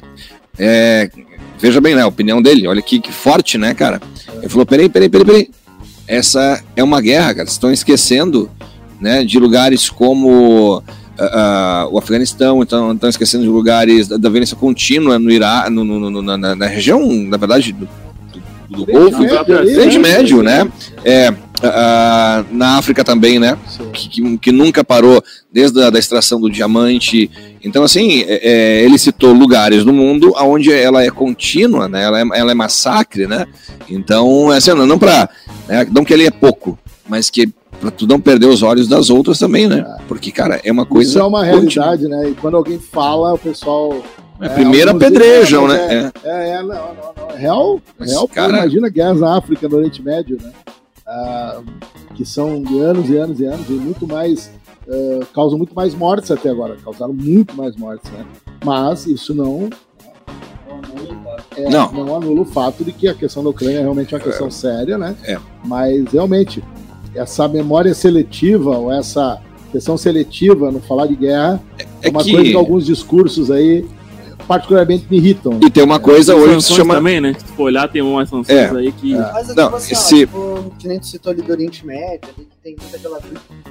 é, 0.59 1.11
veja 1.59 1.81
bem, 1.81 1.95
né? 1.95 2.03
A 2.03 2.07
opinião 2.07 2.41
dele, 2.41 2.67
olha 2.67 2.83
que, 2.83 2.99
que 3.01 3.13
forte, 3.13 3.59
né, 3.59 3.75
cara? 3.75 4.01
Ele 4.39 4.49
falou: 4.49 4.67
peraí, 4.67 4.89
peraí, 4.89 5.09
peraí, 5.09 5.27
peraí. 5.27 5.51
Essa 6.09 6.63
é 6.77 6.83
uma 6.85 7.01
guerra, 7.01 7.35
cara. 7.35 7.47
Vocês 7.47 7.53
estão 7.53 7.73
esquecendo 7.73 8.49
né, 9.01 9.25
de 9.25 9.39
lugares 9.39 9.91
como 9.91 10.83
ah, 11.19 11.25
ah, 11.85 11.89
o 11.91 11.99
Afeganistão, 11.99 12.63
então 12.63 12.93
estão 12.93 13.09
esquecendo 13.11 13.43
de 13.45 13.51
lugares 13.51 14.07
da, 14.09 14.17
da 14.17 14.29
violência 14.29 14.57
contínua 14.57 15.19
no 15.19 15.31
Iraque, 15.31 15.71
no, 15.71 15.85
no- 15.85 16.11
no- 16.11 16.23
na- 16.23 16.55
na 16.55 16.67
região, 16.67 17.01
na 17.13 17.37
verdade, 17.37 17.73
do, 17.73 17.89
do, 18.69 18.85
Golfo, 18.87 19.23
Oriente 19.23 19.99
né? 19.99 20.09
Médio, 20.09 20.43
né? 20.43 20.71
É, 21.05 21.33
ah, 21.63 22.45
na 22.51 22.77
África 22.79 23.03
também, 23.05 23.39
né? 23.39 23.57
Que, 23.93 24.09
que- 24.09 24.39
que 24.39 24.53
nunca 24.53 24.85
parou 24.85 25.23
desde 25.53 25.83
a 25.83 25.91
da 25.91 25.99
extração 25.99 26.41
do 26.41 26.51
diamante. 26.51 27.31
Então, 27.65 27.83
assim, 27.83 28.23
é- 28.23 28.41
é, 28.43 28.83
ele 28.85 28.99
citou 28.99 29.33
lugares 29.33 29.85
no 29.85 29.93
mundo 29.93 30.33
onde 30.37 30.73
ela 30.73 31.03
é 31.03 31.11
contínua, 31.11 31.89
né? 31.89 32.03
Ela 32.05 32.21
é, 32.21 32.25
ela 32.35 32.51
é 32.53 32.55
massacre, 32.55 33.27
né? 33.27 33.47
Então, 33.89 34.51
assim, 34.51 34.73
não, 34.75 34.87
não 34.87 34.99
para, 34.99 35.29
né? 35.69 35.87
não 35.93 36.05
que 36.05 36.13
ele 36.13 36.27
é 36.27 36.31
pouco, 36.31 36.79
mas 37.09 37.31
que 37.31 37.49
para 37.81 37.91
tu 37.91 38.07
não 38.07 38.19
perder 38.19 38.47
os 38.47 38.63
olhos 38.63 38.89
das 38.89 39.11
outras 39.11 39.39
também, 39.39 39.67
né? 39.67 39.85
Porque, 40.09 40.31
cara, 40.33 40.61
é 40.65 40.73
uma 40.73 40.87
coisa. 40.87 41.11
Isso 41.11 41.19
é 41.19 41.23
uma 41.25 41.45
contínua. 41.45 41.87
realidade, 41.87 42.09
né? 42.09 42.31
E 42.31 42.35
quando 42.35 42.57
alguém 42.57 42.79
fala, 42.79 43.35
o 43.35 43.39
pessoal. 43.39 44.03
É, 44.41 44.49
primeiro 44.51 44.91
alguns 44.91 45.03
apedrejam, 45.05 45.67
né? 45.69 46.13
"Ah, 46.25 46.29
É, 46.29 46.51
é, 46.51 46.63
não, 46.63 46.69
não, 46.69 46.95
não. 47.17 47.31
É 47.31 47.39
real, 47.39 47.81
Mas, 47.99 48.11
real 48.11 48.29
pô, 48.29 48.35
cara- 48.35 48.59
imagina 48.59 48.89
guerras 48.89 49.21
na 49.21 49.37
África, 49.37 49.69
no 49.69 49.77
Oriente 49.77 50.03
Médio, 50.03 50.39
né? 50.43 50.53
Ah, 51.07 51.61
que 52.15 52.25
são 52.25 52.63
de 52.63 52.79
anos 52.79 53.09
e 53.09 53.17
anos 53.17 53.41
e 53.41 53.45
anos, 53.45 53.69
e 53.69 53.73
muito 53.73 54.07
mais. 54.07 54.51
ah, 54.89 55.21
causam 55.35 55.57
muito 55.59 55.75
mais 55.75 55.95
mortes 55.95 56.31
até 56.31 56.49
agora. 56.51 56.77
Causaram 56.85 57.13
muito 57.13 57.57
mais 57.57 57.75
mortes, 57.77 58.11
né? 58.13 58.25
Mas 58.65 59.07
isso 59.07 59.35
não, 59.35 59.69
é, 61.57 61.69
Não. 61.71 61.91
não 61.93 62.17
anula 62.17 62.43
o 62.43 62.45
fato 62.45 62.85
de 62.85 62.93
que 62.93 63.09
a 63.09 63.15
questão 63.15 63.43
da 63.43 63.51
Ucrânia 63.51 63.79
é 63.79 63.81
realmente 63.83 64.15
uma 64.15 64.21
questão 64.21 64.51
séria, 64.51 64.99
né? 64.99 65.15
É. 65.25 65.39
Mas 65.65 66.05
realmente, 66.13 66.63
essa 67.15 67.49
memória 67.49 67.95
seletiva, 67.95 68.77
ou 68.77 68.93
essa 68.93 69.41
questão 69.73 69.97
seletiva 69.97 70.71
no 70.71 70.81
falar 70.81 71.07
de 71.07 71.17
guerra, 71.17 71.61
é, 71.79 71.87
É 72.03 72.11
uma 72.11 72.23
que- 72.23 72.33
coisa 72.33 72.51
que 72.51 72.57
alguns 72.57 72.85
discursos 72.87 73.51
aí 73.51 73.85
particularmente 74.47 75.07
me 75.11 75.17
irritam. 75.19 75.53
né? 75.55 75.61
E 75.65 75.71
tem 75.71 75.83
uma 75.83 75.99
coisa 76.01 76.33
Tem 76.35 76.43
hoje 76.43 76.57
que 76.57 76.63
se 76.63 76.73
chama. 76.75 76.95
também, 76.95 77.21
né? 77.21 77.35
Se 77.39 77.45
tu 77.45 77.53
for 77.53 77.65
olhar, 77.65 77.89
tem 77.91 78.03
umas 78.03 78.29
sanções 78.29 78.57
É. 78.59 78.71
aí 78.71 78.93
que. 78.93 79.15
Mas 79.15 79.51
é 79.51 79.55
Não, 79.55 79.65
tipo 79.65 79.77
assim, 79.77 79.95
ó, 79.95 79.99
esse- 79.99 80.17
tipo, 80.17 80.75
que 80.79 80.89
nem 80.89 80.99
tu 81.01 81.07
citou 81.07 81.33
ali 81.33 81.43
do 81.43 81.51
Oriente 81.53 81.85
Médio, 81.87 82.31
ali 82.37 82.47
que 82.47 82.57
tem 82.63 82.77
muita 82.81 82.97
aquela. 82.97 83.21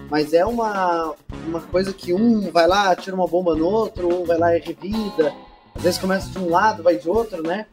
Mas 0.10 0.34
é 0.34 0.46
uma, 0.46 1.14
uma 1.48 1.62
coisa 1.62 1.92
que 1.94 2.14
um 2.14 2.52
vai 2.52 2.68
lá, 2.68 2.96
tira 2.96 3.16
uma 3.16 3.28
bomba 3.28 3.56
no 3.56 3.66
outro, 3.66 4.08
um 4.22 4.26
vai 4.26 4.38
lá 4.38 4.56
e 4.56 4.60
revida. 4.60 5.34
Às 5.76 5.84
vezes 5.84 6.00
começa 6.00 6.30
de 6.30 6.38
um 6.40 6.50
lado, 6.50 6.84
vai 6.84 6.98
de 6.98 7.10
outro, 7.10 7.42
né? 7.44 7.66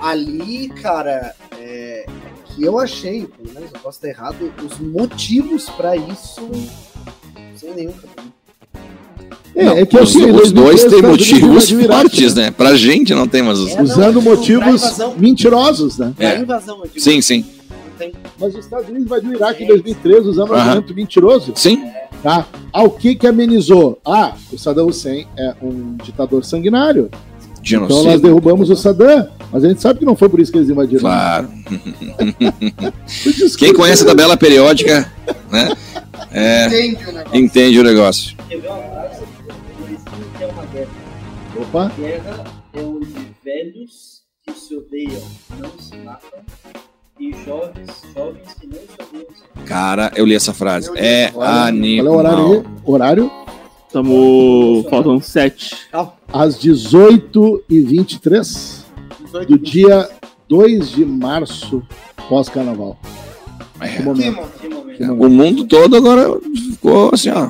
Ali, 0.00 0.68
cara, 0.70 1.34
é, 1.58 2.04
é 2.06 2.06
que 2.54 2.64
eu 2.64 2.78
achei, 2.78 3.26
pelo 3.26 3.52
menos 3.54 3.72
eu 3.72 3.80
posso 3.80 3.98
estar 3.98 4.08
errado, 4.08 4.52
os 4.64 4.78
motivos 4.78 5.68
pra 5.70 5.96
isso 5.96 6.48
sem 7.56 7.74
nenhum 7.74 7.92
problema. 7.92 8.32
É, 9.58 9.64
Não, 9.64 9.76
é 9.78 9.84
que 9.84 9.96
os, 9.98 10.10
assim, 10.10 10.30
os 10.30 10.52
dois 10.52 10.84
têm 10.84 11.02
2013 11.02 11.06
motivos 11.06 11.70
fortes, 11.86 12.34
né? 12.34 12.50
Pra 12.52 12.76
gente 12.76 13.12
não 13.12 13.26
tem, 13.26 13.42
mas 13.42 13.58
os. 13.58 13.72
É, 13.72 13.76
não, 13.76 13.82
Usando 13.82 14.22
motivos 14.22 14.66
invasão. 14.84 15.14
mentirosos, 15.18 15.98
né? 15.98 16.12
É. 16.18 16.38
Invasão, 16.38 16.80
digo, 16.84 17.00
Sim, 17.00 17.20
sim. 17.20 17.44
Mas 18.40 18.54
os 18.54 18.60
Estados 18.64 18.86
Unidos 18.88 19.06
invadiu 19.06 19.30
o 19.30 19.34
Iraque 19.34 19.64
em 19.64 19.66
2013 19.66 20.28
usando 20.28 20.50
um 20.50 20.54
argumento 20.54 20.94
mentiroso. 20.94 21.52
Sim. 21.56 21.82
Tá? 22.22 22.46
Ah, 22.72 22.84
o 22.84 22.90
que 22.90 23.16
que 23.16 23.26
amenizou? 23.26 23.98
Ah, 24.06 24.34
o 24.52 24.56
Saddam 24.58 24.86
Hussein 24.86 25.26
é 25.36 25.54
um 25.60 25.96
ditador 26.04 26.44
sanguinário. 26.44 27.10
Então 27.60 27.80
nós 27.80 27.88
Genocídio. 27.90 28.20
derrubamos 28.20 28.70
o 28.70 28.76
Saddam. 28.76 29.28
Mas 29.52 29.64
a 29.64 29.68
gente 29.68 29.82
sabe 29.82 29.98
que 29.98 30.04
não 30.04 30.14
foi 30.14 30.28
por 30.28 30.38
isso 30.38 30.52
que 30.52 30.58
eles 30.58 30.70
invadiram. 30.70 31.00
Claro. 31.00 31.48
Quem 33.58 33.72
conhece 33.74 34.04
a 34.04 34.06
tabela 34.06 34.36
periódica, 34.36 35.10
né? 35.50 35.68
É, 36.30 36.66
Entende 36.66 37.04
o 37.04 37.12
negócio. 37.12 37.36
entende 37.36 37.78
o 37.78 37.82
negócio. 37.82 38.36
Opa, 41.60 41.90
Guerra 41.96 42.44
é 42.72 42.80
onde 42.80 43.08
velhos 43.44 44.22
que 44.46 44.52
se 44.52 44.76
odeiam 44.76 45.20
não 45.58 45.70
se 45.78 45.96
matam 45.98 46.38
e 47.18 47.32
jovens, 47.44 47.90
jovens 48.14 48.54
que 48.60 48.66
não 48.68 48.78
sabiam 48.96 49.26
ser. 49.34 49.64
Cara, 49.66 50.12
eu 50.14 50.24
li 50.24 50.36
essa 50.36 50.54
frase. 50.54 50.88
Li 50.92 50.98
É 51.00 51.30
Qual 51.32 51.44
é 51.44 51.48
o 51.48 51.52
animal. 51.66 52.14
horário 52.14 52.52
aí? 52.52 52.62
Horário? 52.84 53.28
Tamo... 53.92 54.86
Faltam 54.88 55.20
sete. 55.20 55.76
Às 56.32 56.56
18h23 56.58 58.84
do 59.48 59.58
dia 59.58 60.08
2 60.48 60.90
de 60.90 61.04
março, 61.04 61.82
pós-carnaval. 62.28 62.96
É. 63.80 63.88
Que 63.88 63.96
Que 63.96 64.02
momento. 64.02 64.36
momento. 64.36 64.58
Que 64.60 64.68
momento. 64.68 64.96
Que 64.98 65.04
momento. 65.06 65.26
O 65.26 65.30
mundo 65.30 65.64
todo 65.66 65.96
agora 65.96 66.38
ficou 66.70 67.10
assim, 67.12 67.30
ó. 67.30 67.48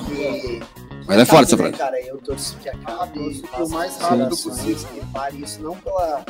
Mas 1.09 1.19
é 1.21 1.25
forte 1.25 1.55
essa 1.55 1.57
né, 1.57 1.63
frase. 1.63 1.79
Cara, 1.79 2.01
eu 2.03 2.19
torço 2.19 2.59
que 2.59 2.69
acabe 2.69 3.41
torço 3.41 3.65
o 3.65 3.69
mais 3.71 3.97
rápido 3.97 4.29
possível. 4.29 4.89
Que 4.93 5.07
pare 5.07 5.43
isso, 5.43 5.63
não 5.63 5.75
pela 5.77 6.23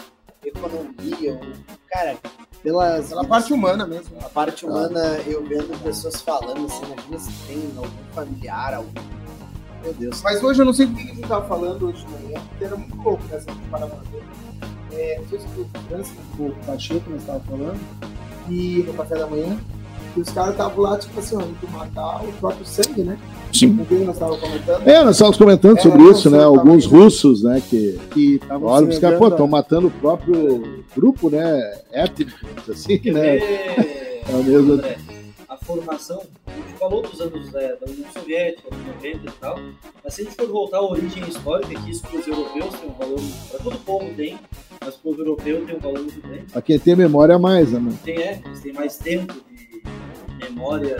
economia, 0.44 1.32
ou, 1.32 1.76
cara, 1.90 2.16
pelas 2.62 3.08
Pela 3.08 3.24
parte 3.24 3.52
humana 3.52 3.84
mesmo. 3.84 4.16
A 4.24 4.28
parte 4.28 4.64
humana, 4.64 5.18
eu 5.26 5.44
vendo 5.44 5.76
pessoas 5.82 6.20
falando 6.22 6.66
assim, 6.66 6.84
imagina 6.84 7.18
se 7.18 7.46
tem 7.48 7.72
algum 7.76 8.12
familiar, 8.14 8.74
algum. 8.74 8.92
Meu 9.82 9.94
Deus. 9.94 10.22
Mas 10.22 10.42
hoje 10.42 10.62
eu 10.62 10.66
não 10.66 10.72
sei 10.72 10.86
o 10.86 10.94
que 10.94 11.02
a 11.02 11.06
gente 11.06 11.28
tava 11.28 11.48
falando 11.48 11.88
hoje 11.88 12.04
de 12.04 12.12
manhã, 12.12 12.40
porque 12.48 12.64
era 12.64 12.76
muito 12.76 12.96
louco 13.02 13.22
nessa 13.30 13.52
né, 13.52 13.60
parada. 13.70 13.98
É, 14.92 15.18
não 15.18 15.28
sei 15.28 15.40
se 15.40 15.48
foi 15.48 15.64
o 15.64 15.68
França, 15.88 16.12
o 16.38 16.66
Pacheco, 16.66 17.10
nós 17.10 17.24
tava 17.24 17.40
falando, 17.40 17.80
e 18.48 18.84
no 18.86 18.94
café 18.94 19.16
da 19.16 19.26
manhã, 19.26 19.58
que 20.22 20.28
os 20.28 20.34
caras 20.34 20.50
estavam 20.52 20.80
lá, 20.82 20.98
tipo 20.98 21.18
assim, 21.20 21.36
indo 21.36 21.72
matar 21.72 22.24
o 22.24 22.32
próprio 22.32 22.66
sangue, 22.66 23.02
né? 23.02 23.18
Sim. 23.52 23.78
Nós 24.04 24.14
estávamos 24.16 24.40
comentando. 24.40 24.86
É, 24.88 25.02
nós 25.04 25.10
estávamos 25.16 25.36
comentando 25.38 25.78
É, 25.78 25.80
sobre 25.80 26.02
isso, 26.04 26.30
né? 26.30 26.42
Alguns 26.44 26.84
aí. 26.84 26.90
russos, 26.90 27.42
né? 27.42 27.62
Que 27.68 27.98
Que 28.12 28.34
estavam 28.36 28.68
olha, 28.68 28.88
os 28.88 28.98
caras, 28.98 29.18
pô, 29.18 29.28
estão 29.28 29.46
matando 29.46 29.86
o 29.86 29.90
próprio 29.90 30.84
grupo, 30.96 31.30
né? 31.30 31.80
Étnico, 31.92 32.32
assim, 32.70 32.98
Quer 32.98 33.12
né? 33.12 33.36
ver, 33.38 34.22
É 34.28 34.34
o 34.34 34.42
mesmo. 34.44 34.72
André, 34.74 34.98
a 35.48 35.56
formação, 35.56 36.22
a 36.46 36.50
gente 36.50 36.78
falou 36.78 37.00
dos 37.02 37.20
anos 37.20 37.50
né, 37.52 37.74
da 37.80 37.90
União 37.90 38.06
Soviética, 38.12 38.68
dos 38.70 38.86
90 39.02 39.16
e 39.26 39.30
tal, 39.40 39.58
mas 40.04 40.14
se 40.14 40.20
a 40.20 40.24
gente 40.24 40.36
for 40.36 40.46
voltar 40.48 40.76
à 40.78 40.82
origem 40.82 41.22
histórica, 41.26 41.74
que 41.80 41.90
isso 41.90 42.02
para 42.02 42.18
os 42.20 42.26
europeus 42.26 42.74
tem 42.74 42.90
um 42.90 42.92
valor, 42.92 43.20
para 43.50 43.58
todo 43.60 43.78
povo 43.78 44.06
tem, 44.14 44.38
mas 44.80 44.94
para 44.94 45.10
o 45.10 45.10
povo 45.14 45.20
europeu 45.22 45.64
tem 45.66 45.76
um 45.76 45.80
valor 45.80 46.00
muito 46.00 46.20
grande. 46.20 46.44
Pra 46.52 46.60
quem 46.62 46.78
tem 46.78 46.94
memória 46.96 47.34
a 47.36 47.38
mais, 47.38 47.72
né? 47.72 47.92
Tem, 48.04 48.18
é, 48.18 48.40
eles 48.44 48.60
têm 48.60 48.72
mais 48.74 48.98
tempo 48.98 49.34
memória, 50.38 50.96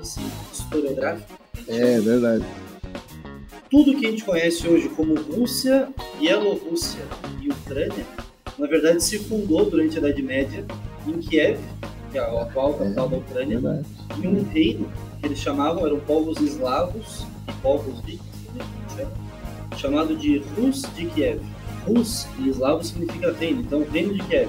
assim, 0.00 0.26
historiográfica. 0.52 1.34
É 1.66 2.00
verdade. 2.00 2.44
Tudo 3.70 3.96
que 3.96 4.06
a 4.06 4.10
gente 4.10 4.24
conhece 4.24 4.68
hoje 4.68 4.88
como 4.90 5.14
Rússia, 5.14 5.88
Bielorrússia 6.18 7.00
e 7.40 7.48
Ucrânia, 7.48 8.06
na 8.58 8.66
verdade 8.66 9.02
se 9.02 9.18
fundou 9.18 9.68
durante 9.68 9.96
a 9.96 10.00
Idade 10.00 10.22
Média 10.22 10.64
em 11.06 11.18
Kiev, 11.18 11.58
que 12.12 12.18
é 12.18 12.20
a 12.20 12.42
atual 12.42 12.74
capital 12.74 13.08
da 13.08 13.16
Ucrânia, 13.16 13.58
verdade. 13.58 13.86
em 14.22 14.28
um 14.28 14.44
reino 14.44 14.92
que 15.18 15.26
eles 15.26 15.38
chamavam, 15.38 15.86
eram 15.86 15.98
povos 16.00 16.38
eslavos 16.40 17.26
e 17.48 17.52
povos 17.54 18.00
vikings, 18.02 18.38
que 18.52 18.96
chama, 18.96 19.12
chamado 19.76 20.16
de 20.16 20.38
Rus 20.56 20.82
de 20.94 21.06
Kiev. 21.06 21.40
Rus 21.86 22.26
em 22.38 22.48
eslavo 22.48 22.84
significa 22.84 23.32
reino, 23.32 23.60
então 23.60 23.84
reino 23.90 24.14
de 24.14 24.22
Kiev, 24.22 24.48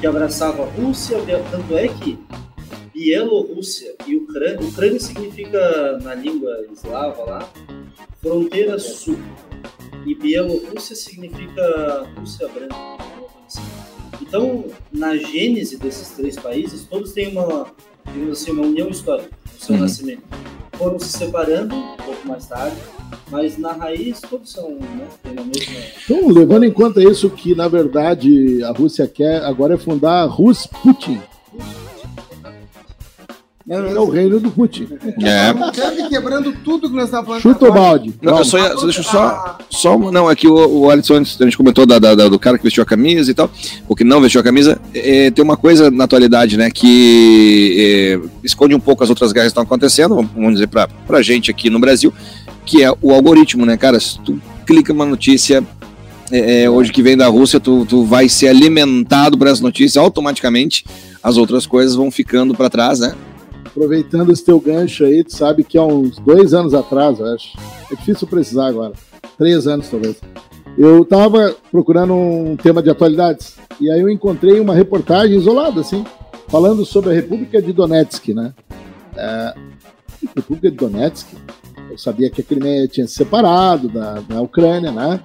que 0.00 0.06
abraçava 0.06 0.64
a 0.64 0.66
Rússia, 0.66 1.18
tanto 1.50 1.76
é 1.76 1.88
que 1.88 2.18
Bielorrússia 3.00 3.94
e 4.06 4.14
Ucrânia, 4.14 4.60
Ucrânia 4.60 5.00
significa 5.00 5.98
na 6.02 6.14
língua 6.14 6.66
eslava 6.70 7.24
lá, 7.24 7.50
fronteira 8.20 8.78
sul, 8.78 9.16
e 10.04 10.14
Bielorrússia 10.14 10.94
significa 10.94 12.06
Rússia 12.18 12.46
branca. 12.48 12.76
Então, 14.20 14.66
na 14.92 15.16
gênese 15.16 15.78
desses 15.78 16.10
três 16.10 16.36
países, 16.36 16.84
todos 16.84 17.12
têm 17.12 17.28
uma, 17.28 17.68
digamos 18.12 18.42
assim, 18.42 18.50
uma 18.50 18.66
união 18.66 18.90
histórica 18.90 19.30
no 19.50 19.58
seu 19.58 19.74
Uhum. 19.76 19.80
nascimento. 19.80 20.22
Foram 20.74 20.98
se 20.98 21.16
separando 21.16 21.74
um 21.74 21.96
pouco 21.96 22.28
mais 22.28 22.46
tarde, 22.46 22.76
mas 23.30 23.56
na 23.56 23.72
raiz 23.72 24.20
todos 24.20 24.52
são, 24.52 24.72
né, 24.72 25.08
mesma... 25.24 25.80
Então, 26.04 26.28
levando 26.28 26.64
em 26.64 26.72
conta 26.72 27.02
isso, 27.02 27.30
que 27.30 27.54
na 27.54 27.66
verdade 27.66 28.62
a 28.62 28.72
Rússia 28.72 29.08
quer 29.08 29.42
agora 29.42 29.74
é 29.74 29.78
fundar 29.78 30.22
a 30.22 30.26
Rus 30.26 30.66
Putin. 30.66 31.18
É 33.72 33.98
o 34.00 34.10
reino 34.10 34.40
do 34.40 34.50
Putin. 34.50 34.88
É. 35.22 35.54
Sabe, 35.72 36.08
quebrando 36.08 36.52
tudo 36.64 36.90
que 36.90 36.96
nós 36.96 37.04
estávamos 37.04 37.40
falando. 37.40 37.42
Chuta 37.42 37.68
o 37.68 37.72
balde. 37.72 38.12
Não, 38.20 38.38
eu 38.38 38.44
só, 38.44 38.58
ia, 38.58 38.74
só 38.76 38.82
deixa 38.84 38.98
eu 38.98 39.04
só. 39.04 39.58
Só 39.70 39.96
não, 40.10 40.28
é 40.28 40.34
que 40.34 40.48
o, 40.48 40.54
o 40.80 40.90
Alisson, 40.90 41.14
antes, 41.14 41.40
a 41.40 41.44
gente 41.44 41.56
comentou 41.56 41.86
da, 41.86 42.00
da- 42.00 42.16
da- 42.16 42.28
do 42.28 42.36
cara 42.36 42.58
que 42.58 42.64
vestiu 42.64 42.82
a 42.82 42.86
camisa 42.86 43.30
e 43.30 43.34
tal, 43.34 43.48
o 43.88 43.94
que 43.94 44.02
não 44.02 44.20
vestiu 44.20 44.40
a 44.40 44.44
camisa, 44.44 44.80
é, 44.92 45.30
tem 45.30 45.44
uma 45.44 45.56
coisa 45.56 45.88
na 45.88 46.02
atualidade, 46.02 46.56
né, 46.56 46.68
que 46.68 47.76
é, 47.78 48.28
esconde 48.42 48.74
um 48.74 48.80
pouco 48.80 49.04
as 49.04 49.08
outras 49.10 49.30
guerras 49.30 49.48
que 49.48 49.50
estão 49.52 49.62
acontecendo, 49.62 50.16
vamos- 50.34 50.54
dizer 50.54 50.66
pra, 50.66 50.88
pra 51.06 51.22
gente 51.22 51.48
aqui 51.50 51.70
no 51.70 51.78
Brasil, 51.78 52.12
que 52.66 52.82
é 52.82 52.92
o 53.00 53.12
algoritmo, 53.12 53.64
né, 53.64 53.76
cara, 53.76 54.00
se 54.00 54.18
tu 54.18 54.40
clica 54.66 54.92
uma 54.92 55.06
notícia 55.06 55.62
é, 56.32 56.62
é, 56.64 56.70
hoje 56.70 56.92
que 56.92 57.02
vem 57.02 57.16
da 57.16 57.28
Rússia, 57.28 57.60
tu, 57.60 57.86
tu 57.86 58.04
vai 58.04 58.28
ser 58.28 58.48
alimentado 58.48 59.38
por 59.38 59.46
essa 59.46 59.62
notícia, 59.62 60.00
automaticamente 60.00 60.84
as 61.22 61.36
outras 61.36 61.66
coisas 61.66 61.94
vão 61.94 62.10
ficando 62.10 62.52
para 62.54 62.68
trás, 62.70 62.98
né, 63.00 63.14
Aproveitando 63.70 64.32
esse 64.32 64.44
teu 64.44 64.60
gancho 64.60 65.04
aí, 65.04 65.22
tu 65.22 65.34
sabe 65.34 65.62
que 65.62 65.78
há 65.78 65.84
uns 65.84 66.18
dois 66.18 66.52
anos 66.52 66.74
atrás, 66.74 67.20
eu 67.20 67.26
acho. 67.26 67.56
É 67.90 67.94
difícil 67.94 68.26
precisar 68.26 68.66
agora. 68.66 68.92
Três 69.38 69.66
anos, 69.66 69.88
talvez. 69.88 70.16
Eu 70.76 71.04
tava 71.04 71.54
procurando 71.70 72.14
um 72.14 72.56
tema 72.56 72.82
de 72.82 72.90
atualidades. 72.90 73.56
E 73.80 73.90
aí 73.90 74.00
eu 74.00 74.10
encontrei 74.10 74.58
uma 74.60 74.74
reportagem 74.74 75.36
isolada, 75.36 75.80
assim, 75.80 76.04
falando 76.48 76.84
sobre 76.84 77.10
a 77.10 77.14
República 77.14 77.62
de 77.62 77.72
Donetsk, 77.72 78.34
né? 78.34 78.52
É, 79.16 79.54
República 80.36 80.70
de 80.70 80.76
Donetsk. 80.76 81.28
Eu 81.90 81.98
sabia 81.98 82.30
que 82.30 82.40
a 82.40 82.44
Crimeia 82.44 82.88
tinha 82.88 83.06
se 83.06 83.14
separado 83.14 83.88
da, 83.88 84.20
da 84.20 84.40
Ucrânia, 84.40 84.92
né? 84.92 85.20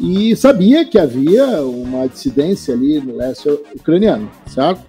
E 0.00 0.36
sabia 0.36 0.84
que 0.84 0.98
havia 0.98 1.62
uma 1.62 2.06
dissidência 2.06 2.72
ali 2.72 3.00
no 3.00 3.16
leste 3.16 3.48
ucraniano, 3.74 4.30
certo? 4.46 4.82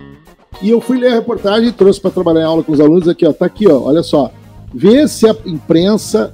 E 0.61 0.69
eu 0.69 0.81
fui 0.81 0.97
ler 0.97 1.11
a 1.11 1.15
reportagem 1.15 1.69
e 1.69 1.71
trouxe 1.71 1.99
para 2.01 2.11
trabalhar 2.11 2.41
em 2.41 2.45
aula 2.45 2.63
com 2.63 2.71
os 2.71 2.79
alunos 2.79 3.07
aqui, 3.07 3.25
ó. 3.25 3.31
Tá 3.31 3.45
aqui, 3.45 3.67
ó. 3.67 3.81
Olha 3.83 4.03
só. 4.03 4.31
Vê 4.73 5.07
se 5.07 5.27
a 5.27 5.35
imprensa 5.45 6.33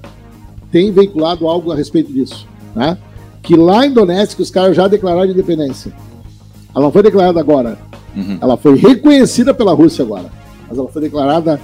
tem 0.71 0.91
veiculado 0.91 1.47
algo 1.47 1.71
a 1.71 1.75
respeito 1.75 2.11
disso, 2.11 2.47
né? 2.75 2.97
Que 3.41 3.55
lá 3.55 3.85
em 3.85 3.93
Donetsk 3.93 4.39
os 4.39 4.49
caras 4.49 4.75
já 4.75 4.87
declararam 4.87 5.29
independência. 5.29 5.93
Ela 6.73 6.85
não 6.85 6.91
foi 6.91 7.03
declarada 7.03 7.39
agora. 7.39 7.77
Uhum. 8.15 8.37
Ela 8.41 8.57
foi 8.57 8.75
reconhecida 8.75 9.53
pela 9.53 9.73
Rússia 9.73 10.03
agora. 10.03 10.25
Mas 10.67 10.77
ela 10.77 10.87
foi 10.89 11.01
declarada 11.03 11.61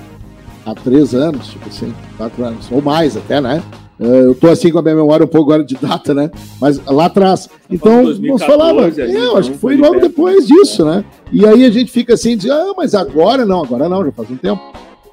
há 0.66 0.76
três 0.76 1.14
anos, 1.14 1.48
tipo 1.48 1.68
assim, 1.68 1.94
quatro 2.18 2.46
anos, 2.46 2.68
ou 2.72 2.82
mais 2.82 3.18
até, 3.18 3.42
né? 3.42 3.62
Eh, 4.02 4.22
Eu 4.26 4.36
tô 4.36 4.48
assim 4.50 4.72
com 4.72 4.80
a 4.80 4.82
minha 4.82 4.96
memória 4.96 5.24
um 5.26 5.30
pouco 5.30 5.52
agora 5.52 5.64
de 5.64 5.76
data, 5.76 6.14
né? 6.14 6.32
Mas 6.60 6.84
lá 6.86 7.06
atrás. 7.06 7.48
Então, 7.70 7.92
falando 7.92 8.08
nós 8.08 8.18
2014 8.20 8.46
falava. 8.52 8.86
ali, 8.86 9.02
É, 9.02 9.06
eu 9.06 9.10
então, 9.26 9.38
acho 9.38 9.52
que 9.52 9.58
foi 9.60 9.74
foi 9.76 9.82
logo 9.82 10.00
perto. 10.00 10.08
depois 10.10 10.48
disso, 10.48 10.84
né? 10.86 11.06
E 11.32 11.46
aí 11.46 11.64
a 11.66 11.70
gente 11.72 11.92
fica 11.92 12.16
assim, 12.16 12.36
diz, 12.36 12.50
ah, 12.50 12.74
mas 12.76 12.96
agora 12.96 13.46
não, 13.46 13.64
agora 13.64 13.88
não, 13.88 14.04
já 14.04 14.12
faz 14.12 14.30
um 14.32 14.38
tempo. 14.38 14.62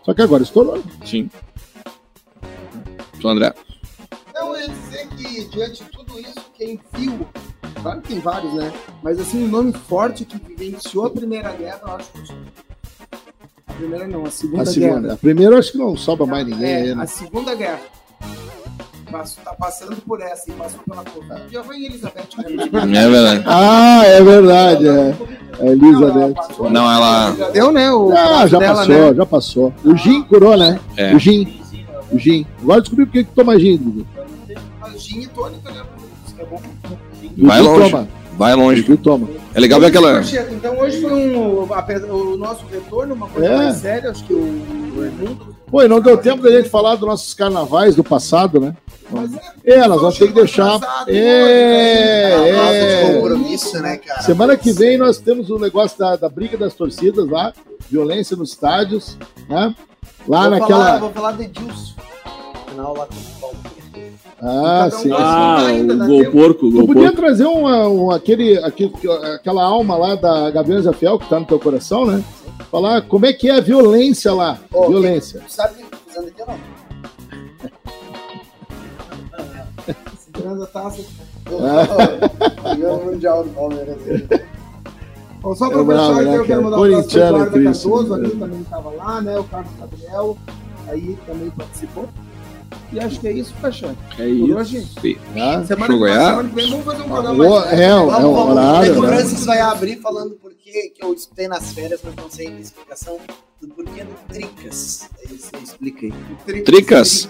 Só 0.05 0.14
que 0.14 0.22
agora 0.22 0.43
estourou. 0.43 0.82
sim. 1.05 1.28
Só 3.20 3.28
André. 3.30 3.53
Não, 4.34 4.55
eu 4.55 4.61
ia 4.62 4.68
dizer 4.68 5.09
que 5.09 5.45
diante 5.49 5.82
de 5.84 5.91
tudo 5.91 6.18
isso, 6.20 6.34
quem 6.57 6.78
viu, 6.97 7.26
claro 7.82 8.01
que 8.01 8.09
tem 8.09 8.20
vários, 8.20 8.55
né? 8.55 8.72
Mas 9.03 9.18
assim, 9.20 9.45
um 9.45 9.49
nome 9.49 9.72
forte 9.72 10.24
que 10.24 10.39
vivenciou 10.39 11.07
a 11.07 11.11
Primeira 11.11 11.53
Guerra, 11.53 11.80
eu 11.84 11.93
acho 11.95 12.12
que 12.12 12.20
a 13.66 13.72
primeira 13.72 14.07
não, 14.07 14.24
a 14.24 14.30
Segunda, 14.30 14.62
A 14.62 14.66
segunda. 14.66 15.01
Guerra. 15.01 15.14
A 15.14 15.16
primeira 15.16 15.55
eu 15.55 15.59
acho 15.59 15.72
que 15.72 15.78
não 15.78 15.97
sobra 15.97 16.26
mais 16.26 16.47
ninguém 16.47 16.68
É, 16.70 16.76
aí, 16.82 16.95
né? 16.95 17.03
a 17.03 17.07
Segunda 17.07 17.55
Guerra. 17.55 17.80
Passou, 19.11 19.42
tá 19.44 19.54
passando 19.54 19.96
por 19.96 20.20
essa 20.20 20.50
e 20.50 20.52
passou 20.52 20.80
pela 20.88 21.02
Covid. 21.04 21.42
Já 21.50 21.64
foi 21.64 21.76
em 21.76 21.86
Elizabeth, 21.86 22.28
né? 22.36 22.98
É 23.04 23.09
verdade. 23.09 23.42
Ah, 23.46 24.02
é 24.04 24.22
verdade, 24.22 24.88
é. 24.88 25.14
A 25.61 25.66
Elizabeth. 25.66 26.34
passou. 26.34 26.70
Não, 26.70 26.90
ela- 26.92 27.34
Já 27.36 27.48
deu, 27.50 27.72
né? 27.72 27.90
O 27.90 28.12
Ah, 28.12 28.46
já 28.46 28.59
dela, 28.59 28.74
passou, 28.76 28.94
né? 28.94 29.14
já 29.14 29.26
passou. 29.26 29.74
O 29.84 29.96
Gin 29.96 30.22
curou, 30.24 30.56
né? 30.56 30.78
É. 30.96 31.14
O 31.14 31.18
Gin, 31.18 31.61
o 32.12 32.18
Gin. 32.18 32.46
Agora 32.62 32.80
descobri 32.80 33.06
por 33.06 33.12
que 33.12 33.24
que 33.24 33.30
toma 33.34 33.59
Gin, 33.59 33.76
Dudu. 33.78 34.06
Gin 34.96 35.20
e 35.22 35.26
tônica, 35.28 35.70
né? 35.70 35.82
Isso 36.26 36.34
que 36.34 36.42
é 36.42 36.44
bom. 36.44 36.61
Vai 37.38 37.61
longe. 37.62 37.90
Toma. 37.90 38.09
Vai 38.36 38.54
longe. 38.54 38.82
Dudu 38.82 39.02
toma. 39.02 39.28
É 39.54 39.61
legal 39.61 39.80
ver 39.80 39.86
aquela. 39.86 40.20
Então 40.52 40.78
hoje 40.78 41.00
foi 41.00 41.12
um, 41.12 41.62
o 41.62 42.36
nosso 42.36 42.64
retorno, 42.70 43.14
uma 43.14 43.26
coisa 43.28 43.48
É. 43.48 43.56
mais 43.56 43.76
séria, 43.76 44.11
acho 44.11 44.22
que 44.24 44.34
o, 44.34 44.38
o 44.96 45.04
Edmundo. 45.04 45.56
Pô, 45.70 45.82
e 45.82 45.88
não 45.88 46.00
deu 46.00 46.16
tempo 46.16 46.42
da 46.42 46.50
gente 46.50 46.68
falar 46.68 46.94
dos 46.96 47.06
nossos 47.09 47.34
carnavais 47.34 47.94
do 47.96 48.02
passado, 48.04 48.59
né? 48.61 48.74
É, 49.64 49.86
nós 49.86 50.00
vamos 50.00 50.18
ter 50.18 50.28
que 50.28 50.34
deixar. 50.34 50.78
É, 51.09 52.36
né? 52.38 52.56
Falta 52.56 52.72
de 52.72 52.78
é. 52.78 53.14
compromisso, 53.14 53.82
né, 53.82 53.96
cara? 53.96 54.22
Semana 54.22 54.56
que 54.56 54.72
vem 54.72 54.98
nós 54.98 55.18
temos 55.18 55.50
o 55.50 55.59
negócio 55.59 55.98
da, 55.98 56.16
da 56.16 56.28
briga 56.28 56.56
das 56.56 56.74
torcidas 56.74 57.28
lá, 57.28 57.52
violência 57.90 58.36
nos 58.36 58.50
estádios, 58.50 59.16
né? 59.48 59.74
Lá 60.26 60.42
vou 60.42 60.50
naquela. 60.50 60.84
Falar, 60.84 60.98
vou 60.98 61.11
falar 61.11 61.32
do 61.32 61.42
Edilson. 61.42 61.94
Final 62.68 62.96
lá 62.96 63.06
com 63.06 63.46
o. 63.46 63.78
Ah, 64.40 64.86
um 64.86 64.90
sim. 64.98 65.11
Ah, 65.12 65.66
ainda 65.66 65.94
o 65.94 65.98
dá 65.98 66.06
gol 66.06 66.30
porco, 66.30 66.70
gol 66.70 66.86
podia 66.86 67.09
porco. 67.09 67.16
trazer 67.16 67.44
uma, 67.44 67.88
um, 67.88 68.11
aquele, 68.11 68.56
aquele, 68.59 68.92
aquela 69.34 69.64
alma 69.64 69.96
lá 69.96 70.14
da 70.14 70.50
Gaviões 70.50 70.84
da 70.84 70.92
Fiel 70.92 71.18
que 71.18 71.28
tá 71.28 71.40
no 71.40 71.46
teu 71.46 71.59
coração, 71.59 72.06
né? 72.06 72.22
Falar 72.70 73.02
como 73.02 73.26
é 73.26 73.32
que 73.32 73.48
é 73.48 73.56
a 73.56 73.61
violência 73.61 74.32
lá. 74.32 74.59
Ô, 74.72 74.88
violência. 74.88 75.42
Sabe 75.48 75.76
que 75.76 75.82
aqui 75.82 76.40
ou 76.40 76.46
não? 76.46 76.78
Segurando 80.39 80.62
a 80.62 80.66
taça. 80.66 81.03
Ganhou 82.78 83.01
o 83.01 83.05
Mundial 83.07 83.45
do 83.45 83.51
Palmeiras. 83.51 83.97
Bom, 85.41 85.55
só 85.55 85.66
É 85.66 85.70
pra 85.70 85.84
bravo, 85.84 86.14
fechar, 86.14 86.14
né, 86.14 86.22
então, 86.22 86.34
eu 86.34 86.45
quero 86.45 86.62
mandar 86.64 86.78
um 86.78 86.84
abraço 86.84 87.03
pro 87.03 87.03
Corintiano, 87.03 87.36
Eduardo 87.36 87.53
Cristo. 87.53 87.91
Cardoso, 87.91 88.14
ali 88.14 88.30
também 88.30 88.61
estava 88.61 88.91
lá, 88.91 89.20
né? 89.20 89.39
O 89.39 89.45
Carlos 89.45 89.72
Gabriel, 89.78 90.39
aí 90.89 91.18
também 91.26 91.51
participou. 91.51 92.09
E 92.93 93.01
acho 93.01 93.20
que 93.20 93.28
é 93.28 93.32
isso, 93.32 93.55
Paixão. 93.61 93.97
É 94.18 94.26
isso. 94.26 94.57
hoje. 94.57 94.86
Semana, 95.66 95.86
Show 95.86 95.99
Goiás. 95.99 96.28
semana 96.28 96.49
que 96.49 96.55
vem 96.55 96.70
vamos 96.70 96.84
fazer 96.84 97.03
um 97.03 97.09
programa 97.09 97.34
mais 97.49 97.72
é, 97.72 97.84
é 97.84 97.95
um 97.95 98.07
Vamos. 98.07 98.24
É 98.24 98.51
horário. 98.51 98.93
que 98.93 98.99
o 98.99 99.03
né? 99.03 99.09
Francis 99.09 99.45
vai 99.45 99.61
abrir 99.61 99.97
falando 100.01 100.34
por 100.36 100.53
que 100.55 100.93
eu 100.99 101.12
escutei 101.14 101.49
nas 101.49 101.72
férias, 101.72 102.01
mas 102.03 102.14
não 102.16 102.30
sei 102.30 102.49
a 102.49 102.61
explicação 102.61 103.18
do 103.61 103.68
porquê 103.68 104.05
do 104.05 104.14
Tricas. 104.32 105.09
Aí 105.18 105.39
você 105.39 105.57
explica 105.62 106.07
aí. 106.07 106.62
Tricas? 106.62 107.28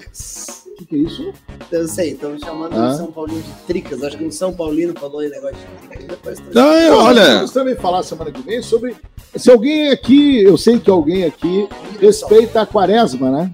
O 0.67 0.68
que, 0.79 0.87
que 0.87 0.95
é 0.95 0.99
isso? 0.99 1.33
Eu 1.73 1.89
sei, 1.89 2.11
estão 2.13 2.39
chamando 2.39 2.75
Ah. 2.77 2.89
o 2.93 2.97
São 2.97 3.07
Paulino 3.13 3.43
de 3.43 3.51
Tricas. 3.67 4.03
Acho 4.03 4.17
que 4.17 4.25
um 4.25 4.31
São 4.31 4.53
Paulino 4.53 4.95
falou 4.99 5.21
aí 5.21 5.29
negócio 5.29 5.57
de 5.57 5.89
Tricas. 5.89 6.07
Depois 6.07 6.39
é, 6.55 6.91
olha, 6.91 7.35
Vamos 7.35 7.51
também 7.51 7.75
falar 7.75 8.03
semana 8.03 8.31
que 8.31 8.41
vem 8.43 8.63
sobre. 8.63 8.95
Se 9.35 9.51
alguém 9.51 9.91
aqui, 9.91 10.43
eu 10.45 10.57
sei 10.57 10.79
que 10.79 10.89
alguém 10.91 11.25
aqui 11.25 11.69
respeita 12.01 12.63
a 12.63 12.67
quaresma, 12.67 13.31
né? 13.31 13.51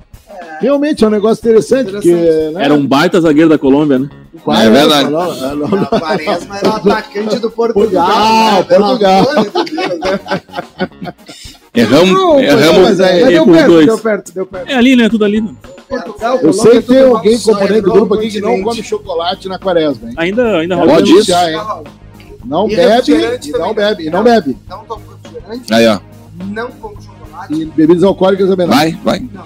Realmente 0.60 1.02
é 1.04 1.06
um 1.06 1.10
negócio 1.10 1.40
interessante, 1.42 1.90
porque. 1.92 2.12
Né? 2.14 2.64
Era 2.64 2.74
um 2.74 2.86
baita 2.86 3.20
zagueiro 3.20 3.48
da 3.48 3.58
Colômbia, 3.58 3.98
né? 3.98 4.08
Quaresma, 4.44 4.68
É 4.68 4.80
verdade. 4.80 5.10
não, 5.10 5.56
não, 5.56 5.68
não, 5.68 5.82
A 5.90 6.00
Quaresma 6.00 6.58
era 6.58 6.68
o 6.68 6.72
atacante 6.74 7.38
do 7.38 7.50
Portugal. 7.50 8.64
Portugal, 8.64 9.22
né? 9.34 9.44
Portugal. 9.44 10.04
né? 11.74 11.82
erramos, 11.82 12.10
Não, 12.10 12.40
erramos. 12.40 12.82
Mas 12.82 12.98
deu 12.98 13.46
perto, 13.46 13.66
dois. 13.66 13.86
deu 13.86 13.98
perto, 13.98 14.32
deu 14.34 14.46
perto. 14.46 14.70
É 14.70 14.74
ali, 14.74 14.96
né? 14.96 15.08
Tudo 15.08 15.24
ali. 15.24 15.40
né? 15.40 15.54
Portugal, 15.88 16.38
Eu 16.42 16.52
sei 16.52 16.82
que 16.82 16.88
tem 16.88 17.02
alguém 17.02 17.38
componente 17.38 17.80
do 17.82 17.92
grupo 17.92 18.14
aqui 18.14 18.30
que 18.30 18.40
não 18.40 18.62
come 18.62 18.82
chocolate 18.82 19.48
na 19.48 19.58
quaresma, 19.58 20.08
hein? 20.08 20.14
Ainda, 20.16 20.58
ainda 20.58 20.76
rola. 20.76 20.94
Pode 20.94 21.12
isso? 21.12 21.32
hein? 21.32 21.60
Não 22.44 22.68
bebe 22.68 23.12
não 23.58 23.74
bebe, 23.74 24.10
não 24.10 24.22
bebe. 24.22 24.56
Não 24.68 24.84
tomo 24.84 25.02
refrigerante, 25.22 25.72
Aí, 25.72 25.86
ó. 25.86 25.98
não 26.46 26.70
como 26.72 26.96
chocolate. 27.00 27.54
E 27.54 27.64
bebidas 27.64 28.02
alcoólicas 28.02 28.48
também 28.48 28.66
não. 28.66 28.74
Vai, 28.74 28.98
vai. 29.02 29.20
Não, 29.32 29.44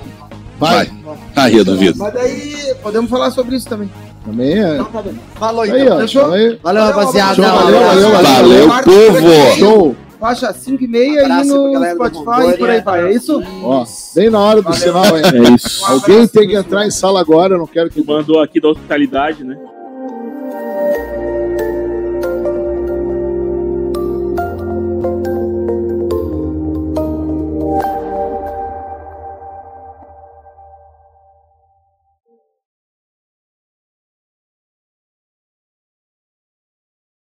Vai. 0.58 0.90
Aí, 1.36 1.56
eu 1.56 1.64
duvido. 1.64 1.98
Mas 1.98 2.12
daí 2.14 2.74
podemos 2.82 3.08
falar 3.08 3.30
sobre 3.30 3.54
isso 3.54 3.68
também. 3.68 3.88
Também 4.24 4.58
é. 4.58 4.74
Então 4.74 4.84
tá. 4.86 5.04
Falou 5.36 5.62
Aí, 5.62 5.82
então. 5.82 5.96
ó. 5.96 6.00
Fechou? 6.00 6.32
aí. 6.32 6.58
Valeu, 6.62 6.82
rapaziada. 6.82 7.34
Show, 7.36 7.44
valeu, 7.44 7.80
valeu, 7.80 8.10
Valeu, 8.10 8.68
povo! 8.82 9.56
Show. 9.58 9.96
Faixa 10.18 10.52
5 10.52 10.82
e 10.82 10.88
meia 10.88 11.20
aí 11.20 11.26
pra 11.26 11.44
no 11.44 12.10
Spotify 12.10 12.50
e 12.54 12.58
por 12.58 12.70
aí 12.70 12.80
vai. 12.80 13.06
É 13.08 13.14
isso? 13.14 13.40
Ó, 13.62 13.84
bem 14.14 14.30
na 14.30 14.40
hora 14.40 14.60
do 14.60 14.64
Valeu. 14.64 14.80
sinal, 14.80 15.16
hein? 15.16 15.22
É 15.24 15.54
isso. 15.54 15.86
Alguém 15.86 16.26
tem 16.26 16.48
que 16.48 16.56
entrar 16.56 16.84
em 16.86 16.90
sala 16.90 17.20
agora, 17.20 17.54
eu 17.54 17.58
não 17.58 17.66
quero 17.66 17.88
que. 17.88 18.04
Mandou 18.04 18.40
aqui 18.40 18.60
da 18.60 18.68
hospitalidade, 18.68 19.44
né? 19.44 19.56